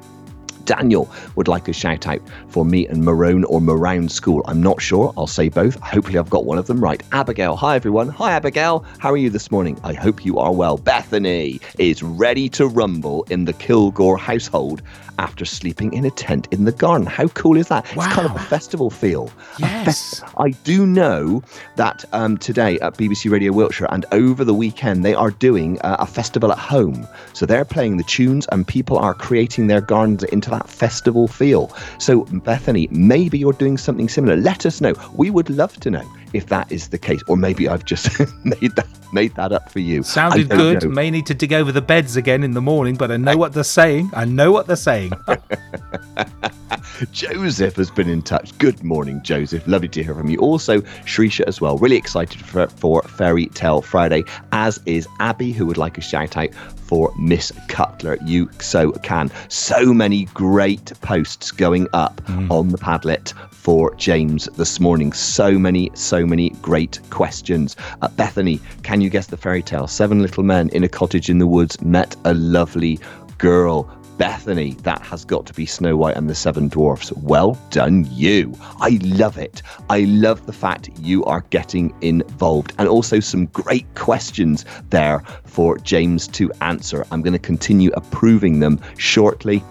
Daniel 0.68 1.10
would 1.36 1.48
like 1.48 1.68
a 1.68 1.74
shout 1.74 2.06
out 2.06 2.22
for 2.50 2.64
me 2.64 2.86
and 2.88 3.04
Marone 3.04 3.46
or 3.48 3.60
Marown 3.60 4.12
School. 4.12 4.44
I'm 4.46 4.62
not 4.62 4.82
sure. 4.82 5.14
I'll 5.18 5.26
say 5.26 5.50
both. 5.50 5.80
Hopefully, 5.80 6.20
I've 6.20 6.30
got 6.30 6.46
one 6.46 6.60
of 6.60 6.68
them 6.68 6.80
right. 6.80 7.02
Abigail, 7.14 7.56
hi 7.56 7.76
everyone. 7.76 8.10
Hi, 8.10 8.34
Abigail. 8.34 8.86
How 9.00 9.12
are 9.12 9.18
you 9.18 9.30
this 9.30 9.50
morning? 9.50 9.80
I 9.84 9.94
hope 9.94 10.26
you 10.26 10.38
are 10.38 10.54
well. 10.54 10.78
Bethany 10.78 11.60
is 11.80 12.04
ready 12.04 12.50
to 12.50 12.68
rumble 12.68 13.24
in 13.30 13.46
the 13.46 13.54
Kilgore 13.54 14.18
household 14.18 14.82
after 15.20 15.46
sleeping 15.46 15.94
in 15.94 16.06
a 16.06 16.12
tent 16.12 16.48
in 16.52 16.66
the 16.66 16.72
garden. 16.72 17.08
How 17.08 17.28
cool 17.30 17.58
is 17.58 17.70
that? 17.70 17.86
It's 17.86 18.08
kind 18.08 18.30
of 18.30 18.36
a 18.36 18.40
festival 18.40 18.90
feel. 18.90 19.32
Yes. 19.58 20.22
I 20.38 20.50
do 20.50 20.86
know 20.86 21.44
that 21.76 22.06
um, 22.14 22.38
today 22.38 22.80
at 22.80 22.96
BBC 22.96 23.32
Radio 23.32 23.52
Wiltshire 23.52 23.88
and 23.90 24.06
over 24.12 24.44
the 24.44 24.54
weekend 24.54 25.04
they 25.04 25.14
are 25.14 25.32
doing 25.32 25.80
uh, 25.82 25.98
a 26.00 26.06
festival 26.06 26.52
at 26.52 26.60
home. 26.60 27.08
So 27.34 27.46
they're 27.46 27.66
playing 27.66 27.98
the 27.98 28.04
tunes 28.04 28.46
and 28.52 28.68
people 28.68 28.98
are 28.98 29.14
creating 29.14 29.68
their 29.68 29.82
gardens 29.82 30.24
into 30.26 30.50
that 30.58 30.70
festival 30.70 31.28
feel. 31.28 31.76
So 32.00 32.26
Bethany, 32.26 32.88
maybe 32.92 33.38
you're 33.38 33.54
doing 33.54 33.78
something 33.78 34.10
similar. 34.10 34.36
Let 34.36 34.66
us 34.66 34.82
know. 34.82 34.94
We 35.16 35.30
would 35.30 35.50
love 35.50 35.80
to 35.82 35.92
know 35.92 36.08
if 36.34 36.48
that 36.48 36.72
is 36.72 36.90
the 36.90 36.98
case, 36.98 37.22
or 37.28 37.38
maybe 37.38 37.68
I've 37.68 37.86
just 37.86 38.20
made 38.44 38.76
that 38.76 38.88
made 39.14 39.34
that 39.36 39.52
up 39.54 39.72
for 39.72 39.80
you. 39.80 40.00
I 40.00 40.04
Sounded 40.04 40.50
good. 40.50 40.84
know. 40.84 40.90
May 40.90 41.10
need 41.12 41.26
to 41.28 41.34
dig 41.34 41.54
over 41.54 41.72
the 41.72 41.82
beds 41.82 42.18
again 42.18 42.44
in 42.44 42.52
the 42.52 42.62
morning, 42.62 42.96
but 42.96 43.12
I 43.12 43.18
know 43.18 43.38
what 43.38 43.54
they're 43.54 43.64
saying. 43.64 44.12
I 44.14 44.26
know 44.26 44.52
what 44.52 44.68
they're 44.68 44.76
saying. 44.76 45.14
Joseph 47.12 47.76
has 47.76 47.90
been 47.90 48.10
in 48.10 48.22
touch. 48.22 48.58
Good 48.58 48.84
morning, 48.84 49.22
Joseph. 49.24 49.68
Lovely 49.68 49.88
to 49.90 50.04
hear 50.04 50.16
from 50.16 50.30
you. 50.30 50.40
Also, 50.40 50.82
Shrisha 51.06 51.46
as 51.48 51.62
well. 51.62 51.78
Really 51.78 51.96
excited 51.96 52.42
for, 52.42 52.68
for 52.68 53.02
Fairy 53.04 53.48
Tale 53.48 53.82
Friday, 53.82 54.24
as 54.52 54.82
is 54.86 55.08
Abby, 55.20 55.52
who 55.52 55.66
would 55.66 55.78
like 55.78 55.98
a 55.98 56.02
shout 56.02 56.38
out 56.38 56.50
for 56.88 57.14
Miss 57.18 57.52
Cutler. 57.68 58.18
You 58.26 58.50
so 58.60 58.92
can. 58.92 59.30
So 59.50 59.94
many 59.94 60.26
great 60.34 60.94
posts 61.02 61.52
going 61.52 61.88
up 61.94 62.22
on 62.50 62.70
the 62.70 62.78
Padlet 62.78 63.34
for 63.52 63.94
James 63.96 64.46
this 64.56 64.80
morning. 64.80 65.12
So 65.12 65.60
many, 65.60 65.92
so 65.94 66.26
many 66.26 66.52
great 66.62 67.00
questions. 67.10 67.76
Uh, 68.02 68.08
Bethany, 68.08 68.62
can 68.84 69.02
you 69.02 69.10
guess 69.10 69.28
the 69.28 69.38
fairy 69.38 69.62
tale? 69.62 69.88
Seven 69.88 70.22
little 70.22 70.44
men 70.44 70.70
in 70.70 70.84
a 70.84 70.90
cottage 70.90 71.30
in 71.30 71.40
the 71.40 71.48
woods 71.48 71.80
met 71.82 72.16
a 72.24 72.34
lovely 72.34 73.00
girl. 73.38 73.92
Bethany, 74.18 74.72
that 74.84 75.02
has 75.04 75.24
got 75.24 75.46
to 75.46 75.54
be 75.54 75.66
Snow 75.66 75.96
White 75.96 76.18
and 76.18 76.30
the 76.30 76.36
Seven 76.36 76.68
Dwarfs. 76.68 77.12
Well 77.14 77.58
done, 77.70 78.08
you. 78.12 78.54
I 78.80 79.00
love 79.04 79.38
it. 79.38 79.62
I 79.90 80.02
love 80.02 80.46
the 80.46 80.54
fact 80.54 80.90
you 81.00 81.24
are 81.26 81.42
getting 81.50 81.94
involved 82.02 82.74
and 82.78 82.88
also 82.88 83.20
some 83.20 83.46
great 83.48 83.86
questions 83.96 84.66
there 84.90 85.20
for 85.46 85.78
James 85.78 86.28
to 86.30 86.52
answer. 86.62 87.06
I'm 87.12 87.22
going 87.22 87.34
to 87.34 87.40
continue 87.40 87.92
approving 87.94 88.60
them 88.60 88.80
shortly 88.98 89.64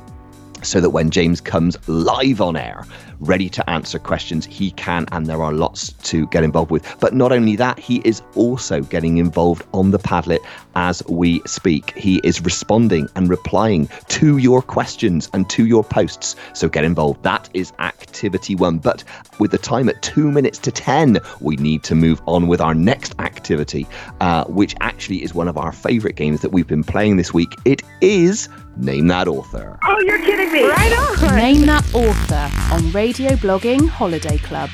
so 0.63 0.81
that 0.81 0.91
when 0.91 1.11
James 1.11 1.41
comes 1.41 1.77
live 1.89 2.41
on 2.41 2.57
air, 2.57 2.85
ready 3.21 3.49
to 3.49 3.69
answer 3.71 3.99
questions, 3.99 4.45
he 4.45 4.71
can, 4.73 5.07
and 5.13 5.27
there 5.27 5.43
are 5.43 5.53
lots 5.53 5.93
to 5.93 6.27
get 6.29 6.45
involved 6.45 6.71
with. 6.71 6.85
But 7.01 7.15
not 7.15 7.33
only 7.33 7.57
that, 7.57 7.79
he 7.79 8.03
is 8.05 8.23
also 8.35 8.81
getting 8.81 9.19
involved 9.19 9.65
on 9.73 9.91
the 9.91 9.99
Padlet 9.99 10.41
as 10.75 11.03
we 11.09 11.41
speak. 11.47 11.97
He 11.97 12.21
is 12.23 12.43
responding 12.43 13.09
and 13.17 13.29
replying 13.29 13.89
to 14.09 14.39
your 14.39 14.63
questions 14.63 15.31
and 15.33 15.49
to 15.51 15.67
your 15.67 15.83
posts. 15.83 16.37
So 16.53 16.69
get 16.69 16.85
involved. 16.85 17.23
That 17.23 17.49
is 17.55 17.73
activity 17.79 18.55
one. 18.55 18.79
But 18.79 19.03
with 19.39 19.51
the 19.51 19.59
time 19.59 19.89
at 19.89 20.03
two 20.03 20.31
minutes 20.31 20.59
to 20.59 20.71
10, 20.71 21.19
we 21.41 21.57
need 21.57 21.83
to 21.85 21.95
move 21.95 22.21
on 22.27 22.47
with 22.47 22.61
our 22.61 22.75
next 22.75 23.15
activity, 23.19 23.87
uh, 24.21 24.45
which 24.45 24.75
actually 24.81 25.23
is 25.23 25.35
one 25.35 25.49
of 25.49 25.57
our 25.57 25.73
favorite 25.73 26.17
games 26.17 26.43
that 26.43 26.53
we've 26.53 26.67
been 26.67 26.85
playing 26.85 27.17
this 27.17 27.33
week. 27.33 27.55
It 27.65 27.83
is 28.01 28.49
Name 28.77 29.07
That 29.07 29.27
Author. 29.27 29.79
Oh, 29.85 30.01
you're 30.01 30.19
kidding 30.19 30.53
me. 30.53 30.65
Right 30.65 30.93
on. 30.99 31.37
Name 31.37 31.67
that 31.67 31.95
author 31.95 32.75
on 32.75 32.91
Radio 32.93 33.06
Blogging 33.15 33.89
Holiday 33.89 34.37
Club. 34.39 34.69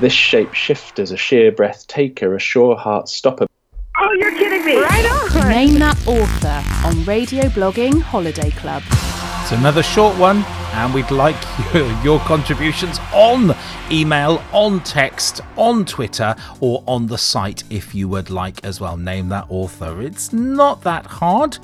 This 0.00 0.12
shape 0.12 0.52
shifter's 0.52 1.12
a 1.12 1.16
sheer 1.16 1.52
breath 1.52 1.86
taker, 1.86 2.34
a 2.34 2.40
sure 2.40 2.76
heart 2.76 3.08
stopper. 3.08 3.46
Oh, 3.96 4.12
you're 4.18 4.32
kidding 4.32 4.64
me. 4.66 4.76
Right 4.78 5.06
on. 5.36 5.48
Name 5.48 5.78
that 5.78 5.96
author 6.08 6.88
on 6.88 7.04
Radio 7.04 7.44
Blogging 7.44 8.02
Holiday 8.02 8.50
Club. 8.50 8.82
It's 9.42 9.52
another 9.52 9.84
short 9.84 10.18
one, 10.18 10.38
and 10.72 10.92
we'd 10.92 11.12
like 11.12 11.36
your, 11.74 11.86
your 12.02 12.18
contributions 12.20 12.98
on 13.12 13.54
email, 13.92 14.42
on 14.52 14.80
text, 14.80 15.40
on 15.56 15.84
Twitter, 15.84 16.34
or 16.60 16.82
on 16.88 17.06
the 17.06 17.18
site 17.18 17.62
if 17.70 17.94
you 17.94 18.08
would 18.08 18.28
like 18.28 18.64
as 18.64 18.80
well. 18.80 18.96
Name 18.96 19.28
that 19.28 19.46
author. 19.48 20.02
It's 20.02 20.32
not 20.32 20.82
that 20.82 21.06
hard, 21.06 21.58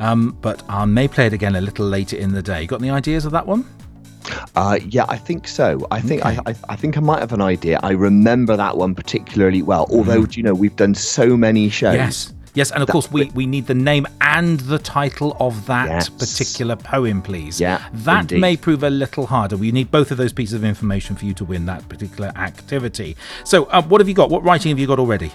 um, 0.00 0.36
but 0.42 0.62
I 0.68 0.84
may 0.84 1.08
play 1.08 1.26
it 1.26 1.32
again 1.32 1.56
a 1.56 1.60
little 1.60 1.86
later 1.86 2.16
in 2.16 2.32
the 2.32 2.42
day. 2.42 2.66
Got 2.66 2.80
any 2.80 2.90
ideas 2.90 3.24
of 3.24 3.32
that 3.32 3.46
one? 3.46 3.64
Uh, 4.56 4.78
yeah, 4.88 5.04
I 5.08 5.16
think 5.16 5.46
so. 5.46 5.86
I 5.90 6.00
think 6.00 6.24
Okay. 6.26 6.38
I, 6.46 6.50
I, 6.50 6.54
I 6.70 6.76
think 6.76 6.96
I 6.96 7.00
might 7.00 7.20
have 7.20 7.32
an 7.32 7.40
idea. 7.42 7.78
I 7.82 7.92
remember 7.92 8.56
that 8.56 8.76
one 8.76 8.94
particularly 8.94 9.62
well. 9.62 9.86
Although, 9.90 10.26
do 10.26 10.40
you 10.40 10.42
know, 10.42 10.54
we've 10.54 10.74
done 10.76 10.94
so 10.94 11.36
many 11.36 11.68
shows. 11.68 11.94
Yes. 11.94 12.32
Yes, 12.54 12.70
and 12.70 12.82
of 12.82 12.88
course 12.88 13.12
we, 13.12 13.26
we 13.34 13.44
need 13.44 13.66
the 13.66 13.74
name 13.74 14.06
and 14.22 14.58
the 14.60 14.78
title 14.78 15.36
of 15.38 15.66
that 15.66 15.88
Yes. 15.88 16.08
particular 16.08 16.74
poem, 16.74 17.20
please. 17.20 17.60
Yeah, 17.60 17.86
That 17.92 18.22
indeed. 18.22 18.40
may 18.40 18.56
prove 18.56 18.82
a 18.82 18.88
little 18.88 19.26
harder. 19.26 19.58
We 19.58 19.70
need 19.72 19.90
both 19.90 20.10
of 20.10 20.16
those 20.16 20.32
pieces 20.32 20.54
of 20.54 20.64
information 20.64 21.16
for 21.16 21.26
you 21.26 21.34
to 21.34 21.44
win 21.44 21.66
that 21.66 21.86
particular 21.90 22.32
activity. 22.34 23.14
So, 23.44 23.64
uh, 23.66 23.82
what 23.82 24.00
have 24.00 24.08
you 24.08 24.14
got? 24.14 24.30
What 24.30 24.42
writing 24.42 24.70
have 24.70 24.78
you 24.78 24.86
got 24.86 24.98
already? 24.98 25.32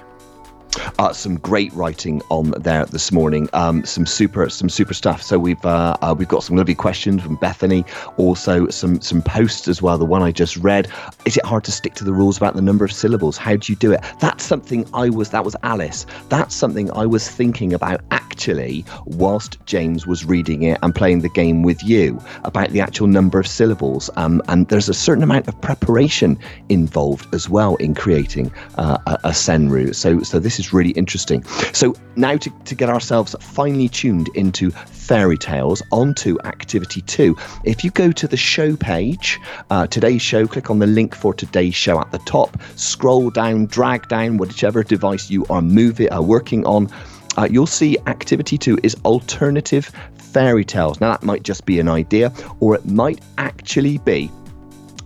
Uh, 1.01 1.11
some 1.11 1.37
great 1.37 1.73
writing 1.73 2.21
on 2.29 2.51
there 2.59 2.85
this 2.85 3.11
morning. 3.11 3.49
Um, 3.53 3.83
some 3.85 4.05
super, 4.05 4.47
some 4.51 4.69
super 4.69 4.93
stuff. 4.93 5.23
So 5.23 5.39
we've 5.39 5.65
uh, 5.65 5.97
uh, 6.03 6.13
we've 6.15 6.27
got 6.27 6.43
some 6.43 6.57
lovely 6.57 6.75
questions 6.75 7.23
from 7.23 7.37
Bethany. 7.37 7.83
Also 8.17 8.67
some 8.67 9.01
some 9.01 9.23
posts 9.23 9.67
as 9.67 9.81
well. 9.81 9.97
The 9.97 10.05
one 10.05 10.21
I 10.21 10.31
just 10.31 10.57
read. 10.57 10.87
Is 11.25 11.37
it 11.37 11.43
hard 11.43 11.63
to 11.63 11.71
stick 11.71 11.95
to 11.95 12.03
the 12.03 12.13
rules 12.13 12.37
about 12.37 12.55
the 12.55 12.61
number 12.61 12.85
of 12.85 12.91
syllables? 12.91 13.35
How 13.35 13.55
do 13.55 13.71
you 13.71 13.75
do 13.75 13.91
it? 13.91 14.01
That's 14.19 14.43
something 14.43 14.87
I 14.93 15.09
was. 15.09 15.31
That 15.31 15.43
was 15.43 15.55
Alice. 15.63 16.05
That's 16.29 16.53
something 16.53 16.91
I 16.91 17.07
was 17.07 17.27
thinking 17.27 17.73
about 17.73 18.01
actually 18.11 18.85
whilst 19.05 19.57
James 19.65 20.05
was 20.05 20.23
reading 20.23 20.61
it 20.61 20.77
and 20.83 20.93
playing 20.93 21.21
the 21.21 21.29
game 21.29 21.63
with 21.63 21.83
you 21.83 22.21
about 22.43 22.69
the 22.69 22.81
actual 22.81 23.07
number 23.07 23.39
of 23.39 23.47
syllables. 23.47 24.11
Um, 24.17 24.39
and 24.49 24.67
there's 24.67 24.87
a 24.87 24.93
certain 24.93 25.23
amount 25.23 25.47
of 25.47 25.59
preparation 25.61 26.37
involved 26.69 27.33
as 27.33 27.49
well 27.49 27.75
in 27.77 27.95
creating 27.95 28.51
uh, 28.77 28.99
a, 29.07 29.13
a 29.23 29.29
senryu. 29.31 29.95
So 29.95 30.21
so 30.21 30.37
this 30.37 30.59
is 30.59 30.71
really 30.71 30.90
interesting. 30.91 31.43
So 31.73 31.95
now 32.15 32.37
to, 32.37 32.49
to 32.49 32.75
get 32.75 32.89
ourselves 32.89 33.35
finely 33.41 33.89
tuned 33.89 34.29
into 34.35 34.71
fairy 34.71 35.37
tales 35.37 35.81
onto 35.91 36.37
activity 36.45 37.01
two. 37.01 37.35
If 37.65 37.83
you 37.83 37.91
go 37.91 38.11
to 38.11 38.27
the 38.27 38.37
show 38.37 38.75
page, 38.75 39.39
uh, 39.69 39.87
today's 39.87 40.21
show, 40.21 40.47
click 40.47 40.69
on 40.69 40.79
the 40.79 40.87
link 40.87 41.15
for 41.15 41.33
today's 41.33 41.75
show 41.75 41.99
at 41.99 42.11
the 42.11 42.19
top, 42.19 42.57
scroll 42.75 43.29
down, 43.29 43.65
drag 43.65 44.07
down 44.07 44.37
whichever 44.37 44.83
device 44.83 45.29
you 45.29 45.45
are 45.49 45.61
moving, 45.61 46.09
are 46.11 46.23
working 46.23 46.65
on. 46.65 46.89
Uh, 47.37 47.47
you'll 47.49 47.67
see 47.67 47.97
activity 48.07 48.57
two 48.57 48.77
is 48.83 48.95
alternative 49.05 49.91
fairy 50.17 50.63
tales. 50.63 51.01
Now, 51.01 51.11
that 51.11 51.23
might 51.23 51.43
just 51.43 51.65
be 51.65 51.79
an 51.79 51.89
idea, 51.89 52.31
or 52.59 52.75
it 52.75 52.85
might 52.85 53.19
actually 53.37 53.97
be 53.99 54.31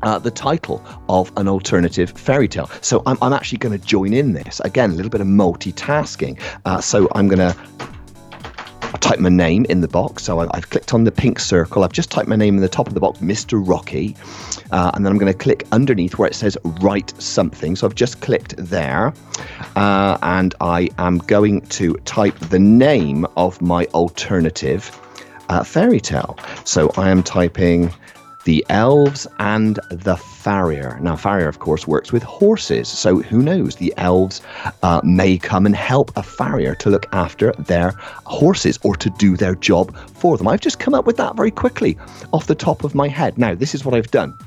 uh, 0.06 0.20
the 0.20 0.32
title 0.32 0.82
of 1.10 1.32
an 1.36 1.48
alternative 1.48 2.12
fairy 2.12 2.48
tale. 2.48 2.70
So 2.82 3.04
I'm, 3.06 3.18
I'm 3.22 3.34
actually 3.34 3.58
going 3.58 3.78
to 3.78 3.86
join 3.86 4.14
in 4.14 4.34
this. 4.34 4.62
Again, 4.62 4.92
a 4.92 4.94
little 4.94 5.10
bit 5.10 5.20
of 5.20 5.28
multitasking. 5.28 6.40
Uh, 6.64 6.80
so 6.80 7.10
I'm 7.14 7.28
going 7.28 7.40
to 7.40 7.56
type 9.00 9.20
my 9.20 9.30
name 9.30 9.66
in 9.68 9.82
the 9.82 9.88
box. 9.88 10.24
So 10.24 10.40
I, 10.40 10.48
I've 10.54 10.70
clicked 10.70 10.94
on 10.94 11.04
the 11.04 11.12
pink 11.12 11.40
circle. 11.40 11.84
I've 11.84 11.92
just 11.92 12.12
typed 12.12 12.28
my 12.28 12.36
name 12.36 12.56
in 12.56 12.62
the 12.62 12.70
top 12.70 12.88
of 12.88 12.94
the 12.94 13.00
box, 13.00 13.20
Mr. 13.20 13.62
Rockey. 13.68 14.16
Uh, 14.72 14.92
and 14.94 15.04
then 15.04 15.12
I'm 15.12 15.18
going 15.18 15.32
to 15.32 15.38
click 15.38 15.68
underneath 15.72 16.18
where 16.18 16.30
it 16.30 16.36
says 16.36 16.58
write 16.82 17.20
something. 17.22 17.76
So 17.76 17.88
I've 17.88 17.96
just 17.96 18.22
clicked 18.22 18.56
there. 18.58 19.12
Uh, 19.76 20.18
and 20.22 20.54
I 20.62 20.90
am 21.00 21.18
going 21.18 21.62
to 21.62 21.96
type 22.06 22.38
the 22.40 22.60
name 22.60 23.26
of 23.36 23.62
my 23.62 23.86
alternative 23.96 24.92
uh, 25.50 25.64
fairy 25.64 26.00
tale. 26.00 26.38
So 26.64 26.92
I 26.96 27.10
am 27.10 27.24
typing 27.24 27.92
the 28.46 28.66
elves 28.70 29.28
and 29.40 29.80
the 29.90 30.16
farrier. 30.16 30.98
Now, 31.02 31.16
farrier, 31.16 31.48
of 31.48 31.60
course, 31.60 31.88
works 31.88 32.12
with 32.12 32.24
horses. 32.24 32.88
So 32.88 33.22
who 33.22 33.42
knows? 33.42 33.76
The 33.76 33.94
elves 33.98 34.42
uh, 34.84 35.02
may 35.04 35.38
come 35.38 35.66
and 35.66 35.76
help 35.76 36.16
a 36.16 36.24
farrier 36.24 36.76
to 36.76 36.90
look 36.90 37.08
after 37.12 37.52
their 37.54 37.90
horses 38.26 38.80
or 38.84 38.96
to 38.96 39.10
do 39.10 39.36
their 39.36 39.56
job 39.56 39.96
for 40.10 40.38
them. 40.38 40.48
I've 40.48 40.62
just 40.62 40.80
come 40.80 40.94
up 40.94 41.06
with 41.06 41.18
that 41.18 41.36
very 41.36 41.52
quickly 41.52 41.98
off 42.32 42.48
the 42.48 42.56
top 42.56 42.84
of 42.84 42.96
my 42.96 43.08
head. 43.08 43.38
Now, 43.38 43.56
this 43.56 43.76
is 43.76 43.84
what 43.84 43.96
I've 43.96 44.12
done. 44.12 44.38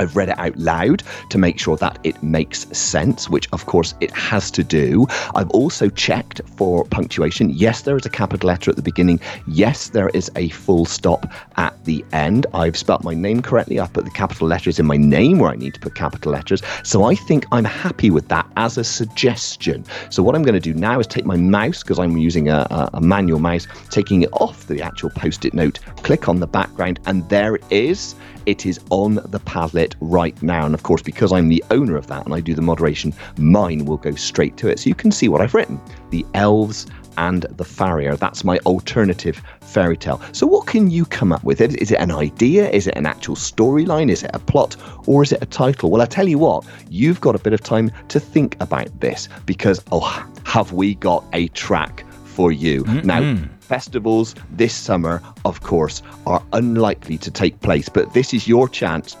I've 0.00 0.16
read 0.16 0.30
it 0.30 0.38
out 0.38 0.56
loud 0.56 1.02
to 1.28 1.38
make 1.38 1.60
sure 1.60 1.76
that 1.76 1.98
it 2.04 2.22
makes 2.22 2.66
sense, 2.76 3.28
which 3.28 3.48
of 3.52 3.66
course 3.66 3.94
it 4.00 4.10
has 4.16 4.50
to 4.52 4.64
do. 4.64 5.06
I've 5.34 5.50
also 5.50 5.90
checked 5.90 6.40
for 6.56 6.84
punctuation. 6.86 7.50
Yes, 7.50 7.82
there 7.82 7.96
is 7.96 8.06
a 8.06 8.10
capital 8.10 8.48
letter 8.48 8.70
at 8.70 8.76
the 8.76 8.82
beginning. 8.82 9.20
Yes, 9.46 9.90
there 9.90 10.08
is 10.08 10.30
a 10.36 10.48
full 10.48 10.86
stop 10.86 11.26
at 11.56 11.84
the 11.84 12.04
end. 12.12 12.46
I've 12.54 12.76
spelt 12.76 13.04
my 13.04 13.14
name 13.14 13.42
correctly. 13.42 13.78
I've 13.78 13.92
put 13.92 14.04
the 14.04 14.10
capital 14.10 14.48
letters 14.48 14.78
in 14.78 14.86
my 14.86 14.96
name 14.96 15.38
where 15.38 15.50
I 15.50 15.56
need 15.56 15.74
to 15.74 15.80
put 15.80 15.94
capital 15.94 16.32
letters. 16.32 16.62
So 16.82 17.04
I 17.04 17.14
think 17.14 17.44
I'm 17.52 17.64
happy 17.64 18.10
with 18.10 18.28
that 18.28 18.50
as 18.56 18.78
a 18.78 18.84
suggestion. 18.84 19.84
So 20.08 20.22
what 20.22 20.34
I'm 20.34 20.42
going 20.42 20.54
to 20.54 20.60
do 20.60 20.72
now 20.72 20.98
is 20.98 21.06
take 21.06 21.26
my 21.26 21.36
mouse, 21.36 21.82
because 21.82 21.98
I'm 21.98 22.16
using 22.16 22.48
a, 22.48 22.66
a, 22.70 22.90
a 22.94 23.00
manual 23.00 23.40
mouse, 23.40 23.66
taking 23.90 24.22
it 24.22 24.30
off 24.32 24.66
the 24.66 24.80
actual 24.80 25.10
post 25.10 25.44
it 25.44 25.52
note, 25.52 25.78
click 26.02 26.28
on 26.28 26.40
the 26.40 26.46
background, 26.46 27.00
and 27.06 27.28
there 27.28 27.56
it 27.56 27.64
is. 27.70 28.14
It 28.46 28.64
is 28.64 28.80
on 28.88 29.16
the 29.16 29.38
Padlet 29.40 29.89
right 30.00 30.40
now. 30.42 30.66
And 30.66 30.74
of 30.74 30.82
course, 30.82 31.02
because 31.02 31.32
I'm 31.32 31.48
the 31.48 31.64
owner 31.70 31.96
of 31.96 32.06
that 32.08 32.24
and 32.24 32.34
I 32.34 32.40
do 32.40 32.54
the 32.54 32.62
moderation, 32.62 33.12
mine 33.38 33.84
will 33.84 33.96
go 33.96 34.14
straight 34.14 34.56
to 34.58 34.68
it. 34.68 34.78
So 34.78 34.88
you 34.88 34.94
can 34.94 35.12
see 35.12 35.28
what 35.28 35.40
I've 35.40 35.54
written 35.54 35.80
The 36.10 36.24
Elves 36.34 36.86
and 37.16 37.42
the 37.42 37.64
Farrier. 37.64 38.16
That's 38.16 38.44
my 38.44 38.58
alternative 38.60 39.42
fairy 39.60 39.96
tale. 39.96 40.20
So, 40.32 40.46
what 40.46 40.66
can 40.66 40.90
you 40.90 41.04
come 41.04 41.32
up 41.32 41.44
with? 41.44 41.60
Is 41.60 41.90
it 41.90 42.00
an 42.00 42.10
idea? 42.10 42.70
Is 42.70 42.86
it 42.86 42.96
an 42.96 43.06
actual 43.06 43.36
storyline? 43.36 44.10
Is 44.10 44.22
it 44.22 44.30
a 44.32 44.38
plot? 44.38 44.76
Or 45.06 45.22
is 45.22 45.32
it 45.32 45.42
a 45.42 45.46
title? 45.46 45.90
Well, 45.90 46.02
I 46.02 46.06
tell 46.06 46.28
you 46.28 46.38
what, 46.38 46.64
you've 46.88 47.20
got 47.20 47.34
a 47.34 47.38
bit 47.38 47.52
of 47.52 47.62
time 47.62 47.90
to 48.08 48.20
think 48.20 48.56
about 48.60 49.00
this 49.00 49.28
because, 49.44 49.82
oh, 49.92 50.26
have 50.44 50.72
we 50.72 50.94
got 50.94 51.24
a 51.32 51.48
track 51.48 52.04
for 52.24 52.52
you? 52.52 52.84
Now, 53.04 53.20
festivals 53.60 54.34
this 54.50 54.74
summer, 54.74 55.22
of 55.44 55.62
course, 55.62 56.02
are 56.26 56.42
unlikely 56.52 57.18
to 57.18 57.30
take 57.30 57.60
place, 57.60 57.88
but 57.88 58.12
this 58.14 58.32
is 58.34 58.48
your 58.48 58.68
chance 58.68 59.16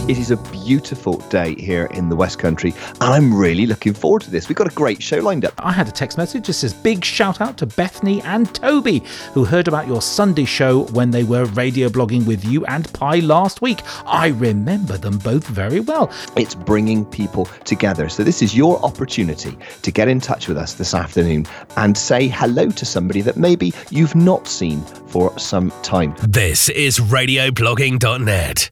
It 0.09 0.17
is 0.17 0.31
a 0.31 0.37
beautiful 0.37 1.17
day 1.29 1.53
here 1.53 1.85
in 1.93 2.09
the 2.09 2.15
West 2.15 2.39
Country, 2.39 2.73
and 2.99 3.13
I'm 3.13 3.31
really 3.31 3.67
looking 3.67 3.93
forward 3.93 4.23
to 4.23 4.31
this. 4.31 4.49
We've 4.49 4.55
got 4.55 4.65
a 4.65 4.73
great 4.73 5.03
show 5.03 5.19
lined 5.19 5.45
up. 5.45 5.53
I 5.59 5.71
had 5.71 5.87
a 5.87 5.91
text 5.91 6.17
message 6.17 6.47
that 6.47 6.53
says 6.53 6.73
big 6.73 7.05
shout 7.05 7.41
out 7.41 7.59
to 7.59 7.67
Bethany 7.67 8.19
and 8.23 8.51
Toby, 8.55 9.03
who 9.33 9.45
heard 9.45 9.67
about 9.67 9.85
your 9.85 10.01
Sunday 10.01 10.45
show 10.45 10.85
when 10.85 11.11
they 11.11 11.23
were 11.23 11.45
radio 11.45 11.89
blogging 11.89 12.25
with 12.25 12.43
you 12.43 12.65
and 12.65 12.91
Pi 12.91 13.19
last 13.19 13.61
week. 13.61 13.81
I 14.07 14.29
remember 14.29 14.97
them 14.97 15.19
both 15.19 15.45
very 15.45 15.79
well. 15.79 16.11
It's 16.35 16.55
bringing 16.55 17.05
people 17.05 17.45
together. 17.63 18.09
So, 18.09 18.23
this 18.23 18.41
is 18.41 18.57
your 18.57 18.83
opportunity 18.83 19.59
to 19.83 19.91
get 19.91 20.07
in 20.07 20.19
touch 20.19 20.47
with 20.47 20.57
us 20.57 20.73
this 20.73 20.95
afternoon 20.95 21.45
and 21.77 21.95
say 21.95 22.27
hello 22.27 22.71
to 22.71 22.83
somebody 22.83 23.21
that 23.21 23.37
maybe 23.37 23.73
you've 23.91 24.15
not 24.15 24.47
seen 24.47 24.81
for 24.81 25.37
some 25.37 25.69
time. 25.83 26.15
This 26.23 26.67
is 26.69 26.97
radioblogging.net. 26.97 28.71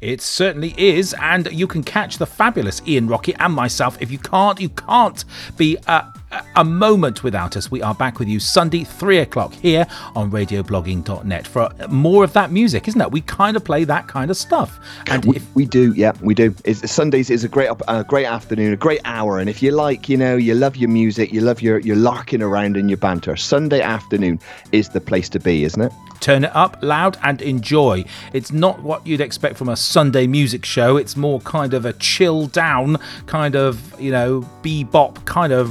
It 0.00 0.22
certainly 0.22 0.74
is, 0.78 1.14
and 1.20 1.50
you 1.52 1.66
can 1.66 1.82
catch 1.82 2.16
the 2.16 2.26
fabulous 2.26 2.80
Ian 2.86 3.06
Rockey 3.06 3.34
and 3.34 3.52
myself. 3.52 4.00
If 4.00 4.10
you 4.10 4.18
can't, 4.18 4.58
you 4.58 4.70
can't 4.70 5.24
be 5.58 5.76
uh, 5.86 6.10
a 6.56 6.64
moment 6.64 7.24
without 7.24 7.56
us. 7.56 7.70
We 7.70 7.82
are 7.82 7.94
back 7.94 8.18
with 8.18 8.28
you 8.28 8.40
Sunday, 8.40 8.84
3 8.84 9.18
o'clock 9.18 9.52
here 9.54 9.86
on 10.14 10.30
radioblogging.net 10.30 11.46
for 11.46 11.70
more 11.88 12.24
of 12.24 12.32
that 12.34 12.50
music, 12.52 12.88
isn't 12.88 13.00
it? 13.00 13.10
We 13.10 13.20
kind 13.22 13.56
of 13.56 13.64
play 13.64 13.84
that 13.84 14.08
kind 14.08 14.30
of 14.30 14.36
stuff. 14.36 14.78
And 15.06 15.24
we, 15.24 15.36
if, 15.36 15.54
we 15.54 15.64
do, 15.64 15.92
yeah, 15.94 16.12
we 16.20 16.34
do. 16.34 16.54
It's, 16.64 16.90
Sundays 16.90 17.30
is 17.30 17.44
a 17.44 17.48
great, 17.48 17.70
uh, 17.88 18.02
great 18.04 18.26
afternoon, 18.26 18.72
a 18.72 18.76
great 18.76 19.00
hour. 19.04 19.38
And 19.38 19.48
if 19.48 19.62
you 19.62 19.72
like, 19.72 20.08
you 20.08 20.16
know, 20.16 20.36
you 20.36 20.54
love 20.54 20.76
your 20.76 20.90
music, 20.90 21.32
you 21.32 21.40
love 21.40 21.62
your, 21.62 21.78
your 21.80 21.96
larking 21.96 22.42
around 22.42 22.76
and 22.76 22.90
your 22.90 22.98
banter, 22.98 23.36
Sunday 23.36 23.80
afternoon 23.80 24.40
is 24.72 24.90
the 24.90 25.00
place 25.00 25.28
to 25.30 25.40
be, 25.40 25.64
isn't 25.64 25.82
it? 25.82 25.92
Turn 26.20 26.44
it 26.44 26.54
up 26.54 26.76
loud 26.82 27.16
and 27.22 27.40
enjoy. 27.40 28.04
It's 28.34 28.52
not 28.52 28.82
what 28.82 29.06
you'd 29.06 29.22
expect 29.22 29.56
from 29.56 29.70
a 29.70 29.76
Sunday 29.76 30.26
music 30.26 30.66
show. 30.66 30.98
It's 30.98 31.16
more 31.16 31.40
kind 31.40 31.72
of 31.72 31.86
a 31.86 31.94
chill 31.94 32.46
down, 32.46 32.98
kind 33.24 33.56
of, 33.56 33.98
you 33.98 34.12
know, 34.12 34.46
bebop, 34.62 35.24
kind 35.24 35.52
of 35.52 35.70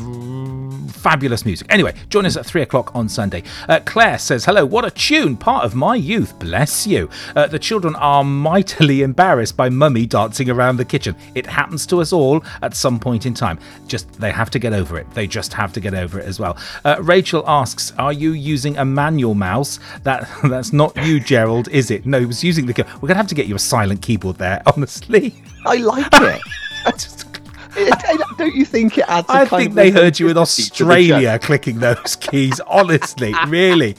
fabulous 0.90 1.46
music. 1.46 1.68
Anyway, 1.70 1.94
join 2.10 2.26
us 2.26 2.38
at 2.38 2.46
three 2.46 2.62
o'clock 2.62 2.96
on 2.96 3.08
Sunday. 3.10 3.44
Uh, 3.68 3.80
Claire 3.86 4.18
says, 4.18 4.46
Hello, 4.46 4.66
what 4.66 4.86
a 4.86 4.92
tune, 4.92 5.38
part 5.38 5.64
of 5.66 5.76
my 5.76 5.96
youth. 5.96 6.38
Bless 6.40 6.86
you. 6.86 7.10
Uh, 7.36 7.48
the 7.48 7.60
children 7.60 7.96
are 7.96 8.24
mightily 8.24 9.02
embarrassed 9.02 9.56
by 9.56 9.70
mummy 9.70 10.06
dancing 10.06 10.50
around 10.50 10.78
the 10.78 10.86
kitchen. 10.86 11.16
It 11.36 11.46
happens 11.46 11.86
to 11.88 12.02
us 12.02 12.14
all 12.14 12.44
at 12.62 12.76
some 12.76 13.00
point 13.00 13.26
in 13.26 13.34
time. 13.34 13.60
Just, 13.88 14.12
they 14.14 14.32
have 14.32 14.50
to 14.52 14.60
get 14.60 14.74
over 14.74 14.98
it. 14.98 15.10
They 15.12 15.28
just 15.28 15.54
have 15.54 15.74
to 15.74 15.80
get 15.80 15.94
over 15.94 16.20
it 16.20 16.26
as 16.26 16.40
well. 16.40 16.58
Uh, 16.86 16.98
Rachel 17.02 17.44
asks, 17.48 17.94
Are 17.98 18.14
you 18.14 18.32
using 18.32 18.78
a 18.78 18.86
manual 18.86 19.36
mouse? 19.36 19.80
That 20.04 20.30
That's 20.44 20.74
not 20.74 20.96
you, 21.06 21.20
Gerald, 21.20 21.68
is 21.70 21.92
it? 21.92 22.06
No, 22.06 22.20
he 22.20 22.26
was 22.26 22.44
using 22.44 22.66
the. 22.66 22.74
We're 22.74 23.08
going 23.08 23.10
to 23.10 23.16
have 23.16 23.28
to 23.28 23.36
get 23.36 23.48
you 23.48 23.56
a 23.56 23.60
silent 23.60 24.02
keyboard 24.02 24.38
there, 24.38 24.62
honestly. 24.76 25.36
I 25.66 25.76
like 25.76 26.08
it. 26.14 26.42
I 26.86 26.92
just 26.92 27.19
don't 28.38 28.56
you 28.56 28.66
think 28.66 28.98
it 28.98 29.06
adds? 29.08 29.28
I 29.30 29.46
think 29.46 29.74
they 29.74 29.92
heard 29.92 30.20
you 30.20 30.30
in 30.30 30.38
Australia 30.38 31.38
clicking 31.40 31.80
those 31.80 32.16
keys. 32.20 32.60
Honestly, 32.62 33.34
really. 33.48 33.96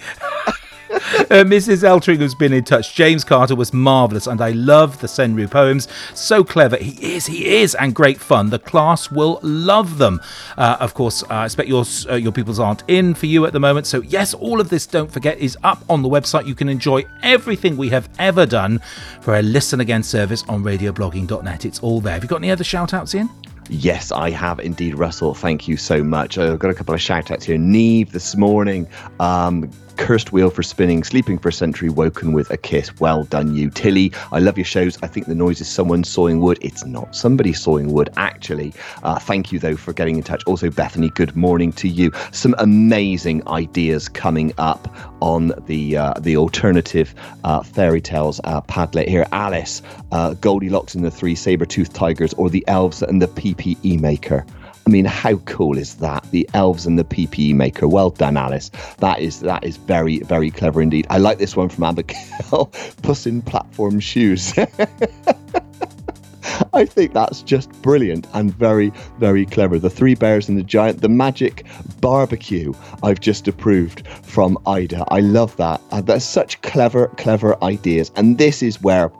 Uh, 0.93 1.45
Mrs. 1.45 1.85
Eltring 1.85 2.21
has 2.21 2.35
been 2.35 2.53
in 2.53 2.65
touch. 2.65 2.97
James 2.97 3.23
Carter 3.23 3.55
was 3.55 3.73
marvellous, 3.73 4.27
and 4.27 4.41
I 4.41 4.51
love 4.51 5.01
the 5.01 5.07
Senryu 5.07 5.49
poems. 5.49 5.87
So 6.15 6.43
clever. 6.43 6.77
He 6.77 7.15
is, 7.15 7.27
he 7.27 7.47
is, 7.47 7.77
and 7.77 7.95
great 7.95 8.19
fun. 8.19 8.51
The 8.51 8.59
class 8.59 9.09
will 9.11 9.39
love 9.43 9.99
them. 9.99 10.21
Uh, 10.59 10.77
of 10.81 10.95
course, 10.95 11.23
uh, 11.23 11.27
I 11.29 11.45
expect 11.45 11.69
your, 11.69 11.85
uh, 12.09 12.17
your 12.17 12.33
pupils 12.33 12.59
aren't 12.59 12.83
in 12.89 13.15
for 13.15 13.27
you 13.27 13.47
at 13.47 13.53
the 13.53 13.61
moment. 13.61 13.87
So, 13.87 14.03
yes, 14.03 14.35
all 14.35 14.61
of 14.61 14.69
this, 14.69 14.87
don't 14.87 15.11
forget, 15.11 15.39
is 15.39 15.57
up 15.63 15.85
on 15.89 16.03
the 16.03 16.09
website. 16.09 16.47
You 16.47 16.57
can 16.57 16.69
enjoy 16.69 17.05
everything 17.23 17.77
we 17.77 17.89
have 17.91 18.09
ever 18.19 18.45
done 18.45 18.81
for 19.21 19.37
a 19.37 19.43
listen 19.43 19.79
again 19.79 20.03
service 20.03 20.43
on 20.49 20.65
radioblogging.net. 20.65 21.65
It's 21.65 21.79
all 21.81 22.01
there. 22.01 22.15
Have 22.15 22.25
you 22.25 22.29
got 22.29 22.37
any 22.37 22.51
other 22.51 22.65
shout 22.65 22.93
outs, 22.95 23.15
Ian? 23.15 23.31
Yes, 23.73 24.11
I 24.11 24.31
have 24.31 24.59
indeed, 24.59 24.97
Russell. 24.97 25.33
Thank 25.33 25.69
you 25.69 25.77
so 25.77 26.03
much. 26.03 26.37
I've 26.37 26.59
got 26.59 26.73
a 26.73 26.75
couple 26.75 26.93
of 26.93 27.01
shout 27.01 27.31
outs 27.31 27.45
here. 27.45 27.57
Neve 27.57 28.11
this 28.11 28.35
morning. 28.37 28.89
Um, 29.21 29.71
Cursed 29.97 30.33
Wheel 30.33 30.51
for 30.51 30.63
Spinning, 30.63 31.05
Sleeping 31.05 31.39
for 31.39 31.51
a 31.51 31.53
Century, 31.53 31.89
Woken 31.89 32.33
with 32.33 32.51
a 32.51 32.57
Kiss. 32.57 32.99
Well 33.01 33.25
done, 33.25 33.55
you. 33.55 33.71
Tilly, 33.71 34.13
I 34.33 34.39
love 34.39 34.57
your 34.59 34.65
shows. 34.65 34.99
I 35.03 35.07
think 35.07 35.27
the 35.27 35.35
noise 35.35 35.61
is 35.61 35.69
someone 35.69 36.05
sawing 36.05 36.41
wood. 36.41 36.59
It's 36.61 36.85
not 36.85 37.15
somebody 37.15 37.53
sawing 37.53 37.93
wood, 37.93 38.11
actually. 38.17 38.73
Uh, 39.03 39.19
thank 39.19 39.53
you, 39.53 39.59
though, 39.59 39.77
for 39.77 39.93
getting 39.93 40.17
in 40.17 40.23
touch. 40.23 40.43
Also, 40.47 40.71
Bethany, 40.71 41.11
good 41.11 41.37
morning 41.37 41.73
to 41.75 41.89
you. 41.89 42.11
Some 42.33 42.55
amazing 42.59 43.47
ideas 43.49 44.09
coming 44.09 44.53
up 44.59 44.95
on 45.21 45.53
the 45.67 45.97
uh, 45.97 46.15
the 46.21 46.37
alternative 46.37 47.15
uh, 47.45 47.63
fairy 47.63 48.01
tales 48.01 48.41
uh, 48.45 48.61
Padlet 48.63 49.09
here. 49.09 49.27
Alice, 49.33 49.83
uh, 50.13 50.35
Goldilocks 50.35 50.95
and 50.95 51.05
the 51.05 51.11
Three 51.11 51.35
Saber-Toothed 51.35 51.95
Tigers, 51.95 52.33
or 52.35 52.51
The 52.51 52.65
Elves 52.67 53.03
and 53.03 53.21
the 53.21 53.29
PPE 53.29 54.01
Maker. 54.01 54.45
I 54.91 54.93
mean, 54.93 55.05
how 55.05 55.37
cool 55.45 55.79
is 55.79 55.95
that? 55.99 56.29
The 56.33 56.51
elves 56.53 56.85
and 56.85 56.99
the 56.99 57.05
PPE 57.05 57.55
maker. 57.55 57.87
Well 57.87 58.11
done, 58.11 58.37
Alice. 58.37 58.73
That 58.99 59.21
is 59.21 59.39
that 59.39 59.63
is 59.63 59.77
very 59.77 60.19
very 60.19 60.51
clever 60.51 60.83
indeed. 60.83 61.07
I 61.09 61.19
like 61.19 61.39
this 61.39 61.55
one 61.55 61.69
from 61.69 61.85
Abigail. 61.85 62.73
Puss 63.03 63.25
in 63.25 63.41
platform 63.41 64.01
shoes. 64.01 64.53
I 66.73 66.87
think 66.87 67.15
that's 67.15 67.43
just 67.43 67.71
brilliant 67.83 68.27
and 68.35 68.53
very, 68.53 68.93
very 69.21 69.47
clever. 69.47 69.79
The 69.79 69.91
Three 69.91 70.17
Bears 70.17 70.49
and 70.49 70.59
the 70.59 70.65
Giant, 70.65 71.03
the 71.03 71.09
magic 71.09 71.65
barbecue, 72.01 72.73
I've 73.05 73.21
just 73.21 73.47
approved 73.47 74.09
from 74.09 74.59
Ida. 74.67 75.05
I 75.09 75.21
love 75.21 75.57
that. 75.59 75.81
Uh, 75.93 76.01
that's 76.01 76.25
such 76.25 76.61
clever, 76.63 77.07
clever 77.17 77.63
ideas. 77.63 78.11
And 78.17 78.39
this 78.39 78.61
is 78.61 78.83
where 78.83 79.13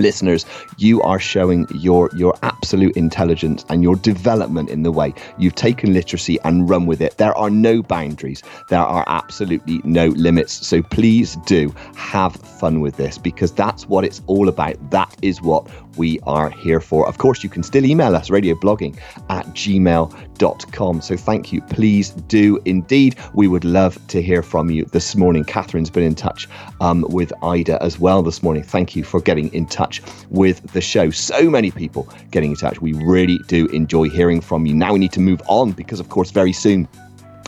listeners, 0.00 0.46
you 0.78 1.02
are 1.02 1.18
showing 1.20 1.66
your 1.74 2.10
your 2.14 2.34
absolute 2.42 2.96
intelligence 2.96 3.64
and 3.68 3.82
your 3.82 3.96
development 3.96 4.68
in 4.70 4.82
the 4.82 4.92
way 4.92 5.14
you've 5.38 5.54
taken 5.54 5.92
literacy 5.92 6.38
and 6.44 6.68
run 6.68 6.86
with 6.86 7.00
it. 7.00 7.16
There 7.18 7.36
are 7.36 7.50
no 7.50 7.82
boundaries. 7.82 8.42
There 8.68 8.80
are 8.80 9.04
absolutely 9.06 9.80
no 9.84 10.08
limits. 10.08 10.66
So 10.66 10.82
please 10.82 11.36
do 11.46 11.74
have 11.96 12.34
fun 12.34 12.80
with 12.80 12.96
this 12.96 13.18
because 13.18 13.52
that's 13.52 13.86
what 13.88 14.04
it's 14.04 14.22
all 14.26 14.48
about. 14.48 14.90
That 14.90 15.14
is 15.22 15.40
what 15.42 15.68
we 15.96 16.20
are 16.20 16.50
here 16.50 16.80
for. 16.80 17.08
Of 17.08 17.18
course, 17.18 17.42
you 17.42 17.50
can 17.50 17.62
still 17.62 17.84
email 17.84 18.14
us 18.14 18.28
radioblogging 18.28 18.98
at 19.28 19.46
gmail.com. 19.46 21.00
So 21.00 21.16
thank 21.16 21.52
you. 21.52 21.60
Please 21.62 22.10
do 22.10 22.60
indeed. 22.64 23.16
We 23.34 23.48
would 23.48 23.64
love 23.64 23.98
to 24.08 24.22
hear 24.22 24.42
from 24.42 24.70
you 24.70 24.84
this 24.86 25.16
morning. 25.16 25.44
Catherine's 25.44 25.90
been 25.90 26.04
in 26.04 26.14
touch 26.14 26.48
um, 26.80 27.04
with 27.08 27.32
Ida 27.42 27.82
as 27.82 27.98
well 27.98 28.22
this 28.22 28.42
morning. 28.42 28.62
Thank 28.62 28.96
you 28.96 29.04
for 29.04 29.20
getting 29.20 29.52
in 29.52 29.66
touch 29.66 30.02
with 30.30 30.62
the 30.72 30.80
show. 30.80 31.10
So 31.10 31.50
many 31.50 31.70
people 31.70 32.08
getting 32.30 32.50
in 32.50 32.56
touch. 32.56 32.80
We 32.80 32.92
really 32.92 33.38
do 33.48 33.66
enjoy 33.68 34.08
hearing 34.08 34.40
from 34.40 34.66
you. 34.66 34.74
Now 34.74 34.92
we 34.92 34.98
need 34.98 35.12
to 35.12 35.20
move 35.20 35.42
on 35.46 35.72
because, 35.72 36.00
of 36.00 36.08
course, 36.08 36.30
very 36.30 36.52
soon 36.52 36.88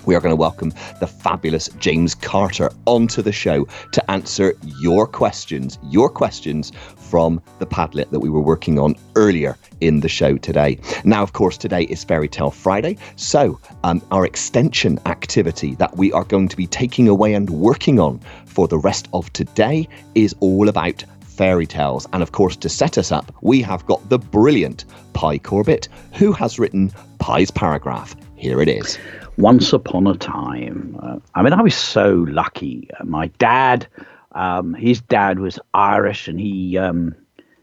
we 0.06 0.14
are 0.14 0.20
going 0.20 0.32
to 0.32 0.36
welcome 0.36 0.72
the 1.00 1.06
fabulous 1.06 1.68
James 1.78 2.14
Carter 2.14 2.70
onto 2.86 3.22
the 3.22 3.32
show 3.32 3.66
to 3.92 4.10
answer 4.10 4.54
your 4.80 5.06
questions, 5.06 5.78
your 5.84 6.08
questions 6.08 6.72
from 6.96 7.40
the 7.58 7.66
Padlet 7.66 8.10
that 8.10 8.20
we 8.20 8.30
were 8.30 8.40
working 8.40 8.78
on 8.78 8.96
earlier 9.16 9.56
in 9.80 10.00
the 10.00 10.08
show 10.08 10.36
today. 10.36 10.78
Now, 11.04 11.22
of 11.22 11.32
course, 11.32 11.56
today 11.56 11.82
is 11.82 12.04
Fairy 12.04 12.28
Tale 12.28 12.50
Friday, 12.50 12.96
so 13.16 13.60
um, 13.84 14.02
our 14.10 14.24
extension 14.24 14.98
activity 15.06 15.74
that 15.76 15.96
we 15.96 16.12
are 16.12 16.24
going 16.24 16.48
to 16.48 16.56
be 16.56 16.66
taking 16.66 17.08
away 17.08 17.34
and 17.34 17.48
working 17.50 18.00
on 18.00 18.20
for 18.46 18.68
the 18.68 18.78
rest 18.78 19.08
of 19.12 19.32
today 19.32 19.88
is 20.14 20.34
all 20.40 20.68
about 20.68 21.04
fairy 21.20 21.66
tales. 21.66 22.06
And 22.12 22.22
of 22.22 22.32
course, 22.32 22.56
to 22.56 22.68
set 22.68 22.98
us 22.98 23.10
up, 23.10 23.34
we 23.40 23.62
have 23.62 23.84
got 23.86 24.08
the 24.08 24.18
brilliant 24.18 24.84
Pie 25.12 25.38
Corbett, 25.38 25.88
who 26.12 26.32
has 26.32 26.58
written 26.58 26.92
Pie's 27.18 27.50
paragraph. 27.50 28.14
Here 28.36 28.60
it 28.60 28.68
is. 28.68 28.98
Once 29.38 29.72
upon 29.72 30.06
a 30.06 30.14
time, 30.14 30.96
uh, 31.02 31.18
I 31.34 31.42
mean, 31.42 31.52
I 31.54 31.62
was 31.62 31.74
so 31.74 32.26
lucky. 32.28 32.88
Uh, 32.98 33.04
my 33.04 33.28
dad, 33.38 33.86
um, 34.32 34.74
his 34.74 35.00
dad 35.00 35.38
was 35.38 35.58
Irish, 35.72 36.28
and 36.28 36.38
he, 36.38 36.76
um, 36.76 37.14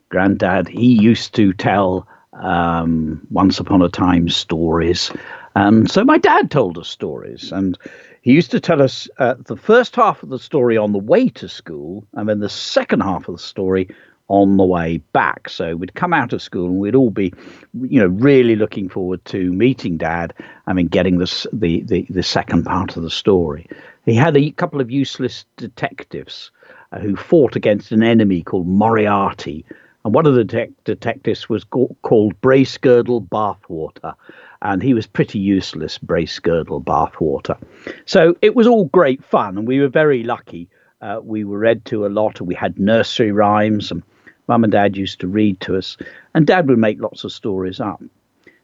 granddad, 0.09 0.67
he 0.67 0.99
used 0.99 1.35
to 1.35 1.53
tell 1.53 2.07
um, 2.33 3.25
once 3.29 3.59
upon 3.59 3.81
a 3.83 3.89
time 3.89 4.29
stories. 4.29 5.11
And 5.55 5.89
so 5.89 6.03
my 6.03 6.17
dad 6.17 6.49
told 6.49 6.77
us 6.79 6.87
stories, 6.87 7.51
and 7.51 7.77
he 8.21 8.31
used 8.33 8.51
to 8.51 8.59
tell 8.59 8.81
us 8.81 9.07
uh, 9.19 9.35
the 9.45 9.57
first 9.57 9.95
half 9.95 10.23
of 10.23 10.29
the 10.29 10.39
story 10.39 10.75
on 10.75 10.91
the 10.91 10.99
way 10.99 11.29
to 11.29 11.47
school, 11.47 12.07
and 12.13 12.27
then 12.27 12.39
the 12.39 12.49
second 12.49 13.01
half 13.01 13.27
of 13.27 13.35
the 13.35 13.41
story 13.41 13.89
on 14.29 14.57
the 14.57 14.63
way 14.63 14.97
back. 15.11 15.49
So 15.49 15.75
we'd 15.75 15.95
come 15.95 16.13
out 16.13 16.33
of 16.33 16.41
school 16.41 16.67
and 16.67 16.79
we'd 16.79 16.95
all 16.95 17.09
be, 17.09 17.33
you 17.81 17.99
know, 17.99 18.07
really 18.07 18.55
looking 18.55 18.87
forward 18.87 19.23
to 19.25 19.51
meeting 19.51 19.97
Dad. 19.97 20.33
I 20.67 20.73
mean, 20.73 20.87
getting 20.87 21.17
this, 21.17 21.45
the 21.51 21.81
the 21.81 22.05
the 22.09 22.23
second 22.23 22.63
part 22.63 22.95
of 22.95 23.03
the 23.03 23.09
story. 23.09 23.67
He 24.05 24.15
had 24.15 24.37
a 24.37 24.51
couple 24.51 24.81
of 24.81 24.89
useless 24.89 25.45
detectives 25.57 26.51
uh, 26.91 26.99
who 26.99 27.15
fought 27.15 27.55
against 27.55 27.91
an 27.91 28.03
enemy 28.03 28.41
called 28.41 28.67
Moriarty, 28.67 29.65
and 30.05 30.13
one 30.13 30.25
of 30.25 30.35
the 30.35 30.45
de- 30.45 30.73
detectives 30.85 31.49
was 31.49 31.63
go- 31.65 31.95
called 32.03 32.39
Bracegirdle 32.41 33.27
Bathwater. 33.27 34.15
And 34.61 34.83
he 34.83 34.93
was 34.93 35.07
pretty 35.07 35.39
useless, 35.39 35.97
Bracegirdle 35.97 36.83
Bathwater. 36.83 37.57
So 38.05 38.35
it 38.41 38.55
was 38.55 38.67
all 38.67 38.85
great 38.85 39.23
fun, 39.23 39.57
and 39.57 39.65
we 39.65 39.79
were 39.79 39.87
very 39.87 40.23
lucky. 40.23 40.67
Uh, 41.01 41.21
we 41.23 41.45
were 41.45 41.57
read 41.57 41.85
to 41.85 42.05
a 42.05 42.09
lot, 42.09 42.39
and 42.39 42.47
we 42.47 42.55
had 42.55 42.77
nursery 42.77 43.31
rhymes, 43.31 43.89
and 43.89 44.03
Mum 44.49 44.63
and 44.63 44.71
Dad 44.71 44.97
used 44.97 45.19
to 45.19 45.27
read 45.27 45.61
to 45.61 45.77
us, 45.77 45.95
and 46.33 46.47
Dad 46.47 46.67
would 46.67 46.79
make 46.79 46.99
lots 46.99 47.23
of 47.23 47.31
stories 47.31 47.79
up. 47.79 48.01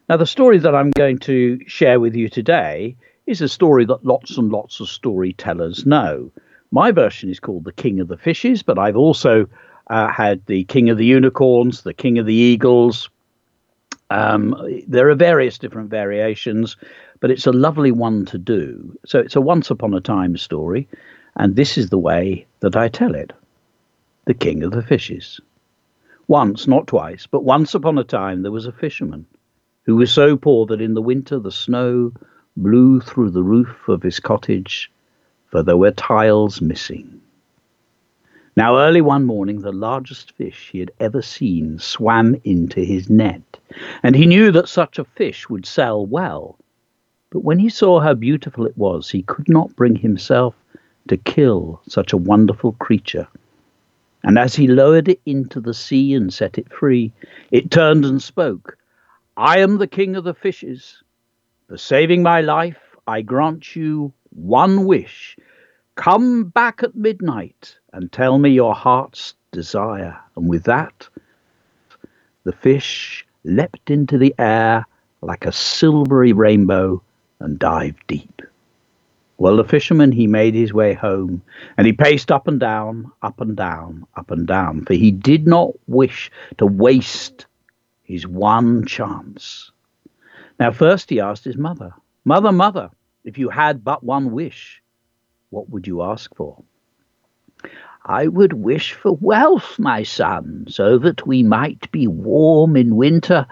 Now, 0.08 0.16
the 0.16 0.26
story 0.26 0.58
that 0.58 0.74
I'm 0.74 0.90
going 0.90 1.18
to 1.20 1.60
share 1.68 2.00
with 2.00 2.16
you 2.16 2.28
today 2.28 2.96
is 3.24 3.40
a 3.40 3.48
story 3.48 3.84
that 3.84 4.04
lots 4.04 4.36
and 4.36 4.50
lots 4.50 4.80
of 4.80 4.88
storytellers 4.88 5.86
know. 5.86 6.32
My 6.72 6.90
version 6.90 7.30
is 7.30 7.38
called 7.38 7.62
The 7.62 7.72
King 7.72 8.00
of 8.00 8.08
the 8.08 8.16
Fishes, 8.16 8.64
but 8.64 8.80
I've 8.80 8.96
also 8.96 9.48
uh, 9.86 10.08
had 10.08 10.44
The 10.46 10.64
King 10.64 10.90
of 10.90 10.98
the 10.98 11.06
Unicorns, 11.06 11.82
The 11.82 11.94
King 11.94 12.18
of 12.18 12.26
the 12.26 12.34
Eagles. 12.34 13.08
Um, 14.10 14.56
there 14.88 15.08
are 15.08 15.14
various 15.14 15.56
different 15.56 15.90
variations, 15.90 16.76
but 17.20 17.30
it's 17.30 17.46
a 17.46 17.52
lovely 17.52 17.92
one 17.92 18.26
to 18.26 18.38
do. 18.38 18.98
So 19.06 19.20
it's 19.20 19.36
a 19.36 19.40
once 19.40 19.70
upon 19.70 19.94
a 19.94 20.00
time 20.00 20.36
story, 20.36 20.88
and 21.36 21.54
this 21.54 21.78
is 21.78 21.90
the 21.90 21.98
way 21.98 22.46
that 22.58 22.74
I 22.74 22.88
tell 22.88 23.14
it 23.14 23.32
The 24.24 24.34
King 24.34 24.64
of 24.64 24.72
the 24.72 24.82
Fishes. 24.82 25.40
Once, 26.28 26.66
not 26.66 26.86
twice, 26.86 27.26
but 27.26 27.44
once 27.44 27.74
upon 27.74 27.98
a 27.98 28.04
time, 28.04 28.42
there 28.42 28.52
was 28.52 28.66
a 28.66 28.72
fisherman 28.72 29.24
who 29.84 29.94
was 29.94 30.10
so 30.10 30.36
poor 30.36 30.66
that 30.66 30.80
in 30.80 30.94
the 30.94 31.02
winter 31.02 31.38
the 31.38 31.52
snow 31.52 32.12
blew 32.56 33.00
through 33.00 33.30
the 33.30 33.42
roof 33.42 33.88
of 33.88 34.02
his 34.02 34.18
cottage, 34.18 34.90
for 35.50 35.62
there 35.62 35.76
were 35.76 35.92
tiles 35.92 36.60
missing. 36.60 37.20
Now, 38.56 38.78
early 38.78 39.02
one 39.02 39.24
morning, 39.24 39.60
the 39.60 39.70
largest 39.70 40.32
fish 40.32 40.70
he 40.72 40.80
had 40.80 40.90
ever 40.98 41.22
seen 41.22 41.78
swam 41.78 42.34
into 42.42 42.80
his 42.80 43.08
net, 43.08 43.58
and 44.02 44.16
he 44.16 44.26
knew 44.26 44.50
that 44.50 44.68
such 44.68 44.98
a 44.98 45.04
fish 45.04 45.48
would 45.48 45.66
sell 45.66 46.04
well. 46.04 46.56
But 47.30 47.44
when 47.44 47.58
he 47.58 47.68
saw 47.68 48.00
how 48.00 48.14
beautiful 48.14 48.66
it 48.66 48.76
was, 48.76 49.10
he 49.10 49.22
could 49.22 49.48
not 49.48 49.76
bring 49.76 49.94
himself 49.94 50.54
to 51.08 51.16
kill 51.16 51.80
such 51.86 52.12
a 52.12 52.16
wonderful 52.16 52.72
creature. 52.72 53.28
And 54.22 54.38
as 54.38 54.54
he 54.54 54.66
lowered 54.66 55.08
it 55.08 55.20
into 55.26 55.60
the 55.60 55.74
sea 55.74 56.14
and 56.14 56.32
set 56.32 56.58
it 56.58 56.72
free, 56.72 57.12
it 57.50 57.70
turned 57.70 58.04
and 58.04 58.20
spoke 58.22 58.76
I 59.36 59.58
am 59.58 59.78
the 59.78 59.86
king 59.86 60.16
of 60.16 60.24
the 60.24 60.34
fishes. 60.34 61.02
For 61.68 61.76
saving 61.76 62.22
my 62.22 62.40
life, 62.40 62.78
I 63.06 63.22
grant 63.22 63.76
you 63.76 64.12
one 64.30 64.86
wish. 64.86 65.36
Come 65.94 66.44
back 66.44 66.82
at 66.82 66.94
midnight 66.94 67.78
and 67.92 68.10
tell 68.10 68.38
me 68.38 68.50
your 68.50 68.74
heart's 68.74 69.34
desire. 69.52 70.16
And 70.36 70.48
with 70.48 70.64
that, 70.64 71.08
the 72.44 72.52
fish 72.52 73.26
leapt 73.44 73.90
into 73.90 74.18
the 74.18 74.34
air 74.38 74.86
like 75.20 75.46
a 75.46 75.52
silvery 75.52 76.32
rainbow 76.32 77.02
and 77.40 77.58
dived 77.58 78.06
deep. 78.06 78.42
Well, 79.38 79.56
the 79.56 79.64
fisherman, 79.64 80.12
he 80.12 80.26
made 80.26 80.54
his 80.54 80.72
way 80.72 80.94
home, 80.94 81.42
and 81.76 81.86
he 81.86 81.92
paced 81.92 82.32
up 82.32 82.48
and 82.48 82.58
down, 82.58 83.12
up 83.22 83.40
and 83.40 83.54
down, 83.54 84.06
up 84.16 84.30
and 84.30 84.46
down, 84.46 84.84
for 84.84 84.94
he 84.94 85.10
did 85.10 85.46
not 85.46 85.72
wish 85.86 86.30
to 86.56 86.66
waste 86.66 87.46
his 88.02 88.26
one 88.26 88.86
chance. 88.86 89.70
Now, 90.58 90.70
first 90.70 91.10
he 91.10 91.20
asked 91.20 91.44
his 91.44 91.58
mother, 91.58 91.92
Mother, 92.24 92.50
mother, 92.50 92.90
if 93.24 93.36
you 93.36 93.50
had 93.50 93.84
but 93.84 94.02
one 94.02 94.30
wish, 94.32 94.82
what 95.50 95.68
would 95.68 95.86
you 95.86 96.02
ask 96.02 96.34
for? 96.34 96.62
I 98.06 98.28
would 98.28 98.54
wish 98.54 98.94
for 98.94 99.12
wealth, 99.20 99.78
my 99.78 100.02
son, 100.02 100.66
so 100.68 100.96
that 100.98 101.26
we 101.26 101.42
might 101.42 101.90
be 101.92 102.06
warm 102.06 102.76
in 102.76 102.96
winter 102.96 103.46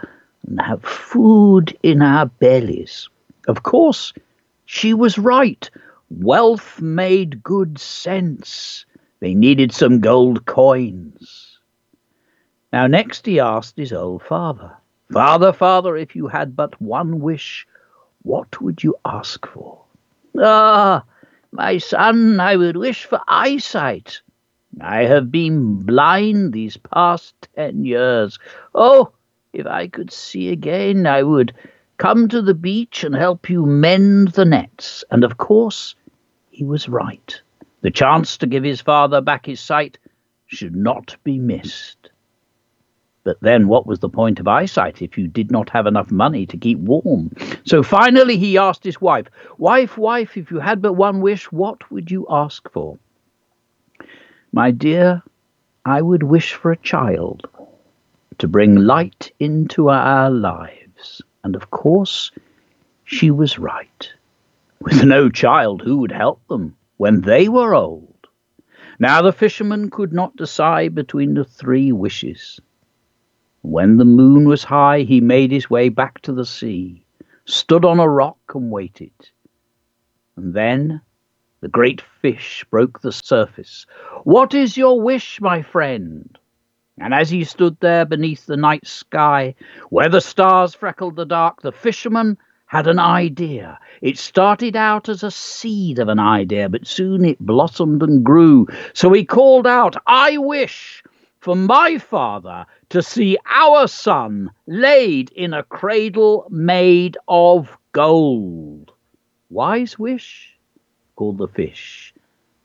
and 0.46 0.60
have 0.60 0.82
food 0.82 1.76
in 1.82 2.02
our 2.02 2.26
bellies. 2.26 3.08
Of 3.48 3.64
course, 3.64 4.12
she 4.64 4.94
was 4.94 5.18
right. 5.18 5.70
Wealth 6.10 6.80
made 6.80 7.42
good 7.42 7.78
sense. 7.78 8.84
They 9.20 9.34
needed 9.34 9.72
some 9.72 10.00
gold 10.00 10.46
coins. 10.46 11.58
Now, 12.72 12.86
next 12.86 13.26
he 13.26 13.40
asked 13.40 13.76
his 13.76 13.92
old 13.92 14.22
father, 14.22 14.76
Father, 15.12 15.52
father, 15.52 15.96
if 15.96 16.16
you 16.16 16.26
had 16.26 16.56
but 16.56 16.80
one 16.80 17.20
wish, 17.20 17.66
what 18.22 18.60
would 18.60 18.82
you 18.82 18.96
ask 19.04 19.46
for? 19.46 19.80
Ah, 20.40 21.04
my 21.52 21.78
son, 21.78 22.40
I 22.40 22.56
would 22.56 22.76
wish 22.76 23.04
for 23.04 23.20
eyesight. 23.28 24.20
I 24.80 25.02
have 25.02 25.30
been 25.30 25.82
blind 25.84 26.52
these 26.52 26.76
past 26.76 27.34
ten 27.54 27.84
years. 27.84 28.38
Oh, 28.74 29.12
if 29.52 29.66
I 29.66 29.86
could 29.86 30.10
see 30.10 30.48
again, 30.50 31.06
I 31.06 31.22
would 31.22 31.54
come 31.98 32.28
to 32.28 32.42
the 32.42 32.54
beach 32.54 33.04
and 33.04 33.14
help 33.14 33.48
you 33.48 33.66
mend 33.66 34.28
the 34.28 34.44
nets. 34.44 35.04
And 35.10 35.24
of 35.24 35.36
course, 35.38 35.94
he 36.50 36.64
was 36.64 36.88
right. 36.88 37.40
The 37.82 37.90
chance 37.90 38.36
to 38.38 38.46
give 38.46 38.64
his 38.64 38.80
father 38.80 39.20
back 39.20 39.46
his 39.46 39.60
sight 39.60 39.98
should 40.46 40.74
not 40.74 41.16
be 41.24 41.38
missed. 41.38 42.10
But 43.24 43.38
then, 43.40 43.68
what 43.68 43.86
was 43.86 44.00
the 44.00 44.08
point 44.10 44.38
of 44.38 44.46
eyesight 44.46 45.00
if 45.00 45.16
you 45.16 45.26
did 45.26 45.50
not 45.50 45.70
have 45.70 45.86
enough 45.86 46.10
money 46.10 46.44
to 46.46 46.58
keep 46.58 46.78
warm? 46.78 47.32
So 47.64 47.82
finally, 47.82 48.36
he 48.36 48.58
asked 48.58 48.84
his 48.84 49.00
wife, 49.00 49.28
Wife, 49.56 49.96
wife, 49.96 50.36
if 50.36 50.50
you 50.50 50.58
had 50.58 50.82
but 50.82 50.92
one 50.92 51.22
wish, 51.22 51.50
what 51.50 51.90
would 51.90 52.10
you 52.10 52.26
ask 52.28 52.70
for? 52.70 52.98
My 54.52 54.70
dear, 54.70 55.22
I 55.86 56.02
would 56.02 56.22
wish 56.22 56.52
for 56.52 56.70
a 56.70 56.76
child 56.76 57.48
to 58.38 58.46
bring 58.46 58.76
light 58.76 59.32
into 59.40 59.88
our 59.88 60.30
lives. 60.30 61.22
And 61.44 61.54
of 61.54 61.70
course, 61.70 62.32
she 63.04 63.30
was 63.30 63.58
right. 63.58 64.12
With 64.80 65.04
no 65.04 65.28
child, 65.28 65.82
who 65.82 65.98
would 65.98 66.12
help 66.12 66.40
them 66.48 66.76
when 66.96 67.20
they 67.20 67.48
were 67.48 67.74
old? 67.74 68.08
Now 68.98 69.22
the 69.22 69.32
fisherman 69.32 69.90
could 69.90 70.12
not 70.12 70.36
decide 70.36 70.94
between 70.94 71.34
the 71.34 71.44
three 71.44 71.92
wishes. 71.92 72.60
When 73.60 73.98
the 73.98 74.04
moon 74.04 74.48
was 74.48 74.64
high, 74.64 75.00
he 75.00 75.20
made 75.20 75.50
his 75.50 75.68
way 75.68 75.90
back 75.90 76.20
to 76.22 76.32
the 76.32 76.46
sea, 76.46 77.04
stood 77.44 77.84
on 77.84 78.00
a 78.00 78.08
rock, 78.08 78.38
and 78.54 78.70
waited. 78.70 79.12
And 80.36 80.54
then 80.54 81.00
the 81.60 81.68
great 81.68 82.02
fish 82.22 82.64
broke 82.70 83.00
the 83.00 83.12
surface. 83.12 83.86
What 84.24 84.54
is 84.54 84.76
your 84.76 85.00
wish, 85.00 85.40
my 85.40 85.62
friend? 85.62 86.38
And 86.98 87.12
as 87.12 87.28
he 87.28 87.44
stood 87.44 87.76
there 87.80 88.04
beneath 88.04 88.46
the 88.46 88.56
night 88.56 88.86
sky, 88.86 89.54
where 89.90 90.08
the 90.08 90.20
stars 90.20 90.74
freckled 90.74 91.16
the 91.16 91.26
dark, 91.26 91.62
the 91.62 91.72
fisherman 91.72 92.38
had 92.66 92.86
an 92.86 92.98
idea. 92.98 93.78
It 94.00 94.16
started 94.16 94.76
out 94.76 95.08
as 95.08 95.22
a 95.22 95.30
seed 95.30 95.98
of 95.98 96.08
an 96.08 96.18
idea, 96.18 96.68
but 96.68 96.86
soon 96.86 97.24
it 97.24 97.38
blossomed 97.38 98.02
and 98.02 98.24
grew. 98.24 98.68
So 98.92 99.12
he 99.12 99.24
called 99.24 99.66
out, 99.66 99.96
I 100.06 100.38
wish 100.38 101.02
for 101.40 101.54
my 101.54 101.98
father 101.98 102.64
to 102.88 103.02
see 103.02 103.36
our 103.48 103.86
son 103.86 104.50
laid 104.66 105.30
in 105.32 105.52
a 105.52 105.62
cradle 105.62 106.46
made 106.48 107.18
of 107.28 107.76
gold. 107.92 108.92
Wise 109.50 109.98
wish, 109.98 110.56
called 111.16 111.38
the 111.38 111.48
fish, 111.48 112.14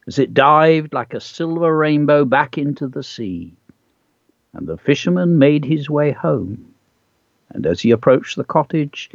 as 0.07 0.17
it 0.17 0.33
dived 0.33 0.93
like 0.93 1.13
a 1.13 1.19
silver 1.19 1.77
rainbow 1.77 2.25
back 2.25 2.57
into 2.57 2.87
the 2.87 3.03
sea. 3.03 3.58
And 4.53 4.67
the 4.67 4.77
fisherman 4.77 5.37
made 5.37 5.65
his 5.65 5.89
way 5.89 6.11
home. 6.11 6.73
And 7.49 7.65
as 7.65 7.81
he 7.81 7.91
approached 7.91 8.35
the 8.35 8.43
cottage, 8.43 9.09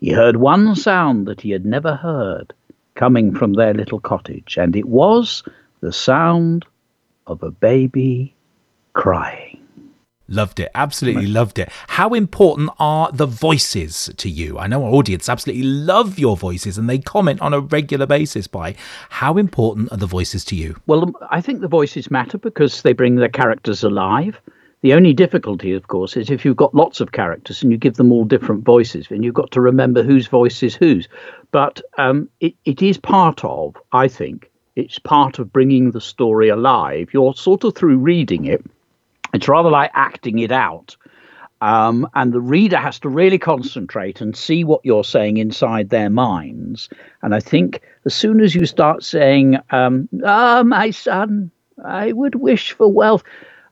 he 0.00 0.10
heard 0.10 0.36
one 0.36 0.74
sound 0.76 1.26
that 1.26 1.40
he 1.40 1.50
had 1.50 1.64
never 1.64 1.94
heard 1.94 2.52
coming 2.94 3.34
from 3.34 3.54
their 3.54 3.74
little 3.74 4.00
cottage, 4.00 4.56
and 4.58 4.76
it 4.76 4.86
was 4.86 5.42
the 5.80 5.92
sound 5.92 6.66
of 7.26 7.42
a 7.42 7.50
baby 7.50 8.34
crying. 8.92 9.58
Loved 10.28 10.60
it. 10.60 10.70
Absolutely 10.76 11.26
loved 11.26 11.58
it. 11.58 11.68
How 11.88 12.10
important 12.14 12.70
are 12.78 13.10
the 13.10 13.26
voices 13.26 14.12
to 14.16 14.30
you? 14.30 14.58
I 14.58 14.68
know 14.68 14.84
our 14.84 14.92
audience 14.92 15.28
absolutely 15.28 15.64
love 15.64 16.20
your 16.20 16.36
voices 16.36 16.78
and 16.78 16.88
they 16.88 16.98
comment 16.98 17.40
on 17.40 17.52
a 17.52 17.58
regular 17.58 18.06
basis 18.06 18.46
by 18.46 18.76
how 19.08 19.36
important 19.36 19.90
are 19.90 19.98
the 19.98 20.06
voices 20.06 20.44
to 20.46 20.54
you? 20.54 20.80
Well, 20.86 21.12
I 21.30 21.40
think 21.40 21.62
the 21.62 21.68
voices 21.68 22.12
matter 22.12 22.38
because 22.38 22.82
they 22.82 22.92
bring 22.92 23.16
the 23.16 23.28
characters 23.28 23.82
alive. 23.82 24.40
The 24.82 24.94
only 24.94 25.12
difficulty, 25.14 25.72
of 25.74 25.88
course, 25.88 26.16
is 26.16 26.30
if 26.30 26.44
you've 26.44 26.56
got 26.56 26.74
lots 26.74 27.00
of 27.00 27.12
characters 27.12 27.62
and 27.62 27.72
you 27.72 27.78
give 27.78 27.96
them 27.96 28.12
all 28.12 28.24
different 28.24 28.64
voices, 28.64 29.08
then 29.08 29.22
you've 29.22 29.34
got 29.34 29.50
to 29.52 29.60
remember 29.60 30.02
whose 30.02 30.28
voice 30.28 30.62
is 30.62 30.74
whose. 30.76 31.08
But 31.52 31.82
um, 31.98 32.28
it, 32.40 32.54
it 32.64 32.82
is 32.82 32.98
part 32.98 33.44
of, 33.44 33.76
I 33.92 34.08
think, 34.08 34.50
it's 34.76 34.98
part 34.98 35.38
of 35.38 35.52
bringing 35.52 35.90
the 35.90 36.00
story 36.00 36.48
alive. 36.48 37.10
You're 37.12 37.34
sort 37.34 37.64
of 37.64 37.74
through 37.74 37.98
reading 37.98 38.46
it 38.46 38.64
it's 39.34 39.48
rather 39.48 39.70
like 39.70 39.90
acting 39.94 40.38
it 40.40 40.52
out. 40.52 40.96
Um, 41.62 42.08
and 42.14 42.32
the 42.32 42.40
reader 42.40 42.78
has 42.78 42.98
to 43.00 43.08
really 43.10 43.38
concentrate 43.38 44.20
and 44.22 44.36
see 44.36 44.64
what 44.64 44.80
you're 44.84 45.04
saying 45.04 45.36
inside 45.36 45.90
their 45.90 46.10
minds. 46.10 46.88
And 47.22 47.34
I 47.34 47.40
think 47.40 47.82
as 48.06 48.14
soon 48.14 48.40
as 48.40 48.54
you 48.54 48.64
start 48.66 49.04
saying, 49.04 49.58
um, 49.70 50.08
Ah, 50.24 50.62
my 50.64 50.90
son, 50.90 51.50
I 51.84 52.12
would 52.12 52.34
wish 52.36 52.72
for 52.72 52.90
wealth, 52.90 53.24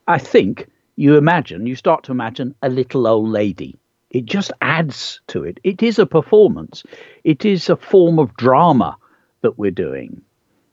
I 0.06 0.18
think 0.18 0.68
you 0.98 1.16
imagine, 1.16 1.64
you 1.64 1.76
start 1.76 2.02
to 2.02 2.12
imagine 2.12 2.52
a 2.60 2.68
little 2.68 3.06
old 3.06 3.28
lady. 3.28 3.76
It 4.10 4.24
just 4.24 4.50
adds 4.60 5.20
to 5.28 5.44
it. 5.44 5.60
It 5.62 5.80
is 5.80 5.98
a 6.00 6.06
performance, 6.06 6.82
it 7.22 7.44
is 7.44 7.70
a 7.70 7.76
form 7.76 8.18
of 8.18 8.36
drama 8.36 8.96
that 9.42 9.56
we're 9.56 9.70
doing 9.70 10.20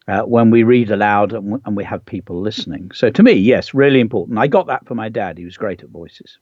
uh, 0.07 0.21
when 0.21 0.49
we 0.49 0.63
read 0.63 0.89
aloud 0.89 1.31
and, 1.33 1.61
and 1.63 1.77
we 1.77 1.83
have 1.83 2.03
people 2.05 2.41
listening. 2.41 2.89
So 2.91 3.11
to 3.11 3.21
me, 3.21 3.33
yes, 3.33 3.75
really 3.75 3.99
important. 3.99 4.39
I 4.39 4.47
got 4.47 4.65
that 4.65 4.87
from 4.87 4.97
my 4.97 5.09
dad. 5.09 5.37
He 5.37 5.45
was 5.45 5.57
great 5.57 5.83
at 5.83 5.89
voices. 5.89 6.39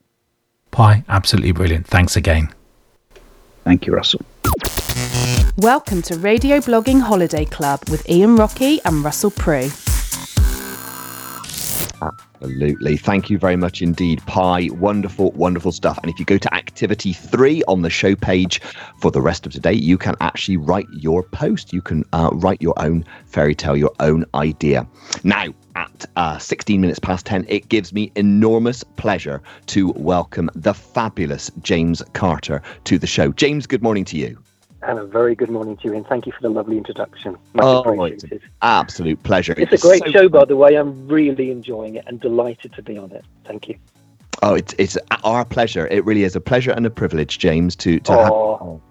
Pie, 0.71 1.03
absolutely 1.09 1.51
brilliant. 1.51 1.85
Thanks 1.85 2.15
again. 2.15 2.53
Thank 3.65 3.85
you, 3.85 3.93
Russell. 3.93 4.21
Welcome 5.57 6.01
to 6.03 6.17
Radio 6.17 6.59
Blogging 6.59 7.01
Holiday 7.01 7.43
Club 7.43 7.81
with 7.89 8.09
Ian 8.09 8.37
Rockey 8.37 8.79
and 8.85 9.03
Russell 9.03 9.31
Prue. 9.31 9.69
Absolutely. 12.41 12.97
Thank 12.97 13.29
you 13.29 13.37
very 13.37 13.55
much 13.55 13.81
indeed, 13.81 14.21
Pie. 14.25 14.69
Wonderful, 14.73 15.31
wonderful 15.31 15.71
stuff. 15.71 15.97
And 16.01 16.11
if 16.11 16.19
you 16.19 16.25
go 16.25 16.37
to 16.37 16.53
activity 16.53 17.13
three 17.13 17.63
on 17.67 17.81
the 17.81 17.89
show 17.89 18.15
page 18.15 18.61
for 18.99 19.11
the 19.11 19.21
rest 19.21 19.45
of 19.45 19.53
today, 19.53 19.73
you 19.73 19.97
can 19.97 20.15
actually 20.19 20.57
write 20.57 20.87
your 20.91 21.23
post. 21.23 21.71
You 21.71 21.81
can 21.81 22.03
uh, 22.11 22.29
write 22.33 22.61
your 22.61 22.73
own 22.77 23.05
fairy 23.25 23.55
tale, 23.55 23.77
your 23.77 23.93
own 23.99 24.25
idea. 24.35 24.85
Now, 25.23 25.45
at 25.75 26.05
uh, 26.15 26.37
16 26.37 26.81
minutes 26.81 26.99
past 26.99 27.25
10, 27.25 27.45
it 27.47 27.69
gives 27.69 27.93
me 27.93 28.11
enormous 28.15 28.83
pleasure 28.83 29.41
to 29.67 29.91
welcome 29.93 30.49
the 30.53 30.73
fabulous 30.73 31.49
James 31.61 32.03
Carter 32.13 32.61
to 32.83 32.99
the 32.99 33.07
show. 33.07 33.31
James, 33.31 33.65
good 33.65 33.81
morning 33.81 34.05
to 34.05 34.17
you. 34.17 34.37
And 34.85 34.99
a 34.99 35.05
very 35.05 35.33
good 35.33 35.49
morning 35.49 35.77
to 35.77 35.87
you, 35.87 35.93
and 35.95 36.05
thank 36.07 36.25
you 36.25 36.33
for 36.33 36.41
the 36.41 36.49
lovely 36.49 36.77
introduction. 36.77 37.37
Much 37.53 37.63
Oh, 37.63 38.03
it's 38.03 38.23
an 38.25 38.39
absolute 38.61 39.21
pleasure. 39.23 39.55
It's 39.57 39.71
a 39.71 39.77
great 39.77 40.03
so 40.03 40.11
show, 40.11 40.29
by 40.29 40.45
the 40.45 40.57
way. 40.57 40.75
I'm 40.75 41.07
really 41.07 41.51
enjoying 41.51 41.95
it 41.95 42.03
and 42.07 42.19
delighted 42.19 42.73
to 42.73 42.81
be 42.81 42.97
on 42.97 43.11
it. 43.11 43.23
Thank 43.45 43.69
you. 43.69 43.77
Oh, 44.41 44.55
it's 44.55 44.75
it's 44.77 44.97
our 45.23 45.45
pleasure. 45.45 45.87
It 45.87 46.03
really 46.03 46.23
is 46.23 46.35
a 46.35 46.41
pleasure 46.41 46.71
and 46.71 46.85
a 46.85 46.89
privilege, 46.89 47.37
James, 47.39 47.75
to 47.77 47.99
to 48.01 48.11
have. 48.11 48.31
Oh, 48.31 48.81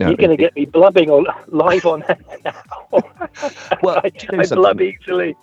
No, 0.00 0.06
you're 0.08 0.16
going 0.16 0.30
to 0.30 0.36
get 0.36 0.54
me 0.54 0.64
blubbing 0.64 1.10
all 1.10 1.26
live 1.48 1.84
on 1.84 2.04
now. 2.44 2.54
Well, 3.82 4.00
I, 4.04 4.08
do 4.10 4.26
you 4.30 4.38
know 4.38 4.42
I 4.42 4.46
blub 4.46 4.80
easily. 4.80 5.36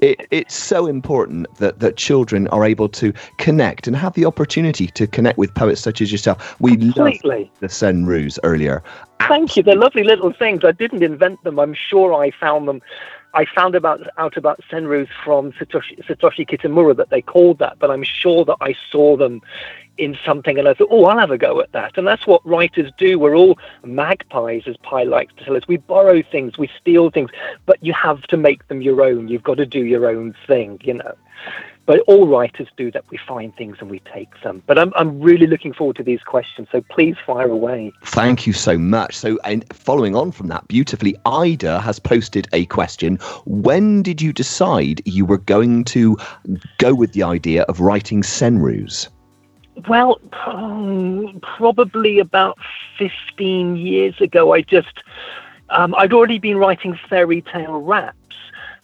it, 0.00 0.26
it's 0.30 0.54
so 0.54 0.86
important 0.86 1.52
that, 1.56 1.80
that 1.80 1.96
children 1.96 2.48
are 2.48 2.64
able 2.64 2.88
to 2.90 3.12
connect 3.38 3.86
and 3.86 3.96
have 3.96 4.14
the 4.14 4.24
opportunity 4.24 4.86
to 4.86 5.06
connect 5.06 5.38
with 5.38 5.54
poets 5.54 5.80
such 5.80 6.00
as 6.00 6.10
yourself. 6.12 6.58
We 6.60 6.76
love 6.76 6.94
Completely. 6.94 7.50
the 7.60 7.66
Senryus 7.66 8.38
earlier. 8.44 8.82
Thank 9.20 9.56
you. 9.56 9.62
They're 9.62 9.76
lovely 9.76 10.04
little 10.04 10.32
things. 10.32 10.64
I 10.64 10.72
didn't 10.72 11.02
invent 11.02 11.42
them. 11.44 11.58
I'm 11.58 11.74
sure 11.74 12.14
I 12.14 12.30
found 12.30 12.68
them. 12.68 12.80
I 13.34 13.44
found 13.44 13.74
about 13.74 14.00
out 14.16 14.36
about 14.36 14.60
senryus 14.70 15.08
from 15.22 15.52
Satoshi, 15.52 16.02
Satoshi 16.06 16.48
Kitamura 16.48 16.96
that 16.96 17.10
they 17.10 17.20
called 17.20 17.58
that, 17.58 17.78
but 17.78 17.90
I'm 17.90 18.02
sure 18.02 18.44
that 18.46 18.56
I 18.60 18.74
saw 18.90 19.16
them 19.16 19.42
in 19.98 20.16
something 20.24 20.58
and 20.58 20.66
I 20.68 20.74
thought, 20.74 20.88
oh, 20.90 21.04
I'll 21.06 21.18
have 21.18 21.30
a 21.30 21.38
go 21.38 21.60
at 21.60 21.72
that. 21.72 21.98
And 21.98 22.06
that's 22.06 22.26
what 22.26 22.44
writers 22.46 22.90
do. 22.96 23.18
We're 23.18 23.34
all 23.34 23.58
magpies, 23.84 24.62
as 24.66 24.76
Pie 24.78 25.02
likes 25.02 25.34
to 25.34 25.44
tell 25.44 25.56
us. 25.56 25.68
We 25.68 25.76
borrow 25.76 26.22
things, 26.22 26.56
we 26.56 26.70
steal 26.80 27.10
things, 27.10 27.30
but 27.66 27.82
you 27.82 27.92
have 27.92 28.22
to 28.28 28.36
make 28.36 28.66
them 28.68 28.80
your 28.80 29.02
own. 29.02 29.28
You've 29.28 29.42
got 29.42 29.56
to 29.56 29.66
do 29.66 29.84
your 29.84 30.08
own 30.08 30.34
thing, 30.46 30.80
you 30.82 30.94
know. 30.94 31.14
But 31.88 32.00
all 32.00 32.28
writers 32.28 32.68
do 32.76 32.90
that. 32.90 33.04
We 33.10 33.16
find 33.16 33.56
things 33.56 33.78
and 33.80 33.90
we 33.90 34.00
take 34.00 34.28
them. 34.42 34.62
But 34.66 34.78
I'm, 34.78 34.92
I'm 34.94 35.22
really 35.22 35.46
looking 35.46 35.72
forward 35.72 35.96
to 35.96 36.02
these 36.02 36.20
questions. 36.20 36.68
So 36.70 36.82
please 36.82 37.16
fire 37.24 37.48
away. 37.48 37.94
Thank 38.04 38.46
you 38.46 38.52
so 38.52 38.76
much. 38.76 39.16
So, 39.16 39.38
and 39.44 39.64
following 39.72 40.14
on 40.14 40.30
from 40.30 40.48
that, 40.48 40.68
beautifully, 40.68 41.16
Ida 41.24 41.80
has 41.80 41.98
posted 41.98 42.46
a 42.52 42.66
question. 42.66 43.16
When 43.46 44.02
did 44.02 44.20
you 44.20 44.34
decide 44.34 45.00
you 45.06 45.24
were 45.24 45.38
going 45.38 45.84
to 45.84 46.18
go 46.76 46.94
with 46.94 47.14
the 47.14 47.22
idea 47.22 47.62
of 47.62 47.80
writing 47.80 48.20
Senryus? 48.20 49.08
Well, 49.88 50.20
um, 50.44 51.40
probably 51.40 52.18
about 52.18 52.58
15 52.98 53.76
years 53.76 54.20
ago, 54.20 54.52
I 54.52 54.60
just, 54.60 55.02
um, 55.70 55.94
I'd 55.94 56.12
already 56.12 56.38
been 56.38 56.58
writing 56.58 56.98
fairy 57.08 57.40
tale 57.40 57.80
raps. 57.80 58.18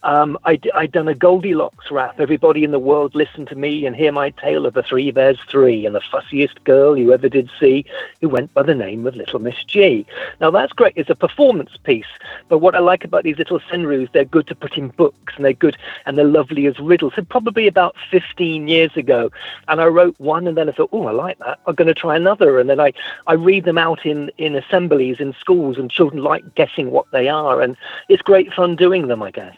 Um, 0.04 0.38
I'd, 0.44 0.70
I'd 0.74 0.92
done 0.92 1.08
a 1.08 1.14
Goldilocks 1.14 1.90
rap. 1.90 2.20
Everybody 2.20 2.62
in 2.62 2.72
the 2.72 2.78
world 2.78 3.14
listen 3.14 3.46
to 3.46 3.54
me 3.54 3.86
and 3.86 3.96
hear 3.96 4.12
my 4.12 4.30
tale 4.30 4.66
of 4.66 4.74
the 4.74 4.82
three 4.82 5.10
bears 5.10 5.38
three 5.48 5.86
and 5.86 5.94
the 5.94 6.00
fussiest 6.00 6.62
girl 6.64 6.96
you 6.96 7.14
ever 7.14 7.30
did 7.30 7.50
see 7.58 7.86
who 8.20 8.28
went 8.28 8.52
by 8.52 8.62
the 8.62 8.74
name 8.74 9.06
of 9.06 9.16
Little 9.16 9.38
Miss 9.38 9.64
G. 9.66 10.06
Now 10.42 10.50
that's 10.50 10.74
great. 10.74 10.92
It's 10.94 11.08
a 11.08 11.14
performance 11.14 11.70
piece. 11.84 12.04
But 12.50 12.58
what 12.58 12.74
I 12.74 12.80
like 12.80 13.02
about 13.02 13.24
these 13.24 13.38
little 13.38 13.60
senryus, 13.60 14.12
they're 14.12 14.26
good 14.26 14.46
to 14.48 14.54
put 14.54 14.76
in 14.76 14.88
books 14.88 15.32
and 15.36 15.44
they're 15.44 15.54
good 15.54 15.78
and 16.04 16.18
they're 16.18 16.26
lovely 16.26 16.66
as 16.66 16.78
riddles. 16.78 17.14
So 17.16 17.22
probably 17.22 17.66
about 17.66 17.96
15 18.10 18.68
years 18.68 18.94
ago. 18.98 19.30
And 19.68 19.80
I 19.80 19.86
wrote 19.86 20.20
one 20.20 20.46
and 20.46 20.54
then 20.56 20.68
I 20.68 20.72
thought, 20.72 20.90
oh, 20.92 21.06
I 21.06 21.12
like 21.12 21.38
that. 21.38 21.60
I'm 21.66 21.76
going 21.76 21.88
to 21.88 21.94
try 21.94 22.14
another. 22.14 22.58
And 22.58 22.68
then 22.68 22.78
I, 22.78 22.92
I 23.26 23.32
read 23.32 23.64
them 23.64 23.78
out 23.78 24.04
in, 24.04 24.30
in 24.36 24.54
assemblies 24.54 25.18
in 25.18 25.32
schools 25.40 25.78
and 25.78 25.90
children 25.90 26.22
like 26.22 26.54
guessing 26.56 26.90
what 26.90 27.10
they 27.10 27.30
are. 27.30 27.62
And 27.62 27.74
it's 28.10 28.22
great 28.22 28.52
fun 28.52 28.76
doing 28.76 29.08
them, 29.08 29.22
I 29.22 29.30
guess. 29.30 29.56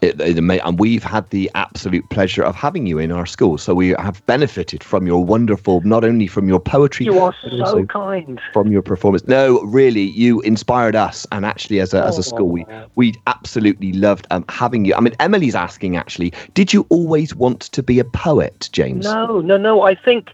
It, 0.00 0.20
it 0.20 0.38
and 0.38 0.78
we've 0.78 1.02
had 1.02 1.28
the 1.30 1.50
absolute 1.54 2.08
pleasure 2.10 2.44
of 2.44 2.54
having 2.54 2.86
you 2.86 2.98
in 2.98 3.10
our 3.10 3.26
school. 3.26 3.58
So 3.58 3.74
we 3.74 3.88
have 3.98 4.24
benefited 4.26 4.84
from 4.84 5.06
your 5.06 5.24
wonderful, 5.24 5.80
not 5.80 6.04
only 6.04 6.26
from 6.26 6.48
your 6.48 6.60
poetry, 6.60 7.06
You 7.06 7.18
are 7.18 7.34
but 7.42 7.50
so 7.50 7.60
also 7.60 7.84
kind. 7.86 8.40
from 8.52 8.70
your 8.70 8.82
performance. 8.82 9.26
No, 9.26 9.62
really, 9.62 10.02
you 10.02 10.40
inspired 10.42 10.94
us, 10.94 11.26
and 11.32 11.44
actually, 11.46 11.80
as 11.80 11.94
a, 11.94 12.04
as 12.04 12.18
a 12.18 12.22
school, 12.22 12.48
we 12.48 12.66
we 12.96 13.14
absolutely 13.26 13.92
loved 13.92 14.26
um, 14.30 14.44
having 14.48 14.84
you. 14.84 14.94
I 14.94 15.00
mean, 15.00 15.14
Emily's 15.20 15.54
asking 15.54 15.96
actually, 15.96 16.32
did 16.54 16.72
you 16.72 16.86
always 16.90 17.34
want 17.34 17.62
to 17.62 17.82
be 17.82 17.98
a 17.98 18.04
poet, 18.04 18.68
James? 18.72 19.04
No, 19.04 19.40
no, 19.40 19.56
no. 19.56 19.82
I 19.82 19.94
think 19.94 20.30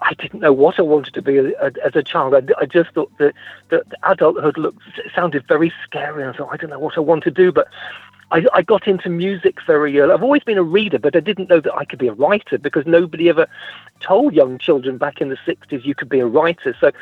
I 0.00 0.14
didn't 0.14 0.40
know 0.40 0.52
what 0.52 0.78
I 0.78 0.82
wanted 0.82 1.14
to 1.14 1.22
be 1.22 1.38
as 1.38 1.94
a 1.94 2.02
child. 2.02 2.34
I, 2.34 2.42
I 2.60 2.66
just 2.66 2.90
thought 2.90 3.12
that, 3.18 3.32
that 3.70 3.84
adulthood 4.02 4.58
looked 4.58 4.82
sounded 5.14 5.46
very 5.46 5.72
scary. 5.84 6.22
And 6.24 6.34
I 6.34 6.36
thought 6.36 6.50
I 6.52 6.56
don't 6.56 6.70
know 6.70 6.80
what 6.80 6.96
I 6.96 7.00
want 7.00 7.22
to 7.24 7.30
do, 7.30 7.52
but. 7.52 7.68
I, 8.32 8.46
I 8.54 8.62
got 8.62 8.88
into 8.88 9.10
music 9.10 9.58
very 9.66 10.00
early. 10.00 10.14
I've 10.14 10.22
always 10.22 10.42
been 10.42 10.56
a 10.56 10.62
reader, 10.62 10.98
but 10.98 11.14
I 11.14 11.20
didn't 11.20 11.50
know 11.50 11.60
that 11.60 11.74
I 11.74 11.84
could 11.84 11.98
be 11.98 12.08
a 12.08 12.14
writer 12.14 12.56
because 12.56 12.86
nobody 12.86 13.28
ever 13.28 13.46
told 14.00 14.32
young 14.32 14.58
children 14.58 14.96
back 14.96 15.20
in 15.20 15.28
the 15.28 15.36
60s 15.46 15.84
you 15.84 15.94
could 15.94 16.08
be 16.08 16.18
a 16.18 16.26
writer. 16.26 16.74
So 16.80 16.92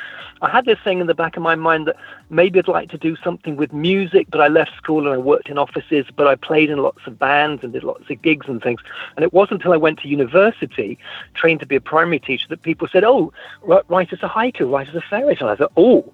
I 0.43 0.51
had 0.51 0.65
this 0.65 0.79
thing 0.83 1.01
in 1.01 1.07
the 1.07 1.15
back 1.15 1.37
of 1.37 1.43
my 1.45 1.55
mind 1.55 1.87
that 1.87 1.97
maybe 2.31 2.59
I'd 2.59 2.67
like 2.67 2.91
to 2.91 2.99
do 2.99 3.15
something 3.15 3.57
with 3.57 3.73
music, 3.73 4.27
but 4.29 4.41
I 4.41 4.49
left 4.49 4.77
school 4.77 5.07
and 5.07 5.15
I 5.15 5.19
worked 5.19 5.49
in 5.49 5.57
offices, 5.57 6.07
but 6.15 6.27
I 6.27 6.35
played 6.35 6.69
in 6.69 6.79
lots 6.79 7.07
of 7.07 7.17
bands 7.17 7.63
and 7.63 7.73
did 7.73 7.85
lots 7.85 8.11
of 8.11 8.23
gigs 8.23 8.49
and 8.49 8.61
things. 8.61 8.81
And 9.15 9.23
it 9.23 9.33
wasn't 9.33 9.61
until 9.61 9.73
I 9.73 9.77
went 9.77 10.01
to 10.01 10.09
university, 10.09 10.99
trained 11.35 11.61
to 11.61 11.67
be 11.67 11.77
a 11.77 11.81
primary 11.81 12.19
teacher, 12.19 12.49
that 12.49 12.63
people 12.63 12.89
said, 12.89 13.05
oh, 13.05 13.33
write, 13.63 14.13
as 14.13 14.23
a 14.25 14.29
haiku, 14.29 14.69
write 14.69 14.89
as 14.89 14.97
a 14.97 15.01
fairy 15.01 15.37
tale. 15.37 15.49
I 15.49 15.55
thought, 15.55 15.73
oh, 15.77 16.13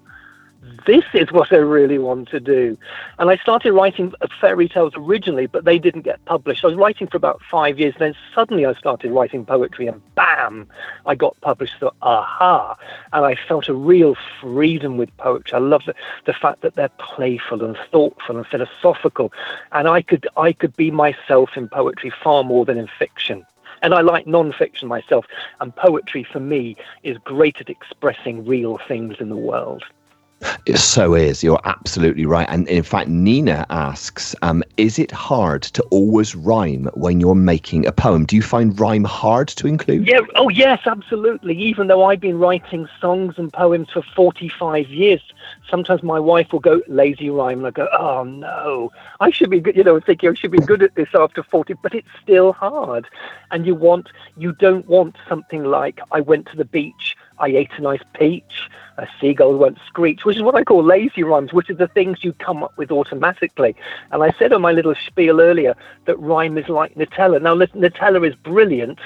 this 0.85 1.03
is 1.13 1.31
what 1.31 1.51
I 1.51 1.57
really 1.57 1.97
want 1.97 2.29
to 2.29 2.39
do. 2.39 2.77
And 3.19 3.29
I 3.29 3.37
started 3.37 3.73
writing 3.73 4.13
fairy 4.39 4.69
tales 4.69 4.93
originally, 4.95 5.45
but 5.45 5.65
they 5.65 5.79
didn't 5.79 6.03
get 6.03 6.23
published. 6.25 6.63
I 6.63 6.67
was 6.67 6.77
writing 6.77 7.07
for 7.07 7.17
about 7.17 7.41
five 7.41 7.79
years. 7.79 7.93
and 7.95 8.01
Then 8.01 8.15
suddenly 8.33 8.65
I 8.65 8.73
started 8.73 9.11
writing 9.11 9.45
poetry, 9.45 9.87
and 9.87 10.01
bam, 10.15 10.67
I 11.05 11.15
got 11.15 11.39
published. 11.41 11.75
So, 11.79 11.93
aha. 12.01 12.77
And 13.13 13.25
I 13.25 13.35
felt 13.35 13.67
a 13.67 13.73
real 13.73 14.15
freedom 14.39 14.97
with 14.97 15.15
poetry. 15.17 15.55
I 15.55 15.59
love 15.59 15.83
the, 15.85 15.95
the 16.25 16.33
fact 16.33 16.61
that 16.61 16.75
they're 16.75 16.89
playful 16.99 17.63
and 17.63 17.77
thoughtful 17.91 18.37
and 18.37 18.47
philosophical. 18.47 19.31
And 19.71 19.87
I 19.87 20.01
could, 20.01 20.27
I 20.37 20.53
could 20.53 20.75
be 20.75 20.91
myself 20.91 21.57
in 21.57 21.67
poetry 21.69 22.11
far 22.23 22.43
more 22.43 22.65
than 22.65 22.77
in 22.77 22.87
fiction. 22.87 23.45
And 23.81 23.93
I 23.93 24.01
like 24.01 24.25
non-fiction 24.25 24.87
myself. 24.87 25.25
And 25.59 25.75
poetry 25.75 26.23
for 26.23 26.39
me 26.39 26.75
is 27.03 27.17
great 27.19 27.61
at 27.61 27.69
expressing 27.69 28.45
real 28.45 28.79
things 28.87 29.17
in 29.19 29.29
the 29.29 29.37
world. 29.37 29.83
It 30.67 30.77
so 30.77 31.15
is. 31.15 31.43
You're 31.43 31.61
absolutely 31.65 32.25
right. 32.25 32.47
And 32.49 32.67
in 32.67 32.83
fact, 32.83 33.09
Nina 33.09 33.65
asks, 33.69 34.35
um, 34.43 34.63
is 34.77 34.99
it 34.99 35.11
hard 35.11 35.63
to 35.63 35.81
always 35.83 36.35
rhyme 36.35 36.89
when 36.93 37.19
you're 37.19 37.35
making 37.35 37.87
a 37.87 37.91
poem? 37.91 38.25
Do 38.25 38.35
you 38.35 38.43
find 38.43 38.79
rhyme 38.79 39.03
hard 39.03 39.47
to 39.49 39.65
include? 39.65 40.07
Yeah. 40.07 40.19
Oh, 40.35 40.49
yes, 40.49 40.81
absolutely. 40.85 41.57
Even 41.57 41.87
though 41.87 42.03
I've 42.03 42.19
been 42.19 42.37
writing 42.37 42.87
songs 43.01 43.35
and 43.37 43.51
poems 43.51 43.89
for 43.91 44.03
45 44.15 44.89
years, 44.89 45.21
sometimes 45.69 46.03
my 46.03 46.19
wife 46.19 46.51
will 46.51 46.59
go 46.59 46.81
lazy 46.87 47.29
rhyme, 47.29 47.59
and 47.59 47.67
I 47.67 47.71
go, 47.71 47.87
oh 47.97 48.23
no, 48.23 48.91
I 49.19 49.31
should 49.31 49.49
be 49.49 49.59
good. 49.59 49.75
You 49.75 49.83
know, 49.83 49.99
thinking 49.99 50.29
I 50.29 50.33
should 50.33 50.51
be 50.51 50.59
good 50.59 50.83
at 50.83 50.95
this 50.95 51.09
after 51.15 51.43
40, 51.43 51.73
but 51.81 51.95
it's 51.95 52.07
still 52.21 52.53
hard. 52.53 53.07
And 53.51 53.65
you 53.65 53.73
want, 53.73 54.09
you 54.37 54.51
don't 54.53 54.87
want 54.87 55.15
something 55.27 55.63
like 55.63 55.99
I 56.11 56.21
went 56.21 56.45
to 56.47 56.57
the 56.57 56.65
beach, 56.65 57.15
I 57.39 57.47
ate 57.49 57.71
a 57.77 57.81
nice 57.81 58.01
peach, 58.13 58.69
a 58.97 59.07
seagull 59.19 59.57
won't 59.57 59.77
screech, 59.85 60.25
which 60.25 60.37
is 60.37 60.43
what 60.43 60.55
I 60.55 60.63
call 60.63 60.83
lazy 60.83 61.23
rhymes, 61.23 61.53
which 61.53 61.69
are 61.69 61.75
the 61.75 61.87
things 61.87 62.23
you 62.23 62.33
come 62.33 62.63
up 62.63 62.75
with 62.77 62.91
automatically. 62.91 63.75
And 64.11 64.23
I 64.23 64.31
said 64.39 64.53
on 64.53 64.61
my 64.61 64.71
little 64.71 64.95
spiel 64.95 65.39
earlier 65.39 65.75
that 66.05 66.19
rhyme 66.19 66.57
is 66.57 66.67
like 66.67 66.95
Nutella. 66.95 67.41
Now, 67.41 67.55
Nutella 67.55 68.27
is 68.27 68.35
brilliant, 68.35 68.99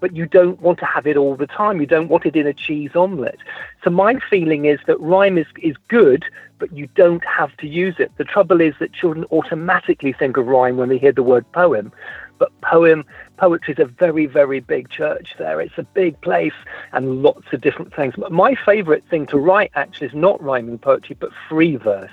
but 0.00 0.14
you 0.14 0.26
don't 0.26 0.60
want 0.60 0.78
to 0.80 0.84
have 0.84 1.06
it 1.06 1.16
all 1.16 1.34
the 1.34 1.46
time. 1.46 1.80
You 1.80 1.86
don't 1.86 2.08
want 2.08 2.26
it 2.26 2.36
in 2.36 2.46
a 2.46 2.52
cheese 2.52 2.94
omelette. 2.94 3.38
So 3.82 3.90
my 3.90 4.18
feeling 4.30 4.66
is 4.66 4.78
that 4.86 5.00
rhyme 5.00 5.38
is, 5.38 5.46
is 5.62 5.76
good, 5.88 6.24
but 6.58 6.72
you 6.72 6.88
don't 6.94 7.24
have 7.24 7.56
to 7.58 7.66
use 7.66 7.94
it. 7.98 8.12
The 8.16 8.24
trouble 8.24 8.60
is 8.60 8.74
that 8.80 8.92
children 8.92 9.24
automatically 9.30 10.12
think 10.12 10.36
of 10.36 10.46
rhyme 10.46 10.76
when 10.76 10.88
they 10.88 10.98
hear 10.98 11.12
the 11.12 11.22
word 11.22 11.50
poem. 11.52 11.92
But 12.38 12.58
poem, 12.60 13.04
poetry 13.36 13.74
is 13.74 13.80
a 13.80 13.84
very, 13.84 14.26
very 14.26 14.60
big 14.60 14.88
church 14.88 15.34
there. 15.38 15.60
It's 15.60 15.78
a 15.78 15.82
big 15.82 16.20
place 16.20 16.52
and 16.92 17.22
lots 17.22 17.52
of 17.52 17.60
different 17.60 17.94
things. 17.94 18.14
But 18.16 18.32
my 18.32 18.54
favorite 18.54 19.04
thing 19.10 19.26
to 19.26 19.38
write 19.38 19.72
actually 19.74 20.08
is 20.08 20.14
not 20.14 20.42
rhyming 20.42 20.78
poetry, 20.78 21.16
but 21.18 21.30
free 21.48 21.76
verse. 21.76 22.10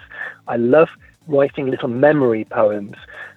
I 0.48 0.58
love 0.58 0.90
writing 1.28 1.68
little 1.68 1.90
memory 1.90 2.46
poems 2.46 2.96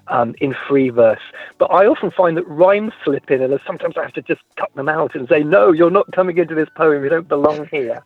um, 0.08 0.34
in 0.40 0.54
free 0.66 0.90
verse. 0.90 1.20
But 1.58 1.66
I 1.66 1.86
often 1.86 2.10
find 2.10 2.36
that 2.36 2.46
rhymes 2.46 2.92
slip 3.04 3.30
in, 3.30 3.42
and 3.42 3.60
sometimes 3.66 3.96
I 3.96 4.02
have 4.02 4.12
to 4.14 4.22
just 4.22 4.42
cut 4.56 4.74
them 4.74 4.88
out 4.88 5.14
and 5.14 5.28
say, 5.28 5.42
no, 5.42 5.72
you're 5.72 5.90
not 5.90 6.10
coming 6.12 6.38
into 6.38 6.54
this 6.54 6.68
poem. 6.74 7.02
You 7.02 7.10
don't 7.10 7.28
belong 7.28 7.66
here. 7.70 8.02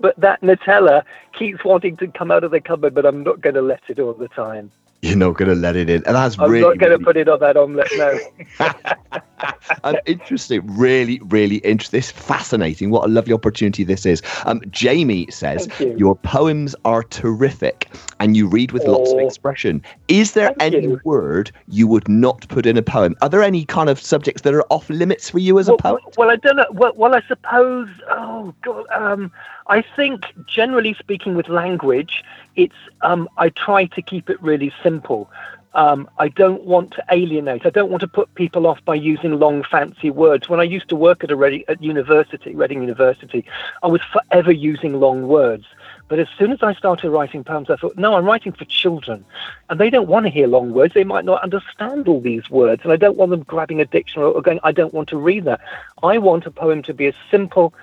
But 0.00 0.18
that 0.20 0.40
Nutella 0.40 1.04
keeps 1.38 1.64
wanting 1.64 1.96
to 1.98 2.08
come 2.08 2.30
out 2.30 2.44
of 2.44 2.50
the 2.50 2.60
cupboard, 2.60 2.94
but 2.94 3.06
I'm 3.06 3.22
not 3.22 3.40
going 3.40 3.54
to 3.54 3.62
let 3.62 3.82
it 3.88 4.00
all 4.00 4.14
the 4.14 4.28
time. 4.28 4.70
You're 5.04 5.16
not 5.16 5.36
going 5.36 5.48
to 5.50 5.54
let 5.54 5.76
it 5.76 5.90
in. 5.90 6.02
And 6.06 6.16
that's 6.16 6.38
I'm 6.38 6.50
really, 6.50 6.62
not 6.62 6.78
going 6.78 6.90
to 6.90 6.96
really 6.96 7.04
put 7.04 7.16
it 7.16 7.28
on 7.28 7.38
that 7.40 7.56
omelette, 7.56 7.90
no. 7.96 8.18
um, 9.84 9.96
interesting. 10.06 10.62
Really, 10.78 11.20
really 11.24 11.56
interesting. 11.56 11.98
This 11.98 12.06
is 12.06 12.12
fascinating. 12.12 12.90
What 12.90 13.04
a 13.04 13.08
lovely 13.08 13.34
opportunity 13.34 13.84
this 13.84 14.06
is. 14.06 14.22
Um, 14.46 14.62
Jamie 14.70 15.30
says, 15.30 15.68
you. 15.78 15.94
Your 15.98 16.16
poems 16.16 16.74
are 16.84 17.02
terrific 17.02 17.90
and 18.20 18.36
you 18.36 18.46
read 18.48 18.72
with 18.72 18.84
lots 18.86 19.12
of 19.12 19.18
Oh. 19.18 19.26
expression. 19.26 19.82
Is 20.08 20.32
there 20.32 20.54
Thank 20.58 20.74
any 20.74 20.86
you. 20.86 21.00
word 21.04 21.52
you 21.68 21.86
would 21.86 22.08
not 22.08 22.48
put 22.48 22.64
in 22.64 22.76
a 22.76 22.82
poem? 22.82 23.14
Are 23.20 23.28
there 23.28 23.42
any 23.42 23.64
kind 23.66 23.90
of 23.90 24.00
subjects 24.00 24.42
that 24.42 24.54
are 24.54 24.64
off 24.70 24.88
limits 24.88 25.28
for 25.28 25.38
you 25.38 25.58
as 25.58 25.68
a 25.68 25.76
poet? 25.76 26.02
well, 26.16 26.30
I 26.30 26.36
don't 26.36 26.56
know. 26.56 26.66
Well, 26.70 26.92
well, 26.96 27.14
I 27.14 27.20
suppose. 27.28 27.88
Oh 28.10 28.54
God, 28.62 28.86
um, 28.94 29.30
I 29.66 29.82
think, 29.82 30.24
generally 30.46 30.94
speaking, 30.94 31.34
with 31.34 31.48
language, 31.48 32.24
it's 32.56 32.74
um, 33.02 33.28
I 33.36 33.48
try 33.50 33.86
to 33.86 34.02
keep 34.02 34.30
it 34.30 34.42
really 34.42 34.72
simple. 34.82 35.30
Um, 35.74 36.08
I 36.18 36.28
don't 36.28 36.62
want 36.64 36.92
to 36.92 37.04
alienate. 37.10 37.66
I 37.66 37.70
don't 37.70 37.90
want 37.90 38.00
to 38.02 38.08
put 38.08 38.32
people 38.36 38.68
off 38.68 38.84
by 38.84 38.94
using 38.94 39.40
long, 39.40 39.64
fancy 39.64 40.08
words. 40.08 40.48
When 40.48 40.60
I 40.60 40.62
used 40.62 40.88
to 40.90 40.96
work 40.96 41.24
at 41.24 41.32
a 41.32 41.36
Reading, 41.36 41.64
at 41.66 41.82
university, 41.82 42.54
Reading 42.54 42.80
University, 42.80 43.44
I 43.82 43.88
was 43.88 44.00
forever 44.12 44.52
using 44.52 45.00
long 45.00 45.26
words. 45.26 45.64
But 46.06 46.20
as 46.20 46.28
soon 46.38 46.52
as 46.52 46.62
I 46.62 46.74
started 46.74 47.10
writing 47.10 47.42
poems, 47.42 47.70
I 47.70 47.76
thought, 47.76 47.96
no, 47.96 48.14
I'm 48.14 48.24
writing 48.24 48.52
for 48.52 48.64
children, 48.66 49.24
and 49.68 49.80
they 49.80 49.90
don't 49.90 50.06
want 50.06 50.26
to 50.26 50.30
hear 50.30 50.46
long 50.46 50.72
words. 50.72 50.94
They 50.94 51.02
might 51.02 51.24
not 51.24 51.42
understand 51.42 52.06
all 52.06 52.20
these 52.20 52.48
words, 52.50 52.82
and 52.84 52.92
I 52.92 52.96
don't 52.96 53.16
want 53.16 53.30
them 53.30 53.42
grabbing 53.42 53.80
a 53.80 53.84
dictionary 53.84 54.30
or 54.30 54.42
going, 54.42 54.60
I 54.62 54.70
don't 54.70 54.94
want 54.94 55.08
to 55.08 55.16
read 55.16 55.44
that. 55.46 55.60
I 56.04 56.18
want 56.18 56.46
a 56.46 56.52
poem 56.52 56.82
to 56.84 56.94
be 56.94 57.06
as 57.06 57.14
simple 57.32 57.74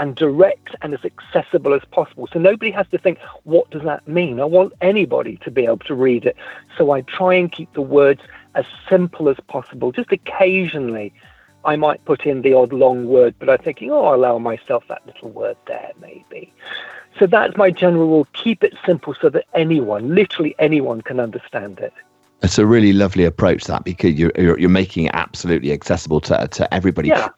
and 0.00 0.16
direct 0.16 0.74
and 0.80 0.94
as 0.94 1.04
accessible 1.04 1.74
as 1.74 1.82
possible. 1.92 2.26
So 2.32 2.38
nobody 2.38 2.70
has 2.72 2.88
to 2.88 2.98
think, 2.98 3.18
what 3.44 3.70
does 3.70 3.82
that 3.82 4.08
mean? 4.08 4.40
I 4.40 4.46
want 4.46 4.72
anybody 4.80 5.36
to 5.44 5.50
be 5.50 5.64
able 5.64 5.78
to 5.78 5.94
read 5.94 6.24
it. 6.24 6.36
So 6.76 6.90
I 6.90 7.02
try 7.02 7.34
and 7.34 7.52
keep 7.52 7.72
the 7.74 7.82
words 7.82 8.22
as 8.54 8.64
simple 8.88 9.28
as 9.28 9.36
possible. 9.46 9.92
Just 9.92 10.10
occasionally, 10.10 11.12
I 11.66 11.76
might 11.76 12.02
put 12.06 12.24
in 12.24 12.40
the 12.40 12.54
odd 12.54 12.72
long 12.72 13.06
word, 13.08 13.34
but 13.38 13.50
I'm 13.50 13.58
thinking, 13.58 13.90
oh, 13.90 14.06
I'll 14.06 14.14
allow 14.14 14.38
myself 14.38 14.84
that 14.88 15.06
little 15.06 15.30
word 15.30 15.58
there, 15.66 15.92
maybe. 16.00 16.50
So 17.18 17.26
that's 17.26 17.56
my 17.58 17.70
general 17.70 18.08
rule. 18.08 18.26
Keep 18.32 18.64
it 18.64 18.74
simple 18.86 19.14
so 19.20 19.28
that 19.28 19.44
anyone, 19.52 20.14
literally 20.14 20.54
anyone, 20.58 21.02
can 21.02 21.20
understand 21.20 21.78
it. 21.78 21.92
It's 22.42 22.56
a 22.56 22.64
really 22.64 22.94
lovely 22.94 23.24
approach 23.24 23.64
that 23.64 23.84
because 23.84 24.14
you're 24.14 24.32
you're, 24.38 24.58
you're 24.58 24.70
making 24.70 25.04
it 25.04 25.10
absolutely 25.12 25.72
accessible 25.72 26.22
to 26.22 26.48
to 26.48 26.72
everybody. 26.72 27.08
Yeah. 27.08 27.28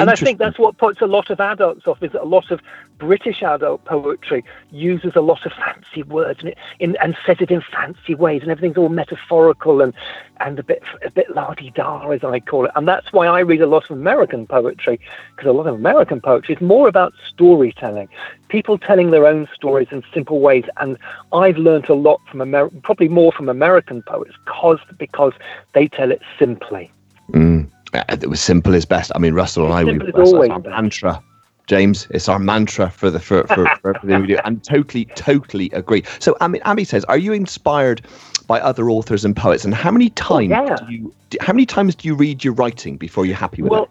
And 0.00 0.10
I 0.10 0.14
think 0.14 0.38
that's 0.38 0.58
what 0.58 0.76
puts 0.78 1.00
a 1.00 1.06
lot 1.06 1.30
of 1.30 1.40
adults 1.40 1.86
off 1.86 2.02
is 2.02 2.12
that 2.12 2.22
a 2.22 2.24
lot 2.24 2.50
of 2.50 2.60
British 2.98 3.42
adult 3.42 3.84
poetry 3.84 4.44
uses 4.70 5.16
a 5.16 5.20
lot 5.20 5.46
of 5.46 5.52
fancy 5.52 6.02
words 6.02 6.40
and, 6.40 6.50
it, 6.50 6.58
in, 6.78 6.96
and 6.96 7.16
says 7.24 7.36
it 7.40 7.50
in 7.50 7.62
fancy 7.62 8.14
ways, 8.14 8.42
and 8.42 8.50
everything's 8.50 8.76
all 8.76 8.88
metaphorical 8.88 9.80
and, 9.80 9.94
and 10.38 10.58
a 10.58 10.62
bit 10.62 10.82
a 11.04 11.10
bit 11.10 11.34
la-di-da, 11.34 12.08
as 12.10 12.22
I 12.24 12.40
call 12.40 12.66
it. 12.66 12.72
And 12.76 12.86
that's 12.86 13.12
why 13.12 13.26
I 13.26 13.40
read 13.40 13.62
a 13.62 13.66
lot 13.66 13.84
of 13.84 13.96
American 13.96 14.46
poetry, 14.46 15.00
because 15.34 15.48
a 15.48 15.52
lot 15.52 15.66
of 15.66 15.74
American 15.74 16.20
poetry 16.20 16.54
is 16.54 16.60
more 16.60 16.88
about 16.88 17.12
storytelling, 17.26 18.08
people 18.48 18.78
telling 18.78 19.10
their 19.10 19.26
own 19.26 19.48
stories 19.54 19.88
in 19.90 20.02
simple 20.12 20.40
ways. 20.40 20.64
And 20.78 20.98
I've 21.32 21.56
learned 21.56 21.88
a 21.88 21.94
lot 21.94 22.20
from 22.30 22.42
Amer- 22.42 22.70
probably 22.82 23.08
more 23.08 23.32
from 23.32 23.48
American 23.48 24.02
poets, 24.02 24.34
cause 24.44 24.78
because 24.98 25.32
they 25.72 25.88
tell 25.88 26.10
it 26.10 26.20
simply. 26.38 26.90
Mm. 27.32 27.70
Uh, 27.92 28.04
it 28.08 28.28
was 28.28 28.40
simple 28.40 28.74
as 28.74 28.84
best. 28.84 29.10
I 29.14 29.18
mean, 29.18 29.34
Russell 29.34 29.64
and 29.64 29.74
I, 29.74 29.84
we, 29.84 29.98
that's 29.98 30.32
our 30.32 30.60
mantra. 30.60 31.22
James, 31.66 32.08
it's 32.10 32.28
our 32.28 32.40
mantra 32.40 32.90
for 32.90 33.10
the 33.10 33.20
for, 33.20 33.46
for, 33.46 33.66
for 33.82 33.96
everything 33.96 34.22
we 34.22 34.26
do, 34.28 34.38
and 34.44 34.62
totally, 34.64 35.04
totally 35.14 35.70
agree. 35.70 36.02
So, 36.18 36.36
I 36.40 36.48
mean, 36.48 36.62
Abby 36.64 36.84
says, 36.84 37.04
are 37.04 37.18
you 37.18 37.32
inspired 37.32 38.02
by 38.48 38.60
other 38.60 38.90
authors 38.90 39.24
and 39.24 39.36
poets? 39.36 39.64
And 39.64 39.72
how 39.72 39.92
many 39.92 40.10
times 40.10 40.52
oh, 40.52 40.64
yeah. 40.64 40.76
do 40.76 40.92
you 40.92 41.14
how 41.40 41.52
many 41.52 41.66
times 41.66 41.94
do 41.94 42.08
you 42.08 42.14
read 42.14 42.42
your 42.42 42.54
writing 42.54 42.96
before 42.96 43.24
you're 43.24 43.36
happy 43.36 43.62
with 43.62 43.70
well, 43.70 43.84
it? 43.84 43.90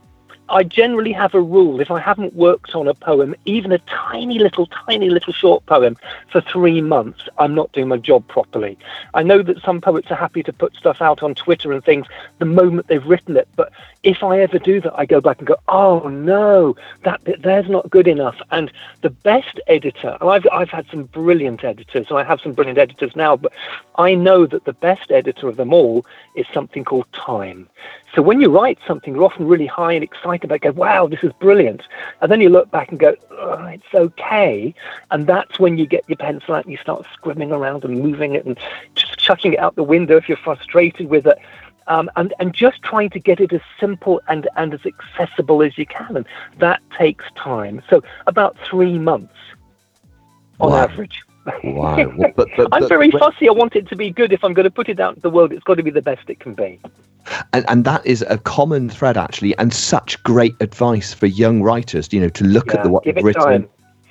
I 0.49 0.63
generally 0.63 1.11
have 1.11 1.33
a 1.33 1.41
rule. 1.41 1.79
If 1.79 1.91
I 1.91 1.99
haven't 1.99 2.33
worked 2.35 2.73
on 2.73 2.87
a 2.87 2.93
poem, 2.93 3.35
even 3.45 3.71
a 3.71 3.77
tiny 3.79 4.39
little, 4.39 4.67
tiny 4.67 5.09
little 5.09 5.33
short 5.33 5.65
poem, 5.65 5.95
for 6.31 6.41
three 6.41 6.81
months, 6.81 7.21
I'm 7.37 7.53
not 7.53 7.71
doing 7.71 7.87
my 7.87 7.97
job 7.97 8.27
properly. 8.27 8.77
I 9.13 9.23
know 9.23 9.41
that 9.43 9.61
some 9.61 9.79
poets 9.81 10.09
are 10.11 10.15
happy 10.15 10.43
to 10.43 10.53
put 10.53 10.75
stuff 10.75 11.01
out 11.01 11.21
on 11.21 11.35
Twitter 11.35 11.71
and 11.71 11.83
things 11.83 12.07
the 12.39 12.45
moment 12.45 12.87
they've 12.87 13.05
written 13.05 13.37
it, 13.37 13.47
but 13.55 13.71
if 14.03 14.23
I 14.23 14.39
ever 14.39 14.59
do 14.59 14.79
that, 14.81 14.97
I 14.97 15.05
go 15.05 15.19
back 15.19 15.39
and 15.39 15.47
go, 15.47 15.57
oh 15.67 16.07
no, 16.07 16.75
that 17.03 17.23
bit 17.23 17.41
there's 17.41 17.67
not 17.69 17.89
good 17.89 18.07
enough. 18.07 18.37
And 18.51 18.71
the 19.01 19.09
best 19.09 19.59
editor, 19.67 20.17
and 20.21 20.29
I've, 20.29 20.47
I've 20.51 20.69
had 20.69 20.85
some 20.89 21.03
brilliant 21.03 21.63
editors, 21.63 22.07
and 22.09 22.17
I 22.17 22.23
have 22.23 22.39
some 22.39 22.53
brilliant 22.53 22.79
editors 22.79 23.15
now, 23.15 23.35
but 23.35 23.51
I 23.95 24.15
know 24.15 24.45
that 24.45 24.63
the 24.63 24.73
best 24.73 25.11
editor 25.11 25.49
of 25.49 25.57
them 25.57 25.73
all 25.73 26.05
is 26.35 26.45
something 26.53 26.85
called 26.85 27.11
time. 27.11 27.67
So 28.15 28.21
when 28.21 28.39
you 28.39 28.49
write 28.49 28.79
something, 28.87 29.13
you're 29.13 29.25
often 29.25 29.47
really 29.47 29.67
high 29.67 29.93
and 29.93 30.03
excited 30.03 30.45
about, 30.45 30.61
go, 30.61 30.71
wow, 30.71 31.07
this 31.07 31.23
is 31.23 31.33
brilliant. 31.33 31.83
And 32.21 32.31
then 32.31 32.41
you 32.41 32.49
look 32.49 32.71
back 32.71 32.89
and 32.89 32.99
go, 32.99 33.15
oh, 33.31 33.65
it's 33.65 33.93
okay. 33.93 34.73
And 35.11 35.27
that's 35.27 35.59
when 35.59 35.77
you 35.77 35.85
get 35.85 36.07
your 36.07 36.17
pencil 36.17 36.55
out 36.55 36.63
and 36.63 36.71
you 36.71 36.77
start 36.77 37.05
scribbling 37.13 37.51
around 37.51 37.83
and 37.83 37.99
moving 37.99 38.33
it 38.33 38.45
and 38.45 38.57
just 38.95 39.17
chucking 39.19 39.53
it 39.53 39.59
out 39.59 39.75
the 39.75 39.83
window 39.83 40.17
if 40.17 40.27
you're 40.27 40.37
frustrated 40.37 41.09
with 41.09 41.27
it. 41.27 41.37
Um, 41.89 42.09
and, 42.15 42.33
and 42.39 42.53
just 42.53 42.81
trying 42.83 43.09
to 43.09 43.19
get 43.19 43.39
it 43.39 43.51
as 43.51 43.61
simple 43.79 44.21
and, 44.27 44.47
and 44.55 44.73
as 44.75 44.81
accessible 44.85 45.63
as 45.63 45.75
you 45.77 45.85
can. 45.87 46.15
And 46.17 46.25
that 46.59 46.81
takes 46.97 47.25
time. 47.35 47.81
So 47.89 48.03
about 48.27 48.55
three 48.69 48.99
months 48.99 49.33
on 50.59 50.69
Wow. 50.71 50.77
average. 50.77 51.21
Wow. 51.63 51.95
Well, 52.17 52.31
but, 52.35 52.47
but, 52.55 52.67
I'm 52.71 52.87
very 52.87 53.09
but- 53.09 53.19
fussy. 53.19 53.49
I 53.49 53.51
want 53.53 53.75
it 53.75 53.87
to 53.89 53.95
be 53.95 54.11
good. 54.11 54.31
If 54.31 54.43
I'm 54.43 54.53
going 54.53 54.65
to 54.65 54.71
put 54.71 54.87
it 54.87 54.99
out 54.99 55.11
into 55.15 55.21
the 55.21 55.31
world, 55.31 55.51
it's 55.51 55.63
got 55.63 55.75
to 55.75 55.83
be 55.83 55.89
the 55.89 56.01
best 56.01 56.29
it 56.29 56.39
can 56.39 56.53
be. 56.53 56.79
and, 57.53 57.65
and 57.67 57.85
that 57.85 58.05
is 58.05 58.23
a 58.29 58.37
common 58.37 58.87
thread 58.89 59.17
actually, 59.17 59.57
and 59.57 59.73
such 59.73 60.21
great 60.23 60.55
advice 60.61 61.11
for 61.13 61.25
young 61.25 61.63
writers. 61.63 62.13
You 62.13 62.21
know, 62.21 62.29
to 62.29 62.43
look 62.43 62.67
Yeah, 62.67 62.75
at 62.77 62.83
the 62.83 62.89
what 62.89 63.03
they've 63.03 63.15
written. 63.15 63.41
time. 63.41 63.69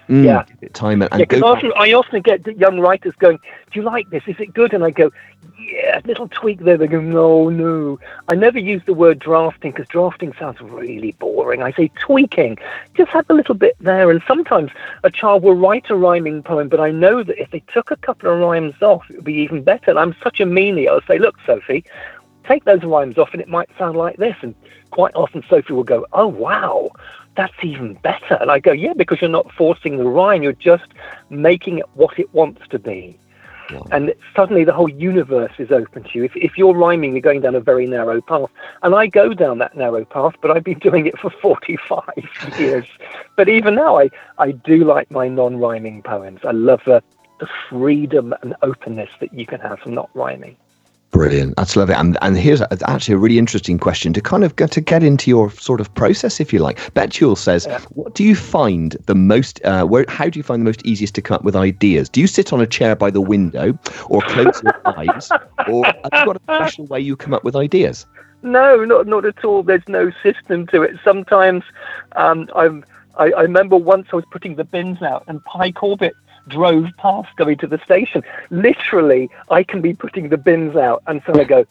Mm, 0.09 0.25
Yeah. 0.25 0.69
time 0.73 1.03
and, 1.03 1.13
and 1.13 1.21
Yeah, 1.21 1.27
go. 1.27 1.47
often, 1.47 1.73
I 1.77 1.93
often 1.93 2.23
get 2.23 2.47
young 2.59 2.81
writers 2.81 3.15
going, 3.19 3.37
"Do 3.71 3.79
you 3.79 3.83
like 3.83 4.09
this? 4.11 4.23
Is 4.27 4.37
it 4.39 4.55
good?" 4.55 4.73
And 4.73 4.83
I 4.83 4.91
go, 4.91 5.11
"Yeah." 5.59 6.01
A 6.03 6.07
little 6.07 6.29
tweak 6.29 6.61
there. 6.61 6.79
They 6.79 6.87
go, 6.87 7.01
"No, 7.01 7.51
no." 7.51 7.99
I 8.31 8.35
never 8.35 8.59
use 8.59 8.83
the 8.87 8.95
word 8.95 9.19
drafting 9.19 9.73
because 9.73 9.87
drafting 9.89 10.33
sounds 10.39 10.61
really 10.63 11.13
boring. 11.13 11.63
I 11.63 11.73
say 11.73 11.91
tweaking. 12.01 12.57
Just 12.95 13.11
have 13.11 13.29
a 13.29 13.35
little 13.35 13.55
bit 13.55 13.77
there. 13.81 14.11
And 14.11 14.23
sometimes 14.27 14.71
a 15.05 15.11
child 15.11 15.43
will 15.43 15.57
write 15.57 15.91
a 15.91 15.97
rhyming 15.97 16.43
poem, 16.43 16.69
but 16.69 16.81
I 16.81 16.91
know 16.91 17.23
that 17.23 17.41
if 17.41 17.51
they 17.51 17.63
took 17.73 17.91
a 17.91 17.97
couple 17.97 18.31
of 18.33 18.39
rhymes 18.39 18.81
off, 18.81 19.05
it 19.11 19.17
would 19.17 19.25
be 19.25 19.35
even 19.35 19.63
better. 19.63 19.91
And 19.91 19.99
I'm 19.99 20.17
such 20.23 20.41
a 20.41 20.47
meanie. 20.47 20.89
I'll 20.89 21.03
say, 21.03 21.19
"Look, 21.19 21.37
Sophie." 21.45 21.85
Take 22.45 22.65
those 22.65 22.83
rhymes 22.83 23.19
off, 23.19 23.35
and 23.35 23.43
it 23.43 23.49
might 23.49 23.69
sound 23.77 23.99
like 23.99 24.17
this. 24.17 24.35
And 24.41 24.55
quite 24.91 25.15
often, 25.15 25.45
Sophie 25.51 25.75
will 25.75 25.85
go, 25.85 26.07
"Oh 26.15 26.27
wow, 26.29 26.89
that's 27.39 27.55
even 27.63 27.95
better. 27.95 28.35
And 28.41 28.51
I 28.51 28.59
go, 28.59 28.73
yeah, 28.73 28.95
because 28.95 29.21
you're 29.21 29.31
not 29.31 29.51
forcing 29.53 29.97
the 29.97 30.05
rhyme, 30.05 30.43
you're 30.43 30.53
just 30.53 30.89
making 31.31 31.79
it 31.79 31.87
what 31.95 32.19
it 32.19 32.35
wants 32.35 32.63
to 32.71 32.81
be. 32.81 33.17
And 33.93 34.13
suddenly 34.35 34.65
the 34.65 34.73
whole 34.73 34.89
universe 34.89 35.53
is 35.59 35.71
open 35.71 36.03
to 36.03 36.11
you. 36.15 36.25
If, 36.25 36.35
if 36.35 36.59
you're 36.59 36.75
rhyming, 36.75 37.13
you're 37.13 37.21
going 37.21 37.43
down 37.43 37.55
a 37.55 37.61
very 37.61 37.87
narrow 37.87 38.21
path. 38.21 38.51
And 38.83 38.93
I 38.95 39.07
go 39.07 39.35
down 39.35 39.59
that 39.59 39.77
narrow 39.77 40.05
path, 40.05 40.35
but 40.41 40.51
I've 40.51 40.65
been 40.65 40.81
doing 40.81 41.07
it 41.07 41.17
for 41.17 41.31
45 41.31 42.03
years. 42.59 42.87
But 43.37 43.49
even 43.49 43.77
now, 43.77 44.01
I, 44.01 44.11
I 44.39 44.51
do 44.51 44.85
like 44.85 45.09
my 45.13 45.29
non 45.29 45.59
rhyming 45.59 46.03
poems. 46.03 46.41
I 46.45 46.51
love 46.53 46.81
the, 46.87 47.03
the 47.39 47.49
freedom 47.69 48.35
and 48.43 48.57
openness 48.63 49.11
that 49.21 49.33
you 49.33 49.47
can 49.47 49.61
have 49.61 49.79
from 49.79 49.95
not 49.95 50.11
rhyming. 50.15 50.57
Brilliant. 51.11 51.57
That's 51.57 51.75
lovely. 51.75 51.95
And 51.95 52.19
and 52.21 52.37
here's 52.37 52.61
a, 52.61 52.69
actually 52.87 53.15
a 53.15 53.19
really 53.19 53.39
interesting 53.39 53.79
question 53.79 54.13
to 54.13 54.21
kind 54.21 54.45
of 54.45 54.57
get 54.57 54.71
to 54.73 54.83
get 54.83 55.03
into 55.03 55.31
your 55.31 55.51
sort 55.51 55.81
of 55.81 55.93
process, 55.95 56.39
if 56.39 56.53
you 56.53 56.59
like. 56.59 56.79
Betule 56.93 57.37
says, 57.37 57.67
"What 57.95 58.15
do 58.15 58.23
you 58.23 58.37
find 58.37 58.93
the 59.07 59.15
most? 59.15 59.65
Uh, 59.65 59.85
where? 59.85 60.05
How 60.09 60.29
do 60.29 60.39
you 60.39 60.43
find 60.43 60.61
the 60.61 60.65
most 60.67 60.85
easiest 60.85 61.15
to 61.15 61.23
come 61.23 61.37
up 61.37 61.45
with 61.45 61.57
ideas? 61.57 62.11
Do 62.11 62.21
you 62.21 62.27
sit 62.27 62.53
on 62.53 62.61
a 62.61 62.67
chair 62.67 62.95
by 62.95 63.11
the 63.11 63.23
window, 63.23 63.79
or 64.11 64.21
close 64.23 64.63
your 64.63 64.81
eyes, 64.85 65.31
or 65.67 65.87
have 65.87 66.11
you 66.13 66.25
got 66.27 66.37
a 66.37 66.41
special 66.45 66.85
way 66.87 67.01
you 67.01 67.17
come 67.17 67.33
up 67.33 67.43
with 67.43 67.57
ideas? 67.57 68.05
No, 68.43 68.85
not 68.85 69.07
not 69.07 69.25
at 69.25 69.43
all. 69.45 69.63
There's 69.63 69.89
no 69.89 70.13
system 70.23 70.67
to 70.69 70.83
it. 70.83 70.97
Sometimes 71.03 71.65
um, 72.17 72.51
I'm, 72.55 72.85
I, 73.17 73.31
I 73.33 73.43
remember 73.43 73.77
once 73.77 74.09
I 74.13 74.17
was 74.17 74.27
putting 74.31 74.57
the 74.57 74.65
bins 74.65 75.01
out, 75.01 75.25
and 75.27 75.43
Pie 75.45 75.73
Corbett 75.73 76.15
drove 76.49 76.87
past 76.97 77.35
going 77.37 77.59
to 77.59 77.67
the 77.67 77.79
station. 77.85 78.23
Literally, 78.51 79.31
I 79.51 79.63
can 79.63 79.81
be 79.81 79.95
putting 79.95 80.29
the 80.29 80.39
bins 80.39 80.77
out, 80.77 81.03
and 81.07 81.23
so 81.27 81.39
I 81.39 81.45
go, 81.45 81.67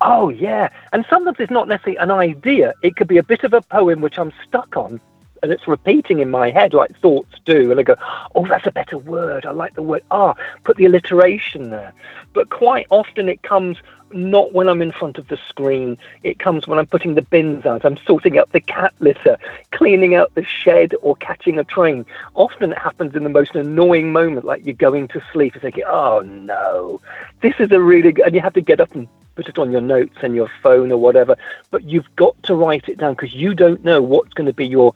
"Oh 0.00 0.28
yeah." 0.28 0.68
And 0.92 1.04
sometimes 1.08 1.38
it's 1.40 1.50
not 1.50 1.68
necessarily 1.68 1.98
an 1.98 2.10
idea. 2.10 2.74
It 2.82 2.96
could 2.96 3.08
be 3.08 3.18
a 3.18 3.22
bit 3.22 3.44
of 3.44 3.52
a 3.52 3.60
poem 3.62 4.00
which 4.00 4.18
I'm 4.18 4.32
stuck 4.46 4.76
on. 4.76 5.00
And 5.42 5.52
it's 5.52 5.68
repeating 5.68 6.20
in 6.20 6.30
my 6.30 6.50
head 6.50 6.72
like 6.72 6.98
thoughts 7.00 7.34
do. 7.44 7.70
And 7.70 7.78
I 7.78 7.82
go, 7.82 7.96
oh, 8.34 8.46
that's 8.46 8.66
a 8.66 8.72
better 8.72 8.96
word. 8.96 9.44
I 9.44 9.50
like 9.50 9.74
the 9.74 9.82
word. 9.82 10.02
Ah, 10.10 10.34
put 10.62 10.78
the 10.78 10.86
alliteration 10.86 11.68
there. 11.68 11.92
But 12.32 12.48
quite 12.48 12.86
often 12.88 13.28
it 13.28 13.42
comes 13.42 13.76
not 14.14 14.52
when 14.52 14.68
I'm 14.68 14.80
in 14.80 14.92
front 14.92 15.18
of 15.18 15.28
the 15.28 15.38
screen. 15.48 15.98
It 16.22 16.38
comes 16.38 16.66
when 16.66 16.78
I'm 16.78 16.86
putting 16.86 17.14
the 17.14 17.22
bins 17.22 17.66
out. 17.66 17.84
I'm 17.84 17.98
sorting 18.06 18.38
out 18.38 18.52
the 18.52 18.60
cat 18.60 18.94
litter, 19.00 19.36
cleaning 19.72 20.14
out 20.14 20.34
the 20.34 20.44
shed, 20.44 20.94
or 21.02 21.16
catching 21.16 21.58
a 21.58 21.64
train. 21.64 22.06
Often 22.34 22.72
it 22.72 22.78
happens 22.78 23.14
in 23.14 23.24
the 23.24 23.30
most 23.30 23.54
annoying 23.54 24.12
moment, 24.12 24.46
like 24.46 24.64
you're 24.64 24.74
going 24.74 25.08
to 25.08 25.22
sleep 25.32 25.54
and 25.54 25.62
thinking, 25.62 25.84
oh 25.86 26.20
no, 26.20 27.00
this 27.42 27.54
is 27.58 27.70
a 27.72 27.80
really 27.80 28.12
good, 28.12 28.26
and 28.26 28.34
you 28.34 28.40
have 28.40 28.54
to 28.54 28.60
get 28.60 28.80
up 28.80 28.94
and 28.94 29.08
put 29.34 29.48
it 29.48 29.58
on 29.58 29.70
your 29.70 29.80
notes 29.80 30.16
and 30.22 30.34
your 30.34 30.50
phone 30.62 30.92
or 30.92 30.98
whatever. 30.98 31.36
But 31.70 31.84
you've 31.84 32.14
got 32.16 32.40
to 32.44 32.54
write 32.54 32.88
it 32.88 32.98
down 32.98 33.14
because 33.14 33.34
you 33.34 33.54
don't 33.54 33.84
know 33.84 34.00
what's 34.00 34.32
going 34.34 34.46
to 34.46 34.52
be 34.52 34.66
your, 34.66 34.94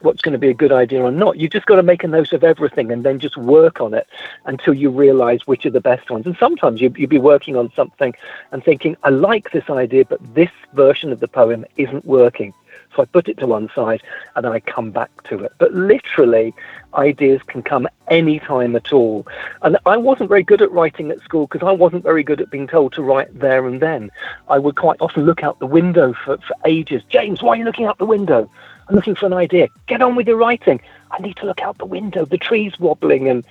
what's 0.00 0.20
going 0.20 0.32
to 0.32 0.38
be 0.38 0.48
a 0.48 0.54
good 0.54 0.72
idea 0.72 1.02
or 1.02 1.10
not. 1.10 1.38
You 1.38 1.48
just 1.48 1.66
got 1.66 1.76
to 1.76 1.82
make 1.82 2.04
a 2.04 2.08
note 2.08 2.32
of 2.32 2.44
everything 2.44 2.90
and 2.90 3.04
then 3.04 3.18
just 3.18 3.36
work 3.36 3.80
on 3.80 3.94
it 3.94 4.06
until 4.44 4.74
you 4.74 4.90
realize 4.90 5.46
which 5.46 5.64
are 5.66 5.70
the 5.70 5.80
best 5.80 6.10
ones. 6.10 6.26
And 6.26 6.36
sometimes 6.38 6.80
you 6.80 6.92
you'd 6.96 7.10
be 7.10 7.18
working 7.18 7.56
on 7.56 7.72
something 7.74 8.14
and 8.52 8.57
thinking, 8.60 8.96
I 9.02 9.10
like 9.10 9.50
this 9.52 9.68
idea, 9.70 10.04
but 10.04 10.34
this 10.34 10.50
version 10.72 11.12
of 11.12 11.20
the 11.20 11.28
poem 11.28 11.64
isn't 11.76 12.04
working. 12.04 12.54
So 12.94 13.02
I 13.02 13.06
put 13.06 13.28
it 13.28 13.38
to 13.38 13.46
one 13.46 13.70
side 13.74 14.02
and 14.34 14.44
then 14.44 14.52
I 14.52 14.60
come 14.60 14.90
back 14.90 15.10
to 15.24 15.44
it. 15.44 15.52
But 15.58 15.74
literally, 15.74 16.54
ideas 16.94 17.42
can 17.42 17.62
come 17.62 17.86
any 18.08 18.38
time 18.38 18.74
at 18.76 18.92
all. 18.92 19.26
And 19.62 19.76
I 19.86 19.96
wasn't 19.96 20.28
very 20.28 20.42
good 20.42 20.62
at 20.62 20.72
writing 20.72 21.10
at 21.10 21.20
school 21.20 21.46
because 21.46 21.66
I 21.66 21.72
wasn't 21.72 22.02
very 22.02 22.22
good 22.22 22.40
at 22.40 22.50
being 22.50 22.66
told 22.66 22.92
to 22.94 23.02
write 23.02 23.38
there 23.38 23.66
and 23.66 23.80
then. 23.80 24.10
I 24.48 24.58
would 24.58 24.76
quite 24.76 25.00
often 25.00 25.24
look 25.24 25.42
out 25.42 25.58
the 25.58 25.66
window 25.66 26.14
for, 26.24 26.38
for 26.38 26.54
ages. 26.64 27.02
James, 27.08 27.42
why 27.42 27.50
are 27.50 27.56
you 27.56 27.64
looking 27.64 27.86
out 27.86 27.98
the 27.98 28.06
window? 28.06 28.50
I'm 28.88 28.94
looking 28.94 29.14
for 29.14 29.26
an 29.26 29.34
idea. 29.34 29.68
Get 29.86 30.00
on 30.00 30.16
with 30.16 30.26
your 30.26 30.38
writing. 30.38 30.80
I 31.10 31.18
need 31.18 31.36
to 31.36 31.46
look 31.46 31.60
out 31.60 31.76
the 31.78 31.86
window. 31.86 32.24
The 32.24 32.38
tree's 32.38 32.78
wobbling, 32.80 33.28
and 33.28 33.44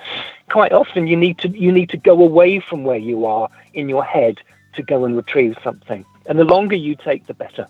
quite 0.49 0.71
often 0.71 1.05
you 1.05 1.15
need 1.15 1.37
to 1.39 1.49
you 1.49 1.71
need 1.71 1.89
to 1.89 1.97
go 1.97 2.19
away 2.21 2.59
from 2.59 2.83
where 2.83 2.97
you 2.97 3.25
are 3.25 3.49
in 3.73 3.87
your 3.87 4.03
head 4.03 4.39
to 4.77 4.83
go 4.83 5.05
and 5.05 5.15
retrieve 5.15 5.57
something. 5.63 6.05
And 6.27 6.39
the 6.39 6.45
longer 6.45 6.75
you 6.75 6.95
take, 6.95 7.27
the 7.27 7.33
better. 7.33 7.67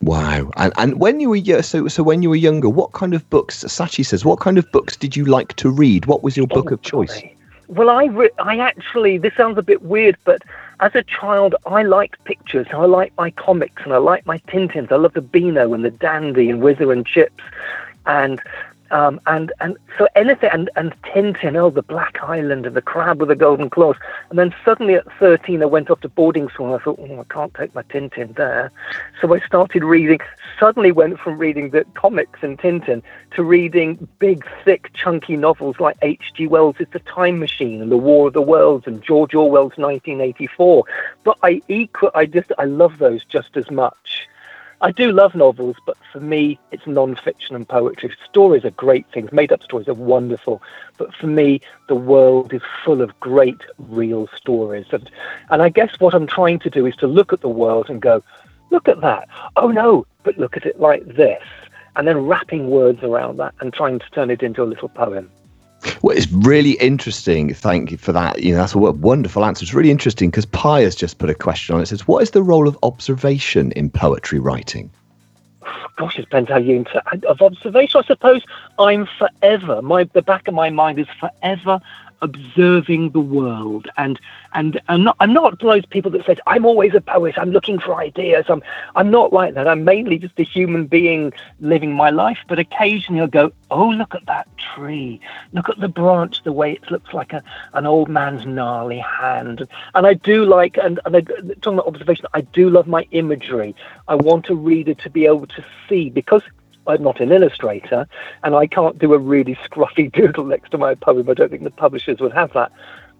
Wow. 0.00 0.50
And 0.56 0.72
and 0.76 1.00
when 1.00 1.20
you 1.20 1.30
were 1.30 1.62
so 1.62 1.88
so 1.88 2.02
when 2.02 2.22
you 2.22 2.28
were 2.30 2.36
younger, 2.36 2.68
what 2.68 2.92
kind 2.92 3.14
of 3.14 3.28
books? 3.30 3.64
Sachi 3.64 4.04
says, 4.04 4.24
what 4.24 4.38
kind 4.40 4.58
of 4.58 4.70
books 4.70 4.96
did 4.96 5.16
you 5.16 5.24
like 5.24 5.54
to 5.56 5.70
read? 5.70 6.06
What 6.06 6.22
was 6.22 6.36
your 6.36 6.46
book 6.46 6.70
Oh, 6.70 6.74
of 6.74 6.82
choice? 6.82 7.22
Well, 7.68 7.88
I 7.88 8.04
re- 8.06 8.30
I 8.38 8.58
actually 8.58 9.16
this 9.18 9.34
sounds 9.34 9.56
a 9.56 9.62
bit 9.62 9.82
weird, 9.82 10.16
but 10.24 10.42
as 10.80 10.94
a 10.94 11.02
child, 11.04 11.54
I 11.66 11.82
liked 11.84 12.22
pictures. 12.24 12.66
I 12.72 12.84
liked 12.84 13.16
my 13.16 13.30
comics 13.30 13.82
and 13.84 13.94
I 13.94 13.96
liked 13.98 14.26
my 14.26 14.38
Tintins. 14.48 14.92
I 14.92 14.96
loved 14.96 15.14
the 15.14 15.22
Beano 15.22 15.72
and 15.72 15.84
the 15.84 15.90
Dandy 15.90 16.50
and 16.50 16.60
Whizzer 16.60 16.92
and 16.92 17.06
Chips, 17.06 17.42
and 18.04 18.42
um, 18.90 19.20
and 19.26 19.52
and 19.60 19.76
so 19.98 20.06
anything 20.14 20.50
and 20.52 20.70
and 20.76 20.94
Tintin. 21.02 21.56
Oh, 21.56 21.70
the 21.70 21.82
Black 21.82 22.18
Island 22.22 22.66
and 22.66 22.76
the 22.76 22.82
Crab 22.82 23.20
with 23.20 23.28
the 23.28 23.36
Golden 23.36 23.70
Claws. 23.70 23.96
And 24.30 24.38
then 24.38 24.54
suddenly 24.64 24.94
at 24.94 25.06
thirteen, 25.18 25.62
I 25.62 25.66
went 25.66 25.90
off 25.90 26.00
to 26.00 26.08
boarding 26.08 26.48
school. 26.50 26.72
and 26.72 26.80
I 26.80 26.84
thought, 26.84 26.98
oh, 27.00 27.20
I 27.20 27.34
can't 27.34 27.54
take 27.54 27.74
my 27.74 27.82
Tintin 27.82 28.34
there. 28.36 28.70
So 29.20 29.34
I 29.34 29.40
started 29.40 29.84
reading. 29.84 30.20
Suddenly 30.58 30.92
went 30.92 31.18
from 31.18 31.38
reading 31.38 31.70
the 31.70 31.84
comics 31.94 32.40
and 32.42 32.58
Tintin 32.58 33.02
to 33.34 33.42
reading 33.42 34.06
big, 34.18 34.44
thick, 34.64 34.90
chunky 34.94 35.36
novels 35.36 35.80
like 35.80 35.96
H.G. 36.02 36.46
Wells' 36.46 36.76
The 36.78 36.98
Time 37.00 37.38
Machine 37.38 37.82
and 37.82 37.90
The 37.90 37.96
War 37.96 38.28
of 38.28 38.34
the 38.34 38.42
Worlds 38.42 38.86
and 38.86 39.02
George 39.02 39.34
Orwell's 39.34 39.76
1984. 39.76 40.84
But 41.24 41.38
I 41.42 41.60
equal, 41.68 42.10
I 42.14 42.26
just, 42.26 42.52
I 42.58 42.64
love 42.64 42.98
those 42.98 43.24
just 43.24 43.56
as 43.56 43.70
much. 43.70 44.28
I 44.84 44.90
do 44.90 45.12
love 45.12 45.34
novels, 45.34 45.76
but 45.86 45.96
for 46.12 46.20
me, 46.20 46.58
it's 46.70 46.86
non-fiction 46.86 47.56
and 47.56 47.66
poetry. 47.66 48.14
Stories 48.28 48.66
are 48.66 48.70
great 48.72 49.06
things. 49.14 49.32
Made-up 49.32 49.62
stories 49.62 49.88
are 49.88 49.94
wonderful, 49.94 50.60
but 50.98 51.14
for 51.14 51.26
me, 51.26 51.62
the 51.88 51.94
world 51.94 52.52
is 52.52 52.60
full 52.84 53.00
of 53.00 53.18
great, 53.18 53.62
real 53.78 54.28
stories. 54.36 54.84
And 54.90 55.10
and 55.48 55.62
I 55.62 55.70
guess 55.70 55.98
what 56.00 56.12
I'm 56.12 56.26
trying 56.26 56.58
to 56.58 56.68
do 56.68 56.84
is 56.84 56.94
to 56.96 57.06
look 57.06 57.32
at 57.32 57.40
the 57.40 57.48
world 57.48 57.88
and 57.88 58.02
go, 58.02 58.22
look 58.68 58.86
at 58.86 59.00
that. 59.00 59.26
Oh 59.56 59.68
no, 59.68 60.06
but 60.22 60.36
look 60.36 60.54
at 60.54 60.66
it 60.66 60.78
like 60.78 61.06
this, 61.06 61.42
and 61.96 62.06
then 62.06 62.18
wrapping 62.18 62.68
words 62.68 63.02
around 63.02 63.38
that 63.38 63.54
and 63.60 63.72
trying 63.72 64.00
to 64.00 64.10
turn 64.10 64.30
it 64.30 64.42
into 64.42 64.62
a 64.62 64.68
little 64.72 64.90
poem. 64.90 65.30
Well, 66.02 66.16
it's 66.16 66.30
really 66.30 66.72
interesting. 66.72 67.52
Thank 67.54 67.90
you 67.90 67.96
for 67.96 68.12
that. 68.12 68.42
You 68.42 68.52
know, 68.52 68.58
that's 68.58 68.74
a 68.74 68.78
wonderful 68.78 69.44
answer. 69.44 69.62
It's 69.62 69.74
really 69.74 69.90
interesting 69.90 70.30
because 70.30 70.46
Pie 70.46 70.82
has 70.82 70.94
just 70.94 71.18
put 71.18 71.30
a 71.30 71.34
question 71.34 71.74
on 71.74 71.80
it. 71.80 71.84
It 71.84 71.86
says, 71.86 72.08
"What 72.08 72.22
is 72.22 72.30
the 72.32 72.42
role 72.42 72.68
of 72.68 72.78
observation 72.82 73.72
in 73.72 73.90
poetry 73.90 74.38
writing?" 74.38 74.90
gosh, 75.96 76.18
it 76.18 76.22
depends 76.22 76.50
how 76.50 76.58
you 76.58 76.76
inter- 76.76 77.02
of 77.28 77.40
observation. 77.40 78.00
I 78.02 78.06
suppose 78.06 78.42
I'm 78.78 79.06
forever. 79.18 79.82
My 79.82 80.04
the 80.04 80.22
back 80.22 80.48
of 80.48 80.54
my 80.54 80.70
mind 80.70 80.98
is 80.98 81.06
forever 81.20 81.80
observing 82.24 83.10
the 83.10 83.20
world, 83.20 83.86
and 83.96 84.18
and 84.54 84.80
I'm 84.88 85.04
not 85.04 85.16
I'm 85.20 85.32
not 85.32 85.60
those 85.60 85.86
people 85.86 86.10
that 86.12 86.24
says 86.26 86.38
I'm 86.46 86.64
always 86.64 86.94
a 86.94 87.00
poet. 87.00 87.34
I'm 87.38 87.50
looking 87.50 87.78
for 87.78 87.94
ideas. 87.94 88.46
I'm 88.48 88.62
I'm 88.96 89.10
not 89.10 89.32
like 89.32 89.54
that. 89.54 89.68
I'm 89.68 89.84
mainly 89.84 90.18
just 90.18 90.40
a 90.40 90.42
human 90.42 90.86
being 90.86 91.32
living 91.60 91.92
my 91.92 92.10
life. 92.10 92.38
But 92.48 92.58
occasionally 92.58 93.20
I'll 93.20 93.28
go, 93.28 93.52
oh 93.70 93.88
look 93.88 94.14
at 94.14 94.26
that 94.26 94.48
tree. 94.56 95.20
Look 95.52 95.68
at 95.68 95.78
the 95.78 95.88
branch. 95.88 96.42
The 96.42 96.52
way 96.52 96.72
it 96.72 96.90
looks 96.90 97.12
like 97.12 97.32
a 97.32 97.42
an 97.74 97.86
old 97.86 98.08
man's 98.08 98.46
gnarly 98.46 98.98
hand. 98.98 99.68
And 99.94 100.06
I 100.06 100.14
do 100.14 100.44
like 100.44 100.78
and 100.78 100.98
and 101.04 101.16
I, 101.16 101.20
talking 101.20 101.74
about 101.74 101.86
observation. 101.86 102.26
I 102.32 102.40
do 102.40 102.70
love 102.70 102.86
my 102.86 103.06
imagery. 103.10 103.76
I 104.08 104.14
want 104.14 104.48
a 104.48 104.54
reader 104.54 104.94
to 104.94 105.10
be 105.10 105.26
able 105.26 105.46
to 105.46 105.64
see 105.88 106.10
because 106.10 106.42
I'm 106.86 107.02
not 107.02 107.20
an 107.20 107.32
illustrator, 107.32 108.06
and 108.42 108.54
I 108.54 108.66
can't 108.66 108.98
do 108.98 109.14
a 109.14 109.18
really 109.18 109.54
scruffy 109.64 110.10
doodle 110.10 110.44
next 110.44 110.70
to 110.70 110.78
my 110.78 110.94
poem. 110.94 111.28
I 111.28 111.34
don't 111.34 111.50
think 111.50 111.64
the 111.64 111.70
publishers 111.70 112.20
would 112.20 112.32
have 112.32 112.52
that. 112.52 112.72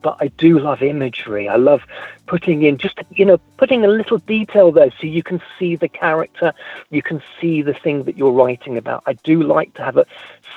But 0.02 0.18
I 0.20 0.28
do 0.28 0.58
love 0.58 0.82
imagery. 0.82 1.48
I 1.48 1.56
love 1.56 1.80
putting 2.26 2.62
in 2.62 2.76
just, 2.76 2.98
you 3.12 3.24
know, 3.24 3.38
putting 3.56 3.86
a 3.86 3.88
little 3.88 4.18
detail 4.18 4.70
there 4.70 4.90
so 5.00 5.06
you 5.06 5.22
can 5.22 5.40
see 5.58 5.76
the 5.76 5.88
character, 5.88 6.52
you 6.90 7.00
can 7.00 7.22
see 7.40 7.62
the 7.62 7.72
thing 7.72 8.04
that 8.04 8.18
you're 8.18 8.30
writing 8.30 8.76
about. 8.76 9.02
I 9.06 9.14
do 9.14 9.42
like 9.42 9.72
to 9.74 9.82
have 9.82 9.96
a 9.96 10.04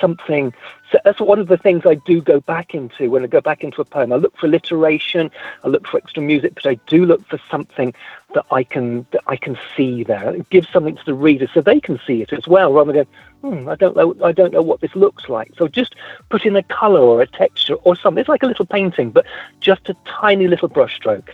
something. 0.02 0.54
So 0.92 1.00
that's 1.04 1.20
one 1.20 1.40
of 1.40 1.48
the 1.48 1.58
things 1.58 1.84
I 1.86 1.96
do 1.96 2.22
go 2.22 2.40
back 2.40 2.74
into 2.74 3.10
when 3.10 3.24
I 3.24 3.28
go 3.28 3.42
back 3.42 3.64
into 3.64 3.82
a 3.82 3.86
poem. 3.86 4.12
I 4.12 4.18
look 4.18 4.38
for 4.38 4.48
alliteration, 4.48 5.32
I 5.64 5.70
look 5.70 5.88
for 5.88 5.98
extra 5.98 6.22
music, 6.22 6.56
but 6.56 6.66
I 6.66 6.76
do 6.88 7.06
look 7.06 7.26
for 7.28 7.40
something 7.50 7.94
that 8.38 8.46
I 8.52 8.64
can 8.64 9.08
that 9.12 9.24
I 9.26 9.36
can 9.36 9.58
see 9.76 10.04
there. 10.04 10.36
It 10.36 10.48
gives 10.52 10.70
something 10.70 10.96
to 10.96 11.06
the 11.06 11.16
reader 11.16 11.48
so 11.52 11.60
they 11.60 11.80
can 11.80 12.00
see 12.06 12.22
it 12.22 12.32
as 12.32 12.48
well, 12.48 12.72
rather 12.72 12.94
than 12.94 13.08
going, 13.42 13.62
hmm, 13.64 13.70
I 13.70 13.76
don't 13.76 13.96
know, 13.98 14.16
I 14.24 14.32
don't 14.32 14.54
know 14.54 14.62
what 14.62 14.80
this 14.80 14.96
looks 14.96 15.28
like. 15.28 15.52
So 15.58 15.68
just 15.68 15.96
put 16.30 16.46
in 16.46 16.56
a 16.56 16.62
colour 16.62 17.02
or 17.02 17.20
a 17.22 17.28
texture 17.28 17.74
or 17.86 17.96
something. 17.96 18.22
It's 18.22 18.30
like 18.30 18.44
a 18.44 18.48
little 18.48 18.68
painting, 18.68 19.10
but 19.10 19.26
just 19.60 19.90
a 19.90 19.96
tiny 20.06 20.48
little 20.48 20.70
brushstroke. 20.70 21.30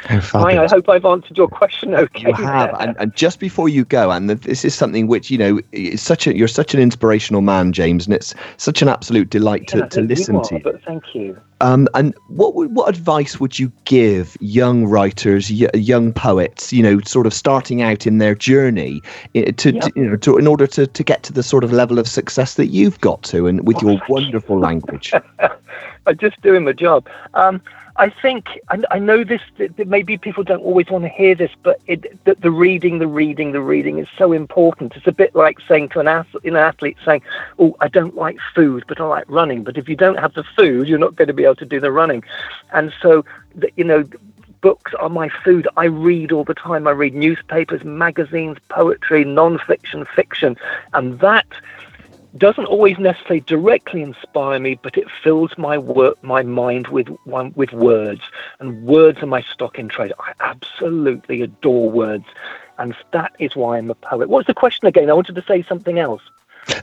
Hi, 0.00 0.62
I 0.62 0.66
hope 0.66 0.88
I've 0.88 1.04
answered 1.04 1.38
your 1.38 1.48
question 1.48 1.94
okay. 1.94 2.28
You 2.28 2.34
have, 2.34 2.74
and, 2.78 2.96
and 2.98 3.14
just 3.14 3.40
before 3.40 3.68
you 3.68 3.84
go, 3.84 4.10
and 4.10 4.28
this 4.28 4.64
is 4.64 4.74
something 4.74 5.06
which 5.06 5.30
you 5.30 5.38
know, 5.38 5.60
is 5.72 6.02
such 6.02 6.26
a 6.26 6.36
you're 6.36 6.48
such 6.48 6.74
an 6.74 6.80
inspirational 6.80 7.40
man, 7.40 7.72
James, 7.72 8.06
and 8.06 8.14
it's 8.14 8.34
such 8.56 8.82
an 8.82 8.88
absolute 8.88 9.30
delight 9.30 9.66
to, 9.68 9.78
Yeah, 9.78 9.86
to 9.86 10.02
you 10.02 10.08
listen 10.08 10.36
are, 10.36 10.44
to 10.44 10.54
you. 10.56 10.60
But 10.62 10.82
thank 10.84 11.14
you. 11.14 11.40
Um, 11.60 11.88
and 11.94 12.14
what 12.28 12.54
would, 12.54 12.74
what 12.74 12.88
advice 12.88 13.40
would 13.40 13.58
you 13.58 13.72
give 13.84 14.36
young 14.40 14.84
writers, 14.84 15.50
y- 15.50 15.70
young 15.74 16.12
poets, 16.12 16.72
you 16.72 16.82
know, 16.82 17.00
sort 17.00 17.26
of 17.26 17.32
starting 17.32 17.80
out 17.80 18.06
in 18.06 18.18
their 18.18 18.34
journey, 18.34 19.00
to, 19.32 19.40
Yeah. 19.72 19.80
to 19.80 19.92
you 19.96 20.10
know, 20.10 20.16
to, 20.16 20.36
in 20.36 20.46
order 20.46 20.66
to, 20.66 20.86
to 20.86 21.02
get 21.04 21.22
to 21.22 21.32
the 21.32 21.42
sort 21.42 21.64
of 21.64 21.72
level 21.72 21.98
of 21.98 22.08
success 22.08 22.54
that 22.54 22.66
you've 22.66 23.00
got 23.00 23.22
to, 23.24 23.46
and 23.46 23.66
with 23.66 23.80
your 23.80 23.98
wonderful 24.08 24.58
language? 24.58 25.12
I'm 26.06 26.18
just 26.18 26.38
doing 26.42 26.64
my 26.64 26.72
job. 26.72 27.08
Um, 27.32 27.62
I 27.96 28.10
think 28.10 28.48
I, 28.68 28.82
I 28.90 28.98
know 28.98 29.22
this. 29.22 29.40
Maybe 29.78 30.18
people 30.18 30.42
don't 30.42 30.62
always 30.62 30.88
want 30.90 31.04
to 31.04 31.08
hear 31.08 31.34
this, 31.34 31.52
but 31.62 31.80
it, 31.86 32.24
the, 32.24 32.34
the 32.34 32.50
reading, 32.50 32.98
the 32.98 33.06
reading, 33.06 33.52
the 33.52 33.60
reading 33.60 33.98
is 33.98 34.08
so 34.18 34.32
important. 34.32 34.94
It's 34.96 35.06
a 35.06 35.12
bit 35.12 35.34
like 35.34 35.58
saying 35.68 35.90
to 35.90 36.00
an 36.00 36.08
athlete, 36.08 36.44
an 36.44 36.56
athlete 36.56 36.96
saying, 37.04 37.22
"Oh, 37.58 37.76
I 37.80 37.88
don't 37.88 38.16
like 38.16 38.38
food, 38.54 38.84
but 38.88 39.00
I 39.00 39.04
like 39.04 39.24
running." 39.28 39.62
But 39.62 39.78
if 39.78 39.88
you 39.88 39.96
don't 39.96 40.18
have 40.18 40.34
the 40.34 40.42
food, 40.42 40.88
you're 40.88 40.98
not 40.98 41.14
going 41.14 41.28
to 41.28 41.34
be 41.34 41.44
able 41.44 41.56
to 41.56 41.66
do 41.66 41.78
the 41.78 41.92
running. 41.92 42.24
And 42.72 42.92
so, 43.00 43.24
the, 43.54 43.70
you 43.76 43.84
know, 43.84 44.04
books 44.60 44.92
are 44.94 45.10
my 45.10 45.28
food. 45.28 45.68
I 45.76 45.84
read 45.84 46.32
all 46.32 46.44
the 46.44 46.54
time. 46.54 46.88
I 46.88 46.92
read 46.92 47.14
newspapers, 47.14 47.84
magazines, 47.84 48.56
poetry, 48.70 49.24
non-fiction, 49.24 50.06
fiction, 50.16 50.56
and 50.94 51.20
that 51.20 51.46
doesn't 52.36 52.66
always 52.66 52.98
necessarily 52.98 53.40
directly 53.40 54.02
inspire 54.02 54.58
me, 54.58 54.78
but 54.82 54.96
it 54.98 55.06
fills 55.22 55.56
my 55.56 55.78
work, 55.78 56.22
my 56.22 56.42
mind 56.42 56.88
with 56.88 57.08
one 57.24 57.52
with 57.54 57.72
words, 57.72 58.22
and 58.58 58.82
words 58.84 59.22
are 59.22 59.26
my 59.26 59.42
stock 59.42 59.78
in 59.78 59.88
trade. 59.88 60.12
I 60.18 60.32
absolutely 60.40 61.42
adore 61.42 61.90
words, 61.90 62.24
and 62.78 62.94
that 63.12 63.32
is 63.38 63.54
why 63.54 63.78
I'm 63.78 63.90
a 63.90 63.94
poet. 63.94 64.28
What's 64.28 64.46
the 64.46 64.54
question 64.54 64.86
again? 64.88 65.10
I 65.10 65.12
wanted 65.12 65.36
to 65.36 65.42
say 65.42 65.62
something 65.62 65.98
else. 65.98 66.22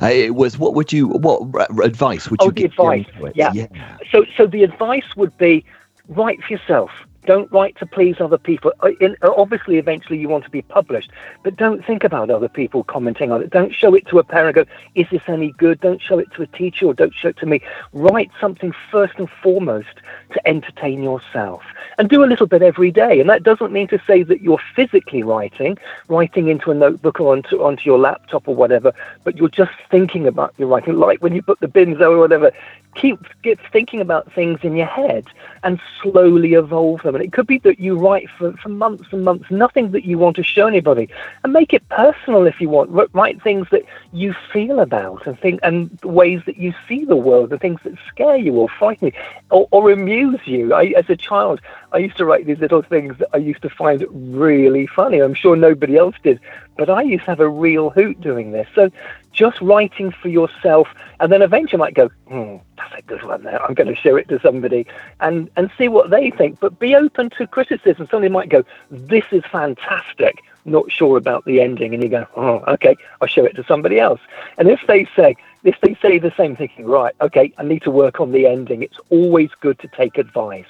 Uh, 0.01 0.07
it 0.07 0.35
was 0.35 0.57
what 0.59 0.75
would 0.75 0.93
you 0.93 1.07
what 1.07 1.41
advice 1.83 2.29
would 2.29 2.41
Oh, 2.41 2.45
you 2.45 2.51
the 2.51 2.61
give 2.61 2.77
young 2.77 2.99
advice. 2.99 3.15
poets? 3.17 3.35
Yeah. 3.35 3.67
So, 4.11 4.25
so 4.37 4.45
the 4.45 4.63
advice 4.63 5.15
would 5.15 5.35
be 5.37 5.65
write 6.07 6.41
for 6.43 6.53
yourself. 6.53 6.91
Don't 7.25 7.51
write 7.51 7.77
to 7.77 7.85
please 7.85 8.15
other 8.19 8.37
people. 8.37 8.73
Uh, 8.81 8.91
In, 8.99 9.15
uh, 9.21 9.31
obviously, 9.35 9.77
eventually 9.77 10.17
you 10.17 10.27
want 10.27 10.43
to 10.45 10.49
be 10.49 10.61
published, 10.63 11.11
but 11.43 11.55
don't 11.55 11.85
think 11.85 12.03
about 12.03 12.29
other 12.29 12.49
people 12.49 12.83
commenting 12.83 13.31
on 13.31 13.41
it. 13.41 13.49
Don't 13.49 13.73
show 13.73 13.93
it 13.93 14.07
to 14.07 14.19
a 14.19 14.23
parent. 14.23 14.57
and 14.57 14.67
Go, 14.67 14.73
is 14.95 15.07
this 15.11 15.21
any 15.27 15.51
good? 15.53 15.79
Don't 15.81 16.01
show 16.01 16.19
it 16.19 16.31
to 16.33 16.41
a 16.41 16.47
teacher 16.47 16.87
or 16.87 16.93
don't 16.93 17.13
show 17.13 17.29
it 17.29 17.37
to 17.37 17.45
me. 17.45 17.61
Write 17.93 18.31
something 18.39 18.73
first 18.91 19.13
and 19.17 19.29
foremost 19.43 20.01
to 20.31 20.47
entertain 20.47 21.03
yourself, 21.03 21.63
and 21.97 22.09
do 22.09 22.23
a 22.23 22.25
little 22.25 22.47
bit 22.47 22.61
every 22.61 22.91
day. 22.91 23.19
And 23.19 23.29
that 23.29 23.43
doesn't 23.43 23.71
mean 23.71 23.87
to 23.89 24.01
say 24.05 24.23
that 24.23 24.41
you're 24.41 24.61
physically 24.75 25.23
writing, 25.23 25.77
writing 26.07 26.47
into 26.47 26.71
a 26.71 26.75
notebook 26.75 27.19
or 27.19 27.33
onto 27.33 27.61
onto 27.63 27.83
your 27.85 27.99
laptop 27.99 28.47
or 28.47 28.55
whatever, 28.55 28.93
but 29.23 29.37
you're 29.37 29.49
just 29.49 29.73
thinking 29.89 30.27
about 30.27 30.53
your 30.57 30.67
writing, 30.67 30.95
like 30.95 31.21
when 31.21 31.33
you 31.33 31.41
put 31.41 31.59
the 31.59 31.67
bins 31.67 32.01
or 32.01 32.17
whatever 32.17 32.51
keep 32.95 33.19
get 33.41 33.59
thinking 33.71 34.01
about 34.01 34.31
things 34.33 34.59
in 34.63 34.75
your 34.75 34.87
head 34.87 35.25
and 35.63 35.79
slowly 36.01 36.53
evolve 36.53 37.01
them. 37.03 37.15
And 37.15 37.23
it 37.23 37.31
could 37.31 37.47
be 37.47 37.59
that 37.59 37.79
you 37.79 37.97
write 37.97 38.29
for, 38.37 38.53
for 38.53 38.69
months 38.69 39.05
and 39.11 39.23
months, 39.23 39.49
nothing 39.49 39.91
that 39.91 40.05
you 40.05 40.17
want 40.17 40.35
to 40.37 40.43
show 40.43 40.67
anybody, 40.67 41.07
and 41.43 41.53
make 41.53 41.73
it 41.73 41.87
personal 41.89 42.45
if 42.45 42.59
you 42.59 42.69
want. 42.69 42.89
Wr- 42.89 43.05
Write 43.13 43.41
things 43.41 43.67
that 43.71 43.83
you 44.13 44.33
feel 44.51 44.79
about 44.79 45.27
and 45.27 45.39
think 45.39 45.59
and 45.63 45.99
ways 46.03 46.41
that 46.45 46.57
you 46.57 46.73
see 46.87 47.05
the 47.05 47.15
world, 47.15 47.49
the 47.49 47.57
things 47.57 47.79
that 47.83 47.93
scare 48.07 48.37
you 48.37 48.53
or 48.53 48.69
frighten 48.69 49.07
you 49.07 49.13
or, 49.51 49.67
or 49.71 49.91
amuse 49.91 50.20
amuse 50.21 50.41
you. 50.45 50.73
I, 50.73 50.93
as 50.97 51.09
a 51.09 51.15
child, 51.15 51.61
I 51.91 51.97
used 51.97 52.17
to 52.17 52.25
write 52.25 52.45
these 52.45 52.59
little 52.59 52.81
things 52.81 53.17
that 53.17 53.29
I 53.33 53.37
used 53.37 53.61
to 53.63 53.69
find 53.69 54.05
really 54.11 54.87
funny. 54.87 55.19
I'm 55.19 55.33
sure 55.33 55.55
nobody 55.55 55.97
else 55.97 56.15
did, 56.23 56.39
but 56.77 56.89
I 56.89 57.01
used 57.01 57.25
to 57.25 57.31
have 57.31 57.39
a 57.39 57.49
real 57.49 57.89
hoot 57.89 58.21
doing 58.21 58.51
this. 58.51 58.67
So 58.75 58.91
just 59.31 59.59
writing 59.61 60.11
for 60.11 60.27
yourself, 60.27 60.87
and 61.19 61.31
then 61.31 61.41
eventually 61.41 61.79
might 61.79 61.93
go, 61.93 62.09
hmm, 62.27 62.57
that's 62.77 62.93
a 62.97 63.01
good 63.03 63.23
one 63.23 63.43
there. 63.43 63.63
I'm 63.63 63.73
going 63.73 63.87
to 63.87 63.95
show 63.95 64.15
it 64.15 64.27
to 64.29 64.39
somebody 64.41 64.85
and, 65.19 65.49
and 65.55 65.71
see 65.77 65.87
what 65.87 66.09
they 66.09 66.31
think. 66.31 66.59
But 66.59 66.79
be 66.79 66.95
open 66.95 67.29
to 67.31 67.47
criticism. 67.47 68.07
Somebody 68.09 68.31
might 68.31 68.49
go, 68.49 68.63
this 68.89 69.25
is 69.31 69.43
fantastic. 69.51 70.39
Not 70.65 70.91
sure 70.91 71.17
about 71.17 71.45
the 71.45 71.61
ending. 71.61 71.93
And 71.93 72.03
you 72.03 72.09
go, 72.09 72.27
oh, 72.35 72.63
okay, 72.73 72.95
I'll 73.19 73.27
show 73.27 73.45
it 73.45 73.55
to 73.55 73.63
somebody 73.63 73.99
else. 73.99 74.19
And 74.57 74.69
if 74.69 74.81
they 74.87 75.07
say, 75.15 75.35
if 75.63 75.75
they 75.81 75.95
say 76.01 76.17
the 76.17 76.33
same 76.35 76.55
thinking, 76.55 76.85
right, 76.85 77.13
okay, 77.21 77.53
I 77.57 77.63
need 77.63 77.83
to 77.83 77.91
work 77.91 78.19
on 78.19 78.31
the 78.31 78.47
ending, 78.47 78.81
it's 78.81 78.97
always 79.09 79.49
good 79.61 79.79
to 79.79 79.87
take 79.89 80.17
advice. 80.17 80.65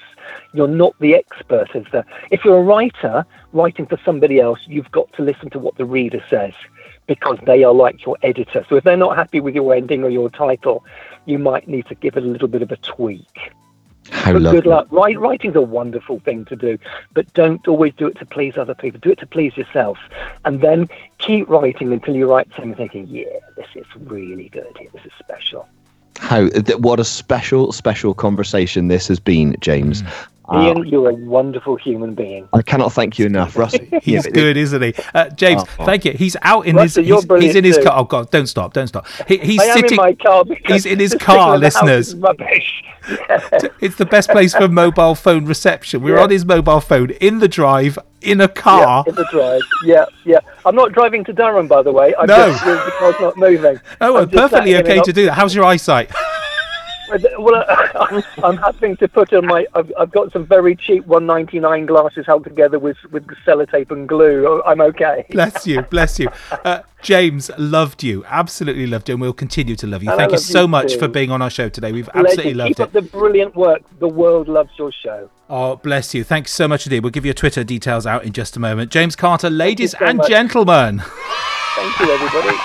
You're 0.53 0.67
not 0.67 0.95
the 0.99 1.15
expert 1.15 1.75
as 1.75 1.83
the 1.91 2.05
if 2.29 2.43
you're 2.43 2.57
a 2.57 2.63
writer 2.63 3.25
writing 3.53 3.85
for 3.85 3.99
somebody 4.03 4.39
else, 4.39 4.59
you've 4.67 4.91
got 4.91 5.11
to 5.13 5.23
listen 5.23 5.49
to 5.51 5.59
what 5.59 5.75
the 5.77 5.85
reader 5.85 6.23
says 6.29 6.53
because 7.07 7.39
they 7.45 7.63
are 7.63 7.73
like 7.73 8.05
your 8.05 8.17
editor. 8.21 8.65
So 8.69 8.75
if 8.75 8.83
they're 8.83 8.97
not 8.97 9.17
happy 9.17 9.39
with 9.39 9.55
your 9.55 9.73
ending 9.73 10.03
or 10.03 10.09
your 10.09 10.29
title, 10.29 10.83
you 11.25 11.39
might 11.39 11.67
need 11.67 11.87
to 11.87 11.95
give 11.95 12.15
it 12.17 12.23
a 12.23 12.27
little 12.27 12.47
bit 12.47 12.61
of 12.61 12.71
a 12.71 12.77
tweak. 12.77 13.51
How 14.11 14.33
but 14.33 14.41
lovely. 14.41 14.61
good 14.61 14.69
luck. 14.69 14.87
Write, 14.91 15.19
writing's 15.19 15.55
a 15.55 15.61
wonderful 15.61 16.19
thing 16.19 16.45
to 16.45 16.55
do, 16.55 16.77
but 17.13 17.31
don't 17.33 17.65
always 17.67 17.93
do 17.95 18.07
it 18.07 18.17
to 18.19 18.25
please 18.25 18.57
other 18.57 18.75
people. 18.75 18.99
Do 18.99 19.11
it 19.11 19.19
to 19.19 19.25
please 19.25 19.55
yourself, 19.55 19.97
and 20.45 20.61
then 20.61 20.89
keep 21.17 21.49
writing 21.49 21.93
until 21.93 22.15
you 22.15 22.29
write 22.29 22.49
something 22.55 22.75
thinking, 22.75 23.07
"Yeah, 23.07 23.39
this 23.55 23.67
is 23.75 23.85
really 24.01 24.49
good. 24.49 24.77
This 24.93 25.05
is 25.05 25.11
special." 25.17 25.67
How 26.19 26.49
th- 26.49 26.77
what 26.77 26.99
a 26.99 27.05
special, 27.05 27.71
special 27.71 28.13
conversation 28.13 28.89
this 28.89 29.07
has 29.07 29.19
been, 29.19 29.55
James. 29.61 30.03
Uh, 30.03 30.05
Ian, 30.53 30.85
you're 30.87 31.09
a 31.09 31.13
wonderful 31.13 31.75
human 31.75 32.13
being. 32.15 32.47
I 32.53 32.61
cannot 32.61 32.93
thank 32.93 33.17
you 33.19 33.25
enough, 33.25 33.55
Russ. 33.57 33.75
He's 34.01 34.25
good, 34.27 34.57
isn't 34.57 34.81
he? 34.81 34.93
Uh, 35.13 35.29
James, 35.29 35.63
Oh. 35.79 35.85
thank 35.85 36.05
you. 36.05 36.11
He's 36.13 36.35
out 36.41 36.65
in 36.65 36.75
Russell, 36.75 37.03
his. 37.03 37.23
He's, 37.23 37.41
he's 37.43 37.55
in 37.55 37.63
his 37.63 37.77
too. 37.77 37.83
car. 37.83 37.93
Oh 37.99 38.03
God! 38.03 38.29
Don't 38.31 38.47
stop! 38.47 38.73
Don't 38.73 38.87
stop. 38.87 39.07
He, 39.27 39.37
he's 39.37 39.61
I 39.61 39.65
am 39.65 39.73
sitting. 39.77 39.91
in 39.91 39.95
my 39.97 40.13
car 40.13 40.43
he's 40.67 40.85
in 40.85 40.99
his 40.99 41.13
car, 41.15 41.35
signal 41.35 41.53
in 41.55 41.61
the 41.61 41.67
house 41.69 41.83
listeners. 41.83 42.15
Rubbish. 42.15 42.83
It's 43.81 43.95
the 43.95 44.05
best 44.05 44.29
place 44.29 44.53
for 44.53 44.67
mobile 44.67 45.15
phone 45.15 45.45
reception. 45.45 46.01
We're 46.01 46.17
Yeah. 46.17 46.23
on 46.23 46.29
his 46.29 46.45
mobile 46.45 46.79
phone 46.81 47.09
in 47.11 47.39
the 47.39 47.47
drive 47.47 47.97
in 48.21 48.39
a 48.41 48.47
car. 48.47 49.03
Yeah, 49.07 49.09
in 49.09 49.15
the 49.15 49.27
drive. 49.31 49.61
Yeah, 49.85 50.05
yeah. 50.23 50.39
I'm 50.65 50.75
not 50.75 50.91
driving 50.91 51.23
to 51.25 51.33
Durham, 51.33 51.67
by 51.67 51.81
the 51.81 51.91
way. 51.91 52.13
I'm 52.19 52.27
No. 52.27 52.51
just 52.51 52.65
with 52.65 52.85
the 52.85 52.91
car's 52.99 53.15
not 53.19 53.37
moving. 53.37 53.79
Oh, 53.99 54.07
I'm 54.07 54.13
well, 54.13 54.27
perfectly 54.27 54.75
okay 54.77 55.01
to 55.01 55.11
do 55.13 55.25
that. 55.25 55.33
How's 55.33 55.55
your 55.55 55.65
eyesight? 55.65 56.11
Well, 57.39 57.55
uh, 57.67 58.21
I'm 58.43 58.57
having 58.57 58.97
to 58.97 59.07
put 59.07 59.33
on 59.33 59.45
my. 59.47 59.65
I've, 59.73 59.91
I've 59.99 60.11
got 60.11 60.31
some 60.31 60.45
very 60.45 60.75
cheap 60.75 61.05
199 61.05 61.85
glasses 61.85 62.25
held 62.25 62.43
together 62.43 62.79
with 62.79 62.97
with 63.11 63.25
sellotape 63.45 63.91
and 63.91 64.07
glue. 64.07 64.45
Oh, 64.47 64.61
I'm 64.65 64.81
okay. 64.81 65.25
Bless 65.29 65.67
you, 65.67 65.81
bless 65.83 66.19
you. 66.19 66.29
Uh, 66.51 66.81
James 67.01 67.49
loved 67.57 68.03
you, 68.03 68.23
absolutely 68.27 68.85
loved 68.87 69.09
you, 69.09 69.15
and 69.15 69.21
we'll 69.21 69.33
continue 69.33 69.75
to 69.75 69.87
love 69.87 70.03
you. 70.03 70.09
And 70.11 70.19
Thank 70.19 70.31
you 70.31 70.37
so 70.37 70.61
you 70.61 70.67
much 70.67 70.93
too. 70.93 70.99
for 70.99 71.07
being 71.07 71.31
on 71.31 71.41
our 71.41 71.49
show 71.49 71.67
today. 71.69 71.91
We've 71.91 72.09
absolutely 72.13 72.53
Legend. 72.53 72.57
loved 72.57 72.67
Keep 72.69 72.79
it. 72.79 72.83
up 72.83 72.91
the 72.91 73.01
brilliant 73.01 73.55
work. 73.55 73.81
The 73.99 74.07
world 74.07 74.47
loves 74.47 74.71
your 74.77 74.91
show. 74.91 75.29
Oh, 75.49 75.75
bless 75.77 76.13
you. 76.13 76.23
Thanks 76.23 76.51
so 76.53 76.67
much 76.67 76.85
indeed. 76.85 77.01
We'll 77.03 77.09
give 77.11 77.25
your 77.25 77.33
Twitter 77.33 77.63
details 77.63 78.05
out 78.05 78.23
in 78.23 78.31
just 78.33 78.55
a 78.55 78.59
moment. 78.59 78.91
James 78.91 79.15
Carter, 79.15 79.49
ladies 79.49 79.91
so 79.91 80.05
and 80.05 80.19
much. 80.19 80.27
gentlemen. 80.29 80.99
Thank 81.75 81.99
you, 81.99 82.11
everybody. 82.11 82.57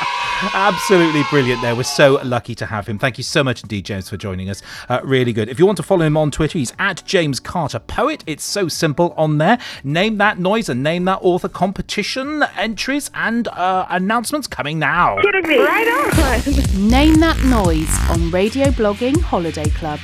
Absolutely 0.54 1.22
brilliant 1.30 1.62
there. 1.62 1.74
We're 1.74 1.82
so 1.82 2.20
lucky 2.22 2.54
to 2.56 2.66
have 2.66 2.86
him. 2.86 2.98
Thank 2.98 3.16
you 3.16 3.24
so 3.24 3.42
much 3.42 3.62
indeed, 3.62 3.84
James, 3.86 4.10
for 4.10 4.16
joining 4.16 4.50
us. 4.50 4.62
Uh, 4.88 5.00
really 5.02 5.32
good. 5.32 5.48
If 5.48 5.58
you 5.58 5.64
want 5.64 5.76
to 5.78 5.82
follow 5.82 6.04
him 6.04 6.16
on 6.16 6.30
Twitter, 6.30 6.58
he's 6.58 6.74
at 6.78 7.02
James 7.06 7.40
Carter 7.40 7.78
Poet. 7.78 8.22
It's 8.26 8.44
so 8.44 8.68
simple 8.68 9.14
on 9.16 9.38
there. 9.38 9.58
Name 9.82 10.18
that 10.18 10.38
noise 10.38 10.68
and 10.68 10.82
name 10.82 11.06
that 11.06 11.20
author 11.22 11.48
competition 11.48 12.42
entries 12.56 13.10
and 13.14 13.48
uh, 13.48 13.86
announcements 13.88 14.46
coming 14.46 14.78
now. 14.78 15.16
Kidding 15.22 15.48
me? 15.48 15.58
Right 15.58 15.88
on. 15.88 16.16
Name 16.90 17.14
That 17.20 17.42
Noise 17.44 18.10
on 18.10 18.30
Radio 18.30 18.66
Blogging 18.66 19.20
Holiday 19.20 19.68
Club. 19.70 20.00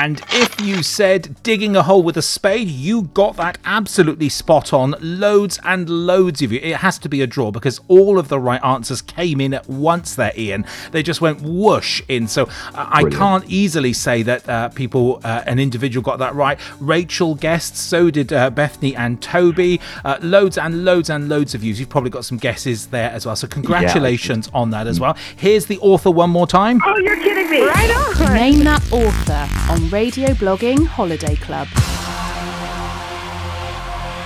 And 0.00 0.22
if 0.30 0.60
you 0.60 0.84
said 0.84 1.42
digging 1.42 1.74
a 1.74 1.82
hole 1.82 2.04
with 2.04 2.16
a 2.16 2.22
spade, 2.22 2.68
you 2.68 3.02
got 3.02 3.34
that 3.38 3.58
absolutely 3.64 4.28
spot 4.28 4.72
on. 4.72 4.94
Loads 5.00 5.58
and 5.64 5.90
loads 5.90 6.40
of 6.40 6.52
you. 6.52 6.60
It 6.62 6.76
has 6.76 7.00
to 7.00 7.08
be 7.08 7.20
a 7.20 7.26
draw 7.26 7.50
because 7.50 7.80
all 7.88 8.16
of 8.16 8.28
the 8.28 8.38
right 8.38 8.62
answers 8.64 9.02
came 9.02 9.40
in 9.40 9.52
at 9.52 9.68
once 9.68 10.14
there, 10.14 10.30
Ian. 10.38 10.64
They 10.92 11.02
just 11.02 11.20
went 11.20 11.40
whoosh 11.42 12.00
in. 12.06 12.28
So 12.28 12.44
uh, 12.74 12.88
I 12.92 13.10
can't 13.10 13.44
easily 13.48 13.92
say 13.92 14.22
that 14.22 14.48
uh, 14.48 14.68
people, 14.68 15.20
uh, 15.24 15.42
an 15.46 15.58
individual 15.58 16.04
got 16.04 16.20
that 16.20 16.32
right. 16.32 16.60
Rachel 16.78 17.34
guessed, 17.34 17.76
so 17.76 18.08
did 18.08 18.32
uh, 18.32 18.50
Bethany 18.50 18.94
and 18.94 19.20
Toby. 19.20 19.80
Uh, 20.04 20.18
loads 20.22 20.56
and 20.56 20.84
loads 20.84 21.10
and 21.10 21.28
loads 21.28 21.56
of 21.56 21.62
views. 21.62 21.80
You've 21.80 21.88
probably 21.88 22.10
got 22.10 22.24
some 22.24 22.38
guesses 22.38 22.86
there 22.86 23.10
as 23.10 23.26
well. 23.26 23.34
So 23.34 23.48
congratulations 23.48 24.48
on 24.54 24.70
that 24.70 24.86
as 24.86 25.00
well. 25.00 25.16
Here's 25.34 25.66
the 25.66 25.80
author 25.80 26.12
one 26.12 26.30
more 26.30 26.46
time. 26.46 26.80
Oh, 26.86 26.98
you're 26.98 27.16
kidding 27.16 27.50
me? 27.50 27.62
Right 27.62 27.90
on. 27.90 28.34
Name 28.34 28.62
That 28.62 28.92
Author 28.92 29.72
on 29.72 29.87
Radio 29.90 30.28
Blogging 30.34 30.86
Holiday 30.86 31.34
Club. 31.36 31.66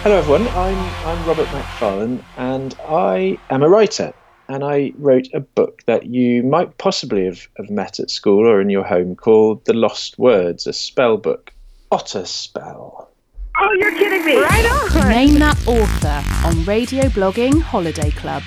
Hello, 0.03 0.17
everyone. 0.17 0.49
I'm 0.49 0.79
I'm 1.07 1.29
Robert 1.29 1.47
Macfarlane, 1.53 2.25
and 2.37 2.75
I 2.89 3.39
am 3.51 3.63
a 3.63 3.69
writer. 3.69 4.13
And 4.49 4.65
I 4.65 4.93
wrote 4.99 5.29
a 5.33 5.41
book 5.41 5.83
that 5.87 6.07
you 6.07 6.43
might 6.43 6.79
possibly 6.79 7.27
have, 7.27 7.47
have 7.57 7.71
met 7.71 8.01
at 8.01 8.11
school 8.11 8.47
or 8.47 8.61
in 8.61 8.71
your 8.71 8.83
home 8.83 9.15
called 9.15 9.65
The 9.65 9.73
Lost 9.73 10.19
Words, 10.19 10.67
a 10.67 10.73
spell 10.73 11.17
book. 11.17 11.53
Otter 11.93 12.25
spell. 12.25 13.11
Oh, 13.57 13.73
you're 13.79 13.93
kidding 13.93 14.25
me? 14.25 14.37
Right 14.41 14.67
on. 14.67 15.09
Name 15.09 15.39
That 15.39 15.65
Author 15.69 16.49
on 16.49 16.65
Radio 16.65 17.05
Blogging 17.05 17.63
Holiday 17.63 18.11
Club. 18.11 18.43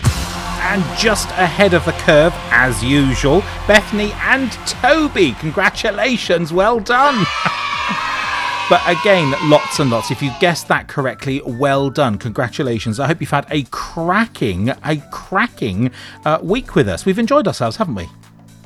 And 0.67 0.83
just 0.97 1.29
ahead 1.29 1.73
of 1.73 1.85
the 1.85 1.91
curve, 1.91 2.33
as 2.49 2.83
usual, 2.83 3.41
Bethany 3.67 4.11
and 4.23 4.51
Toby. 4.67 5.33
Congratulations, 5.33 6.51
well 6.51 6.79
done. 6.79 7.23
but 8.69 8.81
again, 8.87 9.35
lots 9.43 9.79
and 9.79 9.91
lots. 9.91 10.09
If 10.09 10.23
you 10.23 10.31
guessed 10.39 10.67
that 10.67 10.87
correctly, 10.87 11.39
well 11.45 11.91
done. 11.91 12.17
Congratulations. 12.17 12.99
I 12.99 13.05
hope 13.07 13.21
you've 13.21 13.29
had 13.29 13.45
a 13.51 13.63
cracking, 13.69 14.69
a 14.83 14.97
cracking 15.11 15.91
uh, 16.25 16.39
week 16.41 16.73
with 16.73 16.89
us. 16.89 17.05
We've 17.05 17.19
enjoyed 17.19 17.47
ourselves, 17.47 17.77
haven't 17.77 17.95
we? 17.95 18.09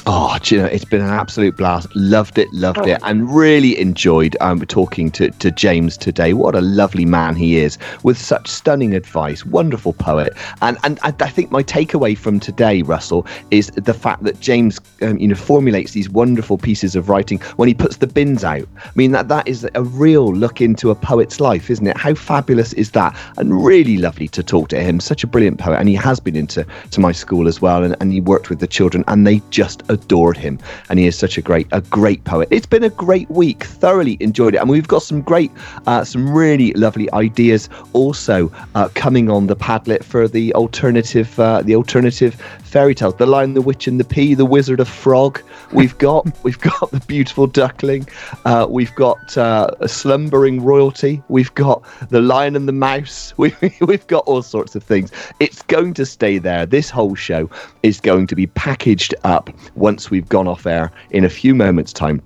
Oh, 0.06 0.38
do 0.42 0.56
you 0.56 0.62
know, 0.62 0.68
it's 0.68 0.86
been 0.86 1.02
an 1.02 1.10
absolute 1.10 1.56
blast. 1.58 1.88
Loved 1.96 2.38
it, 2.38 2.52
loved 2.54 2.88
it, 2.88 3.00
and 3.04 3.30
really 3.34 3.78
enjoyed 3.78 4.36
um, 4.40 4.60
talking 4.62 5.12
to, 5.12 5.30
to 5.30 5.52
James 5.52 5.98
today. 5.98 6.34
What 6.34 6.56
a 6.56 6.62
lovely 6.62 7.06
man 7.06 7.36
he 7.36 7.58
is, 7.58 7.78
with 8.04 8.18
such 8.18 8.48
stunning 8.48 8.96
advice. 8.96 9.46
Wonderful 9.46 9.94
poet, 9.94 10.34
and 10.62 10.78
and 10.84 11.00
I 11.04 11.12
think 11.12 11.52
my 11.52 11.62
takeaway 11.64 12.18
from 12.18 12.40
today, 12.40 12.82
Russell, 12.82 13.28
is 13.52 13.68
the 13.72 13.94
fact 13.94 14.24
that 14.24 14.40
James, 14.40 14.80
um, 15.02 15.18
you 15.18 15.28
know, 15.28 15.36
formulates 15.36 15.92
these 15.92 16.10
wonderful 16.10 16.58
pieces 16.58 16.96
of 16.96 17.10
writing 17.10 17.40
when 17.58 17.68
he 17.68 17.74
puts 17.74 17.98
the 17.98 18.08
bins 18.08 18.44
out. 18.44 18.68
I 18.84 18.92
mean, 18.96 19.12
that 19.12 19.28
that 19.28 19.48
is 19.48 19.68
a 19.76 19.84
real 19.84 20.34
look 20.34 20.62
into 20.62 20.90
a 20.90 20.96
poet's 20.96 21.40
life, 21.40 21.70
isn't 21.70 21.86
it? 21.86 21.98
How 21.98 22.16
fabulous 22.16 22.74
is 22.74 22.92
that? 22.92 23.16
And 23.38 23.64
really 23.64 23.98
lovely 23.98 24.30
to 24.30 24.42
talk 24.42 24.70
to 24.70 24.82
him. 24.82 25.00
Such 25.00 25.24
a 25.24 25.28
brilliant 25.28 25.60
poet, 25.60 25.78
and 25.78 25.90
he 25.90 25.96
has 25.96 26.20
been 26.20 26.36
into 26.36 26.66
to 26.92 27.00
my 27.00 27.12
school 27.12 27.48
as 27.48 27.62
well, 27.62 27.84
and, 27.84 27.96
and 28.00 28.12
he 28.12 28.22
worked 28.22 28.50
with 28.50 28.60
the 28.60 28.68
children, 28.68 29.04
and 29.08 29.28
they 29.28 29.42
just 29.50 29.84
adored 29.90 30.38
him. 30.38 30.60
And 30.90 31.00
he 31.00 31.08
is 31.08 31.18
such 31.18 31.38
a 31.38 31.42
great 31.42 31.68
a 31.72 31.82
great 31.82 32.24
poet. 32.24 32.48
It's 32.52 32.66
been 32.66 32.84
a 32.84 32.90
great 32.90 33.30
week. 33.30 33.64
Thoroughly 33.64 34.18
enjoyed 34.20 34.56
it, 34.56 34.58
and 34.58 34.70
we've 34.70 34.88
got 34.88 35.04
some 35.04 35.22
great, 35.22 35.52
uh, 35.88 36.04
some 36.04 36.34
really 36.34 36.72
lovely 36.74 37.12
ideas 37.14 37.70
also 37.94 38.52
uh, 38.76 38.90
coming 38.94 39.30
on 39.30 39.48
the 39.48 39.56
Padlet 39.56 40.04
for 40.04 40.28
the 40.28 40.54
alternative, 40.54 41.40
uh, 41.40 41.62
the 41.62 41.76
alternative 41.76 42.42
fairy 42.70 42.96
tales. 42.96 43.16
The 43.16 43.26
Lion, 43.26 43.54
the 43.54 43.62
Witch, 43.62 43.88
and 43.88 44.00
the 44.00 44.04
Pea, 44.04 44.34
the 44.36 44.46
Wizard 44.46 44.80
of 44.80 44.88
Frog. 44.88 45.42
We've 45.74 45.98
got 45.98 46.28
we've 46.44 46.60
got 46.60 46.92
the 46.92 47.02
beautiful 47.02 47.48
duckling. 47.48 48.08
Uh, 48.46 48.68
we've 48.70 48.94
got 48.96 49.38
uh, 49.38 49.72
a 49.80 49.90
slumbering 49.90 50.64
royalty. 50.64 51.22
We've 51.28 51.54
got 51.56 51.84
the 52.10 52.22
Lion 52.22 52.56
and 52.56 52.68
the 52.68 52.74
Mouse. 52.74 53.34
We, 53.50 53.56
we've 53.82 54.06
got 54.08 54.26
all 54.26 54.42
sorts 54.42 54.76
of 54.76 54.84
things. 54.84 55.12
It's 55.40 55.62
going 55.62 55.94
to 55.94 56.06
stay 56.06 56.40
there. 56.40 56.66
This 56.66 56.90
whole 56.90 57.16
show 57.16 57.50
is 57.84 58.02
going 58.02 58.28
to 58.28 58.36
be 58.36 58.48
packaged 58.48 59.16
up 59.24 59.50
once 59.76 60.12
we've 60.12 60.28
gone 60.28 60.48
off 60.48 60.66
air 60.66 60.92
in 61.12 61.24
a 61.24 61.30
few 61.30 61.56
moments' 61.56 61.94
time. 61.94 62.22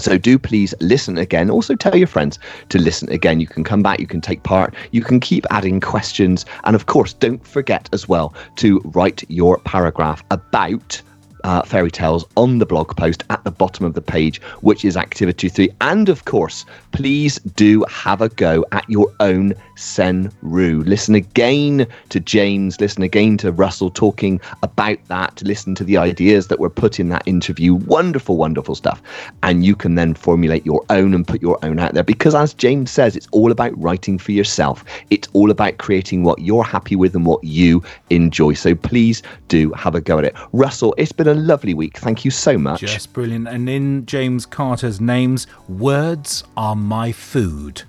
So 0.00 0.18
do 0.18 0.38
please 0.38 0.74
listen 0.80 1.18
again. 1.18 1.50
Also 1.50 1.74
tell 1.74 1.96
your 1.96 2.06
friends 2.06 2.38
to 2.70 2.78
listen 2.78 3.10
again. 3.10 3.40
You 3.40 3.46
can 3.46 3.64
come 3.64 3.82
back, 3.82 4.00
you 4.00 4.06
can 4.06 4.20
take 4.20 4.42
part, 4.42 4.74
you 4.92 5.02
can 5.02 5.20
keep 5.20 5.46
adding 5.50 5.80
questions. 5.80 6.46
And 6.64 6.74
of 6.74 6.86
course, 6.86 7.12
don't 7.12 7.46
forget 7.46 7.88
as 7.92 8.08
well 8.08 8.34
to 8.56 8.80
write 8.84 9.24
your 9.28 9.58
paragraph 9.58 10.24
about 10.30 11.02
uh, 11.44 11.62
fairy 11.62 11.90
tales 11.90 12.24
on 12.36 12.58
the 12.58 12.66
blog 12.66 12.96
post 12.96 13.24
at 13.30 13.42
the 13.44 13.50
bottom 13.50 13.86
of 13.86 13.94
the 13.94 14.02
page, 14.02 14.40
which 14.60 14.84
is 14.84 14.96
activity 14.96 15.48
three. 15.48 15.70
And 15.80 16.08
of 16.08 16.24
course, 16.24 16.66
please 16.92 17.38
do 17.56 17.84
have 17.88 18.20
a 18.20 18.28
go 18.28 18.64
at 18.72 18.88
your 18.88 19.12
own 19.20 19.54
Senryu. 19.76 20.86
Listen 20.86 21.14
again 21.14 21.86
to 22.10 22.20
James, 22.20 22.80
listen 22.80 23.02
again 23.02 23.36
to 23.38 23.52
Russell 23.52 23.90
talking 23.90 24.40
about 24.62 24.98
that, 25.08 25.42
listen 25.42 25.74
to 25.76 25.84
the 25.84 25.96
ideas 25.96 26.48
that 26.48 26.60
were 26.60 26.70
put 26.70 27.00
in 27.00 27.08
that 27.08 27.26
interview. 27.26 27.74
Wonderful, 27.74 28.36
wonderful 28.36 28.74
stuff. 28.74 29.02
And 29.42 29.64
you 29.64 29.74
can 29.74 29.94
then 29.94 30.14
formulate 30.14 30.66
your 30.66 30.84
own 30.90 31.14
and 31.14 31.26
put 31.26 31.40
your 31.40 31.58
own 31.64 31.78
out 31.78 31.94
there 31.94 32.02
because, 32.02 32.34
as 32.34 32.52
James 32.54 32.90
says, 32.90 33.16
it's 33.16 33.28
all 33.32 33.50
about 33.50 33.76
writing 33.80 34.18
for 34.18 34.32
yourself. 34.32 34.84
It's 35.10 35.28
all 35.32 35.50
about 35.50 35.78
creating 35.78 36.24
what 36.24 36.40
you're 36.40 36.64
happy 36.64 36.96
with 36.96 37.14
and 37.14 37.24
what 37.24 37.42
you 37.42 37.82
enjoy. 38.10 38.54
So 38.54 38.74
please 38.74 39.22
do 39.48 39.72
have 39.72 39.94
a 39.94 40.00
go 40.00 40.18
at 40.18 40.24
it. 40.24 40.34
Russell, 40.52 40.94
it's 40.98 41.12
been 41.12 41.28
a 41.28 41.34
lovely 41.34 41.74
week. 41.74 41.98
Thank 41.98 42.24
you 42.24 42.30
so 42.30 42.58
much. 42.58 42.80
Just 42.80 43.12
brilliant. 43.12 43.48
And 43.48 43.68
in 43.68 44.04
James 44.06 44.44
Carter's 44.44 45.00
names, 45.00 45.46
words 45.68 46.44
are 46.56 46.76
my 46.80 47.12
food. 47.12 47.82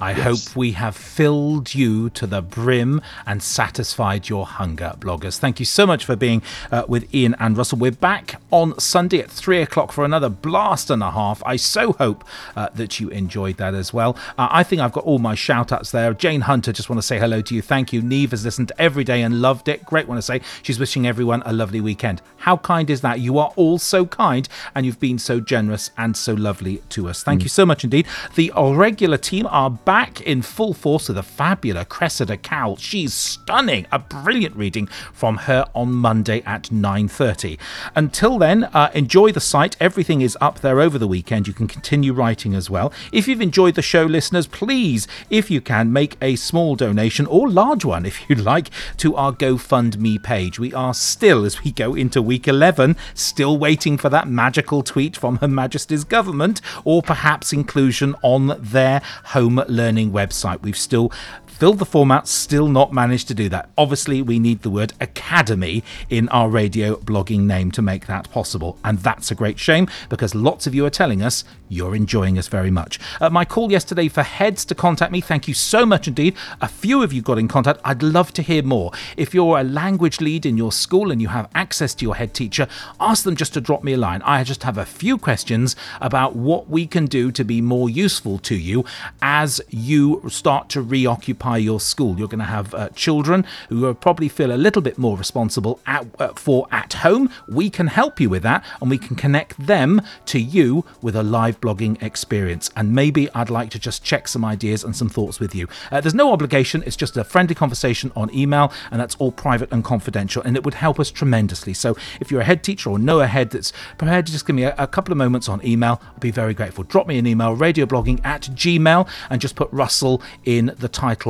I 0.00 0.12
Yes. 0.12 0.22
hope 0.22 0.56
we 0.56 0.72
have 0.72 0.96
filled 0.96 1.74
you 1.74 2.08
to 2.10 2.24
the 2.26 2.40
brim 2.40 3.00
and 3.26 3.42
satisfied 3.42 4.28
your 4.28 4.46
hunger, 4.46 4.92
bloggers. 5.00 5.38
Thank 5.38 5.58
you 5.58 5.66
so 5.66 5.86
much 5.88 6.04
for 6.04 6.14
being 6.14 6.40
uh, 6.70 6.84
with 6.86 7.12
Ian 7.12 7.34
and 7.40 7.56
Russell. 7.56 7.78
We're 7.78 7.90
back 7.90 8.40
on 8.52 8.78
Sunday 8.78 9.18
at 9.18 9.28
three 9.28 9.60
o'clock 9.60 9.90
for 9.90 10.04
another 10.04 10.28
blast 10.28 10.88
and 10.90 11.02
a 11.02 11.10
half. 11.10 11.42
I 11.44 11.56
so 11.56 11.94
hope 11.94 12.22
uh, 12.54 12.68
that 12.76 13.00
you 13.00 13.08
enjoyed 13.08 13.56
that 13.56 13.74
as 13.74 13.92
well. 13.92 14.16
Uh, 14.38 14.46
I 14.52 14.62
think 14.62 14.80
I've 14.80 14.92
got 14.92 15.02
all 15.02 15.18
my 15.18 15.34
shout 15.34 15.72
outs 15.72 15.90
there. 15.90 16.14
Jane 16.14 16.42
Hunter, 16.42 16.72
just 16.72 16.88
want 16.88 16.98
to 16.98 17.06
say 17.06 17.18
hello 17.18 17.40
to 17.42 17.54
you. 17.54 17.60
Thank 17.60 17.92
you. 17.92 18.00
Neve 18.00 18.30
has 18.30 18.44
listened 18.44 18.70
every 18.78 19.02
day 19.02 19.22
and 19.22 19.42
loved 19.42 19.68
it. 19.68 19.84
Great, 19.84 20.06
want 20.06 20.18
to 20.18 20.22
say 20.22 20.40
she's 20.62 20.78
wishing 20.78 21.08
everyone 21.08 21.42
a 21.44 21.52
lovely 21.52 21.80
weekend. 21.80 22.22
How 22.36 22.56
kind 22.58 22.88
is 22.88 23.00
that? 23.00 23.18
You 23.18 23.38
are 23.38 23.52
all 23.56 23.78
so 23.78 24.06
kind 24.06 24.48
and 24.76 24.86
you've 24.86 25.00
been 25.00 25.18
so 25.18 25.40
generous 25.40 25.90
and 25.98 26.16
so 26.16 26.34
lovely 26.34 26.82
to 26.90 27.08
us. 27.08 27.24
Thank 27.24 27.42
you 27.42 27.48
so 27.48 27.66
much 27.66 27.82
indeed. 27.82 28.06
The 28.36 28.52
regular 28.56 29.16
team 29.18 29.46
are 29.50 29.70
back 29.88 30.20
in 30.20 30.42
full 30.42 30.74
force 30.74 31.08
with 31.08 31.16
the 31.16 31.22
fabulous 31.22 31.86
Cressida 31.88 32.36
Cowell. 32.36 32.76
She's 32.76 33.14
stunning. 33.14 33.86
A 33.90 33.98
brilliant 33.98 34.54
reading 34.54 34.86
from 35.14 35.38
her 35.38 35.64
on 35.74 35.92
Monday 35.94 36.42
at 36.42 36.64
9.30. 36.64 37.58
Until 37.94 38.36
then, 38.36 38.64
uh, 38.64 38.90
enjoy 38.92 39.32
the 39.32 39.40
site. 39.40 39.78
Everything 39.80 40.20
is 40.20 40.36
up 40.42 40.60
there 40.60 40.82
over 40.82 40.98
the 40.98 41.08
weekend. 41.08 41.48
You 41.48 41.54
can 41.54 41.68
continue 41.68 42.12
writing 42.12 42.54
as 42.54 42.68
well. 42.68 42.92
If 43.14 43.26
you've 43.26 43.40
enjoyed 43.40 43.76
the 43.76 43.80
show, 43.82 44.02
listeners, 44.04 44.46
please, 44.46 45.08
if 45.30 45.50
you 45.50 45.62
can, 45.62 45.90
make 45.90 46.18
a 46.20 46.36
small 46.36 46.76
donation 46.76 47.24
or 47.24 47.48
large 47.48 47.86
one, 47.86 48.04
if 48.04 48.28
you'd 48.28 48.40
like, 48.40 48.68
to 48.98 49.16
our 49.16 49.32
GoFundMe 49.32 50.22
page. 50.22 50.58
We 50.58 50.74
are 50.74 50.92
still, 50.92 51.46
as 51.46 51.64
we 51.64 51.72
go 51.72 51.94
into 51.94 52.20
week 52.20 52.46
11, 52.46 52.94
still 53.14 53.56
waiting 53.56 53.96
for 53.96 54.10
that 54.10 54.28
magical 54.28 54.82
tweet 54.82 55.16
from 55.16 55.36
Her 55.36 55.48
Majesty's 55.48 56.04
government 56.04 56.60
or 56.84 57.00
perhaps 57.00 57.54
inclusion 57.54 58.14
on 58.20 58.54
their 58.60 59.00
home 59.24 59.62
learning 59.78 60.10
website. 60.10 60.60
We've 60.62 60.76
still 60.88 61.10
filled 61.58 61.80
the 61.80 61.84
format, 61.84 62.28
still 62.28 62.68
not 62.68 62.92
managed 62.92 63.26
to 63.26 63.34
do 63.34 63.48
that. 63.48 63.68
Obviously, 63.76 64.22
we 64.22 64.38
need 64.38 64.62
the 64.62 64.70
word 64.70 64.92
academy 65.00 65.82
in 66.08 66.28
our 66.28 66.48
radio 66.48 66.94
blogging 66.94 67.40
name 67.40 67.72
to 67.72 67.82
make 67.82 68.06
that 68.06 68.30
possible. 68.30 68.78
And 68.84 69.00
that's 69.00 69.32
a 69.32 69.34
great 69.34 69.58
shame 69.58 69.88
because 70.08 70.36
lots 70.36 70.68
of 70.68 70.74
you 70.74 70.86
are 70.86 70.90
telling 70.90 71.20
us 71.20 71.42
you're 71.68 71.96
enjoying 71.96 72.38
us 72.38 72.46
very 72.46 72.70
much. 72.70 73.00
Uh, 73.20 73.28
my 73.28 73.44
call 73.44 73.72
yesterday 73.72 74.06
for 74.06 74.22
heads 74.22 74.64
to 74.66 74.74
contact 74.74 75.10
me, 75.10 75.20
thank 75.20 75.48
you 75.48 75.54
so 75.54 75.84
much 75.84 76.06
indeed. 76.06 76.36
A 76.60 76.68
few 76.68 77.02
of 77.02 77.12
you 77.12 77.22
got 77.22 77.38
in 77.38 77.48
contact. 77.48 77.80
I'd 77.84 78.04
love 78.04 78.32
to 78.34 78.42
hear 78.42 78.62
more. 78.62 78.92
If 79.16 79.34
you're 79.34 79.58
a 79.58 79.64
language 79.64 80.20
lead 80.20 80.46
in 80.46 80.56
your 80.56 80.70
school 80.70 81.10
and 81.10 81.20
you 81.20 81.28
have 81.28 81.50
access 81.56 81.92
to 81.96 82.04
your 82.04 82.14
head 82.14 82.34
teacher, 82.34 82.68
ask 83.00 83.24
them 83.24 83.34
just 83.34 83.52
to 83.54 83.60
drop 83.60 83.82
me 83.82 83.94
a 83.94 83.98
line. 83.98 84.22
I 84.22 84.44
just 84.44 84.62
have 84.62 84.78
a 84.78 84.86
few 84.86 85.18
questions 85.18 85.74
about 86.00 86.36
what 86.36 86.68
we 86.68 86.86
can 86.86 87.06
do 87.06 87.32
to 87.32 87.44
be 87.44 87.60
more 87.60 87.90
useful 87.90 88.38
to 88.38 88.54
you 88.54 88.84
as 89.20 89.60
you 89.70 90.22
start 90.28 90.68
to 90.70 90.82
reoccupy 90.82 91.47
your 91.56 91.80
school. 91.80 92.18
You're 92.18 92.28
going 92.28 92.38
to 92.40 92.44
have 92.44 92.74
uh, 92.74 92.88
children 92.90 93.46
who 93.68 93.80
will 93.80 93.94
probably 93.94 94.28
feel 94.28 94.52
a 94.52 94.56
little 94.56 94.82
bit 94.82 94.98
more 94.98 95.16
responsible 95.16 95.80
at, 95.86 96.06
uh, 96.18 96.28
for 96.34 96.66
at 96.70 96.92
home. 96.94 97.30
We 97.48 97.70
can 97.70 97.86
help 97.86 98.20
you 98.20 98.28
with 98.28 98.42
that 98.42 98.64
and 98.80 98.90
we 98.90 98.98
can 98.98 99.16
connect 99.16 99.58
them 99.66 100.02
to 100.26 100.38
you 100.40 100.84
with 101.00 101.16
a 101.16 101.22
live 101.22 101.60
blogging 101.60 102.00
experience. 102.02 102.70
And 102.76 102.94
maybe 102.94 103.30
I'd 103.34 103.50
like 103.50 103.70
to 103.70 103.78
just 103.78 104.04
check 104.04 104.28
some 104.28 104.44
ideas 104.44 104.84
and 104.84 104.94
some 104.94 105.08
thoughts 105.08 105.40
with 105.40 105.54
you. 105.54 105.68
Uh, 105.90 106.00
there's 106.00 106.14
no 106.14 106.32
obligation, 106.32 106.82
it's 106.86 106.96
just 106.96 107.16
a 107.16 107.24
friendly 107.24 107.54
conversation 107.54 108.12
on 108.14 108.32
email, 108.34 108.72
and 108.90 109.00
that's 109.00 109.14
all 109.16 109.32
private 109.32 109.72
and 109.72 109.84
confidential. 109.84 110.42
And 110.42 110.56
it 110.56 110.64
would 110.64 110.74
help 110.74 111.00
us 111.00 111.10
tremendously. 111.10 111.74
So 111.74 111.96
if 112.20 112.30
you're 112.30 112.40
a 112.40 112.44
head 112.44 112.62
teacher 112.62 112.90
or 112.90 112.98
know 112.98 113.20
a 113.20 113.26
head 113.26 113.50
that's 113.50 113.72
prepared 113.96 114.26
to 114.26 114.32
just 114.32 114.46
give 114.46 114.56
me 114.56 114.64
a, 114.64 114.74
a 114.76 114.86
couple 114.86 115.12
of 115.12 115.18
moments 115.18 115.48
on 115.48 115.64
email, 115.64 116.00
I'd 116.14 116.20
be 116.20 116.30
very 116.30 116.54
grateful. 116.54 116.84
Drop 116.84 117.06
me 117.06 117.18
an 117.18 117.26
email, 117.26 117.56
radioblogging 117.56 118.24
at 118.24 118.42
gmail, 118.42 119.08
and 119.30 119.40
just 119.40 119.56
put 119.56 119.68
Russell 119.72 120.22
in 120.44 120.74
the 120.78 120.88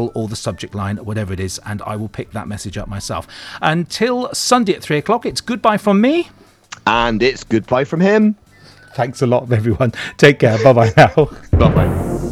title 0.09 0.23
or 0.23 0.29
the 0.29 0.37
subject 0.37 0.75
line, 0.75 0.97
whatever 0.99 1.33
it 1.33 1.41
is, 1.41 1.61
and 1.67 1.83
I 1.83 1.97
will 1.97 2.09
pick 2.09 2.33
that 2.33 2.49
message 2.49 2.79
up 2.79 2.89
myself. 2.89 3.27
Until 3.61 4.33
Sunday 4.35 4.75
at 4.75 4.83
three 4.83 4.99
o'clock, 4.99 5.27
it's 5.27 5.41
goodbye 5.41 5.79
from 5.79 6.01
me. 6.01 6.31
And 6.87 7.23
it's 7.23 7.45
goodbye 7.45 7.85
from 7.85 8.01
him. 8.01 8.37
Thanks 8.95 9.23
a 9.23 9.27
lot, 9.27 9.51
everyone. 9.53 9.93
Take 10.17 10.41
care. 10.41 10.63
Bye 10.63 10.73
bye 10.73 10.93
now. 10.97 11.15
Bye 11.53 11.75
bye. 11.75 12.25